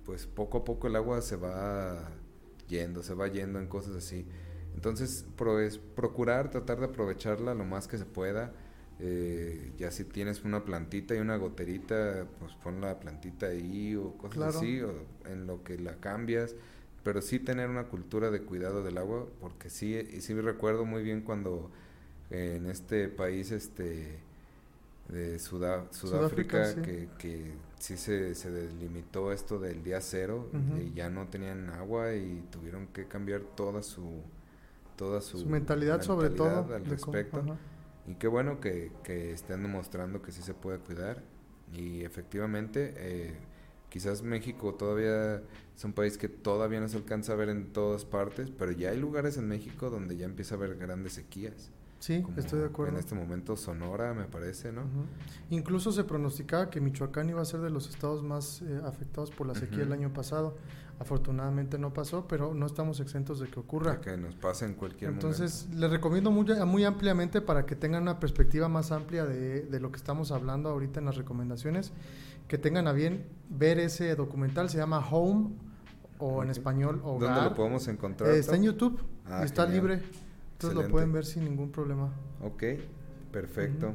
pues 0.05 0.27
poco 0.27 0.59
a 0.59 0.65
poco 0.65 0.87
el 0.89 0.97
agua 0.97 1.21
se 1.23 1.37
va 1.37 2.11
yendo, 2.69 3.03
se 3.03 3.15
va 3.15 3.29
yendo 3.29 3.59
en 3.59 3.67
cosas 3.67 3.95
así. 3.97 4.27
Entonces, 4.75 5.25
pro, 5.37 5.59
es 5.61 5.79
procurar 5.79 6.51
tratar 6.51 6.79
de 6.79 6.87
aprovecharla 6.87 7.55
lo 7.55 7.65
más 7.65 7.89
que 7.89 7.99
se 7.99 8.05
pueda. 8.05 8.53
Eh, 9.01 9.73
ya 9.79 9.91
si 9.91 10.05
tienes 10.05 10.45
una 10.45 10.65
plantita 10.65 11.15
y 11.15 11.19
una 11.19 11.37
goterita, 11.37 12.27
pues 12.39 12.53
pon 12.63 12.81
la 12.81 13.01
plantita 13.01 13.47
ahí 13.47 13.97
o 13.97 14.13
cosas 14.19 14.37
Claro. 14.37 14.59
así, 14.59 14.81
o 14.83 14.93
en 15.27 15.47
lo 15.47 15.63
que 15.65 15.79
la 15.79 15.97
cambias. 15.97 16.55
Pero 17.03 17.23
sí 17.23 17.39
tener 17.39 17.69
una 17.71 17.85
cultura 17.85 18.31
de 18.31 18.43
cuidado 18.43 18.83
del 18.83 18.99
agua, 18.99 19.27
porque 19.41 19.71
sí, 19.71 19.97
y 19.97 20.21
sí 20.21 20.35
recuerdo 20.35 20.85
muy 20.85 21.03
bien 21.03 21.23
cuando 21.23 21.71
eh, 22.31 22.57
en 22.57 22.67
este 22.67 23.09
país, 23.09 23.51
este 23.53 24.19
de 25.09 25.39
Sudá- 25.41 25.89
Sudáfrica, 25.93 26.67
Sudáfrica, 26.67 26.67
sí. 26.67 26.83
que, 26.83 27.09
que 27.19 27.53
sí 27.81 27.97
se, 27.97 28.35
se 28.37 28.51
delimitó 28.51 29.33
esto 29.33 29.59
del 29.59 29.83
día 29.83 30.01
cero 30.01 30.49
y 30.81 30.93
ya 30.95 31.11
no 31.11 31.27
tenían 31.27 31.69
agua 31.71 32.15
y 32.15 32.45
tuvieron 32.53 32.87
que 32.89 33.07
cambiar 33.07 33.41
toda 33.57 33.83
su 33.83 34.23
toda 34.97 35.21
su, 35.23 35.39
Su 35.39 35.47
mentalidad 35.49 36.03
sobre 36.03 36.31
todo. 36.31 36.59
al 36.75 36.83
cómo- 36.83 36.91
respecto 36.91 37.43
y 38.07 38.15
qué 38.17 38.29
bueno 38.29 38.61
que, 38.61 38.93
que 39.03 39.33
estén 39.33 39.63
demostrando 39.63 40.23
que 40.23 40.31
sí 40.31 40.43
se 40.43 40.55
puede 40.55 40.79
cuidar 40.79 41.23
y 41.75 42.03
efectivamente 42.05 42.93
eh, 42.97 43.35
quizás 43.89 44.23
México 44.23 44.75
todavía 44.75 45.43
es 45.81 45.85
un 45.87 45.95
país 45.95 46.19
que 46.19 46.29
todavía 46.29 46.79
no 46.79 46.89
se 46.89 46.99
alcanza 46.99 47.33
a 47.33 47.37
ver 47.37 47.49
en 47.49 47.73
todas 47.73 48.05
partes 48.05 48.51
pero 48.51 48.71
ya 48.71 48.91
hay 48.91 48.99
lugares 49.01 49.39
en 49.39 49.49
México 49.49 49.89
donde 49.89 50.15
ya 50.15 50.27
empieza 50.27 50.55
a 50.55 50.59
haber 50.59 50.77
grandes 50.77 51.15
sequías 51.15 51.71
Sí, 52.01 52.23
como 52.23 52.39
estoy 52.39 52.61
de 52.61 52.65
acuerdo. 52.67 52.93
en 52.95 52.99
este 52.99 53.15
momento 53.15 53.57
Sonora 53.57 54.13
me 54.15 54.25
parece 54.25 54.73
no 54.73 54.83
Ujú. 54.83 55.05
Incluso 55.51 55.91
se 55.93 56.05
pronosticaba 56.05 56.69
que 56.69 56.81
Michoacán 56.83 57.31
iba 57.31 57.41
a 57.41 57.45
ser 57.47 57.61
de 57.61 57.71
los 57.71 57.89
estados 57.89 58.23
más 58.23 58.61
eh, 58.63 58.81
afectados 58.85 59.31
por 59.31 59.47
la 59.47 59.55
sequía 59.55 59.79
el 59.83 59.85
Ujú. 59.89 59.93
año 59.95 60.13
pasado. 60.13 60.57
Afortunadamente 60.99 61.79
no 61.79 61.93
pasó, 61.95 62.27
pero 62.29 62.53
no 62.55 62.67
estamos 62.67 63.01
exentos 63.01 63.41
de 63.41 63.49
que 63.49 63.59
ocurra. 63.59 64.01
que 64.03 64.17
nos 64.19 64.35
pase 64.35 64.67
en 64.67 64.75
cualquier 64.75 65.11
Entonces, 65.11 65.67
les 65.75 65.91
recomiendo 65.91 66.31
muy, 66.31 66.45
muy 66.67 66.85
ampliamente 66.85 67.41
para 67.41 67.65
que 67.65 67.75
tengan 67.75 68.03
una 68.03 68.21
perspectiva 68.21 68.69
más 68.69 68.93
amplia 68.93 69.25
de, 69.25 69.63
de 69.63 69.81
lo 69.81 69.91
que 69.91 69.97
estamos 69.97 70.31
hablando 70.31 70.69
ahorita 70.69 71.01
en 71.01 71.07
las 71.07 71.17
recomendaciones, 71.17 71.93
que 72.49 72.59
tengan 72.59 72.87
a 72.87 72.93
bien 72.93 73.25
ver 73.49 73.79
ese 73.79 74.15
documental, 74.15 74.69
se 74.69 74.77
llama 74.79 74.99
Home 75.11 75.51
o 76.21 76.43
en 76.43 76.51
español. 76.51 77.01
Hogar. 77.05 77.35
¿dónde 77.35 77.51
lo 77.51 77.57
podemos 77.57 77.89
encontrar? 77.89 78.31
Eh, 78.31 78.39
está 78.39 78.57
en? 78.57 78.63
YouTube 78.65 79.01
Ah, 79.27 79.43
está 79.45 79.65
genial. 79.67 79.83
libre. 79.89 80.03
Entonces 80.53 80.79
lo 80.83 80.89
pueden 80.91 81.13
ver 81.13 81.25
sin 81.25 81.45
ningún 81.45 81.71
problema. 81.73 82.13
Ok, 82.43 82.63
perfecto. 83.33 83.95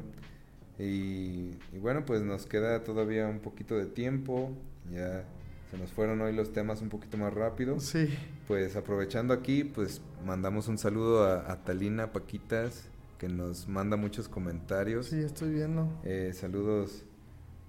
y, 0.78 1.52
y 1.72 1.78
bueno, 1.80 2.04
pues 2.04 2.22
nos 2.22 2.46
queda 2.46 2.82
todavía 2.84 3.26
un 3.28 3.38
poquito 3.40 3.76
de 3.76 3.86
tiempo. 3.86 4.50
Ya 4.92 5.24
se 5.70 5.78
nos 5.78 5.90
fueron 5.90 6.20
hoy 6.20 6.34
los 6.34 6.52
temas 6.52 6.82
un 6.82 6.88
poquito 6.88 7.16
más 7.16 7.32
rápido. 7.34 7.80
Sí, 7.80 8.08
Pues 8.46 8.76
aprovechando 8.76 9.32
aquí, 9.34 9.64
pues 9.64 10.00
mandamos 10.24 10.68
un 10.68 10.78
saludo 10.78 11.24
a, 11.24 11.50
a 11.50 11.64
Talina 11.64 12.12
Paquitas, 12.12 12.88
que 13.18 13.28
nos 13.28 13.66
manda 13.68 13.96
muchos 13.96 14.28
comentarios. 14.28 15.06
sí, 15.06 15.18
estoy 15.18 15.52
viendo. 15.54 15.88
Eh, 16.04 16.32
saludos 16.34 17.04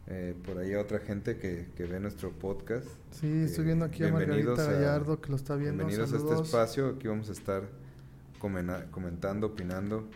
eh, 0.08 0.36
por 0.46 0.58
ahí 0.58 0.74
a 0.74 0.80
otra 0.82 1.00
gente 1.00 1.38
que, 1.38 1.68
que 1.76 1.86
ve 1.86 2.00
nuestro 2.00 2.32
podcast. 2.32 2.88
Sí, 3.12 3.28
estoy 3.44 3.66
viendo 3.66 3.86
aquí 3.86 4.04
a 4.04 4.12
Margarita 4.12 4.54
a- 4.54 4.72
Gallardo 4.74 5.20
que 5.22 5.30
lo 5.30 5.36
está 5.36 5.56
viendo. 5.56 5.86
Bienvenidos 5.86 6.14
a 6.14 6.18
este 6.18 6.42
espacio. 6.44 6.88
Aquí 6.98 7.08
vamos 7.08 7.30
a 7.30 7.34
estar 7.34 7.64
comena- 8.40 8.86
comentando, 8.92 9.48
opinando, 9.48 10.08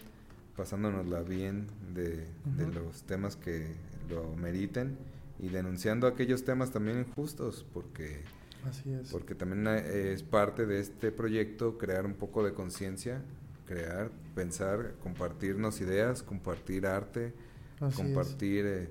pasándonosla 0.55 1.21
bien 1.23 1.67
de, 1.93 2.25
los 2.73 3.03
temas 3.03 3.35
que 3.35 3.67
lo 4.09 4.35
meriten 4.35 4.97
y 5.39 5.49
denunciando 5.49 6.07
aquellos 6.07 6.43
temas 6.45 6.71
también 6.71 6.99
injustos, 6.99 7.65
porque, 7.73 8.21
Así 8.69 8.93
es. 8.93 9.09
porque 9.11 9.35
también 9.35 9.65
eh, 9.67 10.13
es 10.13 10.23
parte 10.23 10.65
de 10.65 10.79
este 10.79 11.11
proyecto 11.11 11.77
crear 11.77 12.05
un 12.05 12.13
poco 12.13 12.43
de 12.45 12.53
conciencia, 12.53 13.21
crear, 13.65 14.11
pensar, 14.35 14.93
compartirnos 15.03 15.81
ideas, 15.81 16.23
compartir 16.23 16.85
arte, 16.85 17.33
Así 17.79 17.95
compartir 17.97 18.65
eh, 18.67 18.89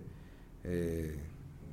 eh, 0.64 1.18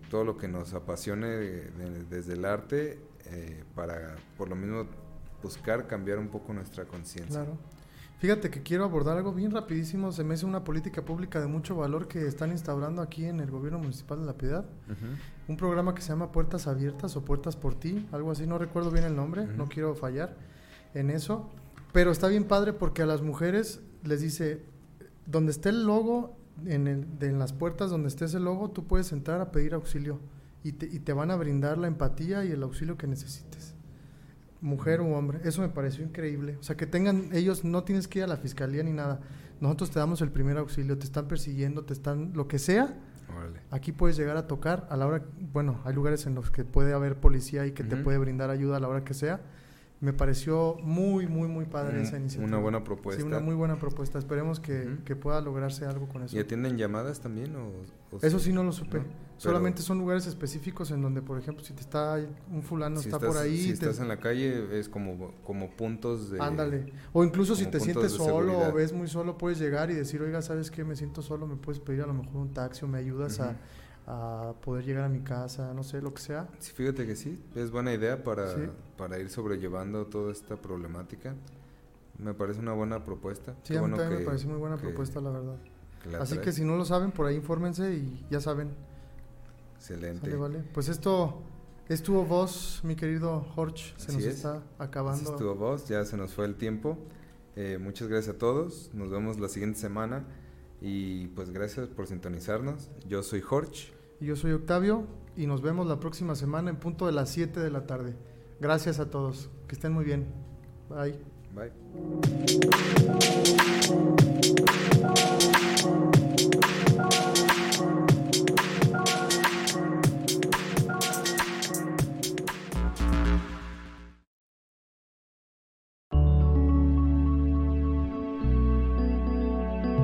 todo 0.10 0.24
lo 0.24 0.38
que 0.38 0.48
nos 0.48 0.74
apasione 0.74 1.28
de- 1.28 1.72
de- 1.72 2.04
desde 2.10 2.34
el 2.34 2.46
arte 2.46 3.00
eh, 3.26 3.64
para 3.76 4.16
por 4.38 4.48
lo 4.50 4.56
mismo 4.56 4.86
buscar 5.44 5.86
cambiar 5.88 6.18
un 6.20 6.30
poco 6.30 6.54
nuestra 6.54 6.86
conciencia. 6.86 7.42
Claro. 7.44 7.58
Fíjate 8.20 8.50
que 8.50 8.64
quiero 8.64 8.84
abordar 8.84 9.16
algo 9.18 9.32
bien 9.32 9.52
rapidísimo. 9.52 10.12
Se 10.12 10.24
me 10.24 10.34
hace 10.34 10.46
una 10.48 10.64
política 10.64 11.04
pública 11.06 11.40
de 11.40 11.46
mucho 11.46 11.76
valor 11.76 12.08
que 12.08 12.26
están 12.26 12.52
instaurando 12.52 13.04
aquí 13.04 13.26
en 13.26 13.40
el 13.42 13.52
gobierno 13.52 13.78
municipal 13.78 14.20
de 14.20 14.26
La 14.26 14.34
Piedad. 14.34 14.66
Un 15.48 15.56
programa 15.58 15.94
que 15.94 16.02
se 16.02 16.10
llama 16.10 16.32
Puertas 16.32 16.66
Abiertas 16.66 17.16
o 17.16 17.24
Puertas 17.24 17.56
por 17.56 17.76
Ti, 17.76 18.08
algo 18.12 18.32
así, 18.32 18.48
no 18.48 18.58
recuerdo 18.58 18.90
bien 18.90 19.06
el 19.06 19.16
nombre, 19.16 19.46
no 19.46 19.68
quiero 19.68 19.94
fallar 19.94 20.36
en 20.96 21.12
eso. 21.12 21.48
Pero 21.94 22.10
está 22.10 22.28
bien 22.28 22.46
padre 22.46 22.74
porque 22.74 23.04
a 23.04 23.06
las 23.06 23.22
mujeres 23.22 23.82
les 24.04 24.22
dice, 24.22 24.64
donde 25.28 25.52
esté 25.52 25.70
el 25.70 25.86
logo, 25.86 26.36
en, 26.66 26.88
el- 26.88 27.20
de- 27.20 27.28
en 27.30 27.40
las 27.40 27.54
puertas 27.54 27.90
donde 27.90 28.08
esté 28.08 28.26
ese 28.26 28.40
logo, 28.40 28.70
tú 28.72 28.86
puedes 28.88 29.12
entrar 29.12 29.42
a 29.42 29.52
pedir 29.52 29.74
auxilio 29.74 30.20
y 30.64 30.74
te, 30.74 30.86
y 30.88 31.00
te 31.00 31.14
van 31.14 31.32
a 31.32 31.36
brindar 31.36 31.78
la 31.78 31.88
empatía 31.88 32.44
y 32.46 32.52
el 32.52 32.64
auxilio 32.64 32.98
que 32.98 33.08
necesites. 33.08 33.74
mujer 34.60 35.02
u 35.02 35.14
hombre. 35.14 35.40
Eso 35.44 35.62
me 35.62 35.70
pareció 35.70 36.04
increíble. 36.04 36.58
O 36.60 36.64
sea, 36.64 36.76
que 36.76 36.88
tengan, 36.88 37.30
ellos 37.32 37.64
no 37.64 37.84
tienes 37.84 38.08
que 38.08 38.20
ir 38.20 38.24
a 38.26 38.28
la 38.28 38.38
fiscalía 38.38 38.82
ni 38.84 38.92
nada. 38.92 39.20
Nosotros 39.62 39.92
te 39.92 40.00
damos 40.00 40.22
el 40.22 40.32
primer 40.32 40.58
auxilio, 40.58 40.98
te 40.98 41.06
están 41.06 41.28
persiguiendo, 41.28 41.84
te 41.86 41.94
están, 41.94 42.32
lo 42.34 42.48
que 42.48 42.58
sea. 42.60 42.96
Órale. 43.36 43.60
Aquí 43.72 43.92
puedes 43.92 44.18
llegar 44.18 44.36
a 44.38 44.48
tocar 44.48 44.88
a 44.90 44.98
la 44.98 45.06
hora, 45.06 45.24
bueno, 45.54 45.80
hay 45.86 45.94
lugares 45.94 46.26
en 46.26 46.34
los 46.36 46.50
que 46.50 46.64
puede 46.64 46.94
haber 46.94 47.18
policía 47.20 47.66
y 47.68 47.72
que 47.72 47.84
te 47.84 47.98
puede 47.98 48.18
brindar 48.18 48.50
ayuda 48.50 48.78
a 48.78 48.80
la 48.80 48.88
hora 48.88 49.04
que 49.04 49.14
sea. 49.14 49.42
Me 50.00 50.14
pareció 50.14 50.76
muy, 50.84 51.26
muy, 51.26 51.48
muy 51.48 51.66
padre 51.66 52.04
esa 52.04 52.18
iniciativa. 52.18 52.48
una 52.48 52.58
buena 52.60 52.84
propuesta. 52.84 53.20
Sí, 53.22 53.28
una 53.28 53.40
muy 53.40 53.56
buena 53.56 53.78
propuesta. 53.78 54.20
Esperemos 54.20 54.60
que, 54.60 54.98
que 55.06 55.16
pueda 55.16 55.42
lograrse 55.42 55.86
algo 55.86 56.08
con 56.08 56.22
eso. 56.22 56.36
¿Y 56.38 56.40
atienden 56.40 56.78
llamadas 56.78 57.20
también? 57.20 57.56
O, 57.56 57.70
o 58.16 58.20
Eso 58.22 58.38
sí 58.38 58.54
no 58.54 58.64
lo 58.64 58.72
supe. 58.72 59.00
¿No? 59.00 59.06
Solamente 59.38 59.82
son 59.82 59.98
lugares 60.00 60.28
específicos 60.28 60.92
en 60.92 61.02
donde, 61.02 61.22
por 61.24 61.40
ejemplo, 61.40 61.64
si 61.64 61.74
te 61.74 61.82
está 61.82 62.20
un 62.52 62.62
fulano 62.64 62.98
si 63.00 63.08
está 63.10 63.18
estás, 63.18 63.28
por 63.34 63.38
ahí, 63.42 63.58
Si 63.58 63.68
te- 63.70 63.74
estás 63.74 64.00
en 64.00 64.08
la 64.08 64.20
calle 64.20 64.80
es 64.80 64.88
como, 64.88 65.32
como 65.44 65.70
puntos 65.72 66.30
de... 66.32 66.40
ándale. 66.42 66.94
O 67.14 67.24
incluso 67.24 67.56
si 67.56 67.66
te 67.66 67.80
sientes 67.80 68.12
solo 68.12 68.48
seguridad. 68.52 68.70
o 68.70 68.74
ves 68.74 68.94
muy 68.94 69.08
solo, 69.08 69.38
puedes 69.38 69.58
llegar 69.60 69.90
y 69.90 69.94
decir, 69.96 70.22
oiga, 70.22 70.42
¿sabes 70.44 70.70
qué? 70.72 70.84
Me 70.84 70.96
siento 70.96 71.22
solo, 71.24 71.46
me 71.48 71.56
puedes 71.56 71.80
pedir 71.80 72.02
a 72.02 72.08
lo 72.08 72.14
mejor 72.14 72.36
un 72.36 72.54
taxi 72.54 72.86
o 72.86 72.88
me 72.88 72.98
ayudas 73.00 73.40
a, 73.40 73.56
poder 74.62 74.86
llegar 74.86 75.04
a 75.04 75.10
mi 75.10 75.20
casa, 75.20 75.74
no 75.74 75.84
sé, 75.84 76.02
lo 76.02 76.14
que 76.14 76.22
sea. 76.22 76.48
Sí, 76.60 76.72
fíjate 76.72 77.06
que 77.06 77.16
sí, 77.16 77.44
es 77.56 77.72
buena 77.72 77.94
idea 77.94 78.24
para, 78.24 78.54
Sí. 78.56 78.62
para 78.98 79.20
ir 79.20 79.30
sobrellevando 79.30 80.06
toda 80.08 80.32
esta 80.32 80.56
problemática. 80.56 81.36
Me 82.18 82.34
parece 82.34 82.60
una 82.62 82.74
buena 82.74 83.04
propuesta. 83.04 83.54
Sí, 83.64 83.74
Qué 83.74 83.78
a 83.78 83.82
mí 83.82 83.90
bueno 83.90 83.98
también 83.98 84.18
que- 84.20 84.24
me 84.24 84.26
pareció 84.26 84.50
muy 84.50 84.60
buena 84.60 84.78
que- 84.78 84.84
propuesta, 84.84 85.20
la 85.22 85.30
verdad. 85.32 85.58
la 86.12 86.20
Así 86.22 86.38
que 86.38 86.52
si 86.54 86.64
no 86.64 86.78
lo 86.78 86.86
saben, 86.86 87.12
por 87.12 87.26
ahí 87.26 87.36
infórmense 87.36 87.94
y 87.94 88.26
ya 88.32 88.40
saben. 88.40 88.70
Excelente. 89.76 90.22
Sale, 90.22 90.36
vale. 90.38 90.64
Pues 90.74 90.88
esto 90.90 91.42
estuvo 91.90 92.24
vos, 92.26 92.80
mi 92.84 92.96
querido 92.96 93.42
Jorge. 93.56 93.94
Se 93.98 94.08
Así 94.08 94.14
nos 94.18 94.24
es. 94.26 94.36
está 94.36 94.64
acabando. 94.80 95.30
estuvo 95.32 95.54
vos, 95.56 95.88
ya 95.90 96.04
se 96.06 96.16
nos 96.18 96.34
fue 96.34 96.46
el 96.46 96.56
tiempo. 96.56 96.98
Eh, 97.56 97.78
muchas 97.80 98.08
gracias 98.08 98.36
a 98.36 98.38
todos. 98.40 98.90
Nos 98.94 99.10
vemos 99.10 99.40
la 99.40 99.50
siguiente 99.50 99.80
semana. 99.80 100.24
Y 100.80 101.28
pues 101.30 101.50
gracias 101.52 101.88
por 101.88 102.08
sintonizarnos. 102.08 102.90
Yo 103.08 103.22
soy 103.24 103.42
Jorge. 103.42 103.92
Y 104.20 104.26
yo 104.26 104.36
soy 104.36 104.52
Octavio 104.52 105.06
y 105.36 105.46
nos 105.46 105.62
vemos 105.62 105.86
la 105.88 106.00
próxima 106.00 106.36
semana 106.36 106.70
en 106.70 106.78
punto 106.78 107.06
de 107.06 107.12
las 107.12 107.30
7 107.30 107.60
de 107.60 107.70
la 107.70 107.86
tarde. 107.86 108.16
Gracias 108.60 109.00
a 109.00 109.10
todos. 109.10 109.50
Que 109.68 109.76
estén 109.76 109.94
muy 109.94 110.06
bien. 110.06 110.26
Bye. 110.90 111.20
Bye. 111.54 111.72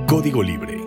Código 0.07 0.43
Libre 0.43 0.82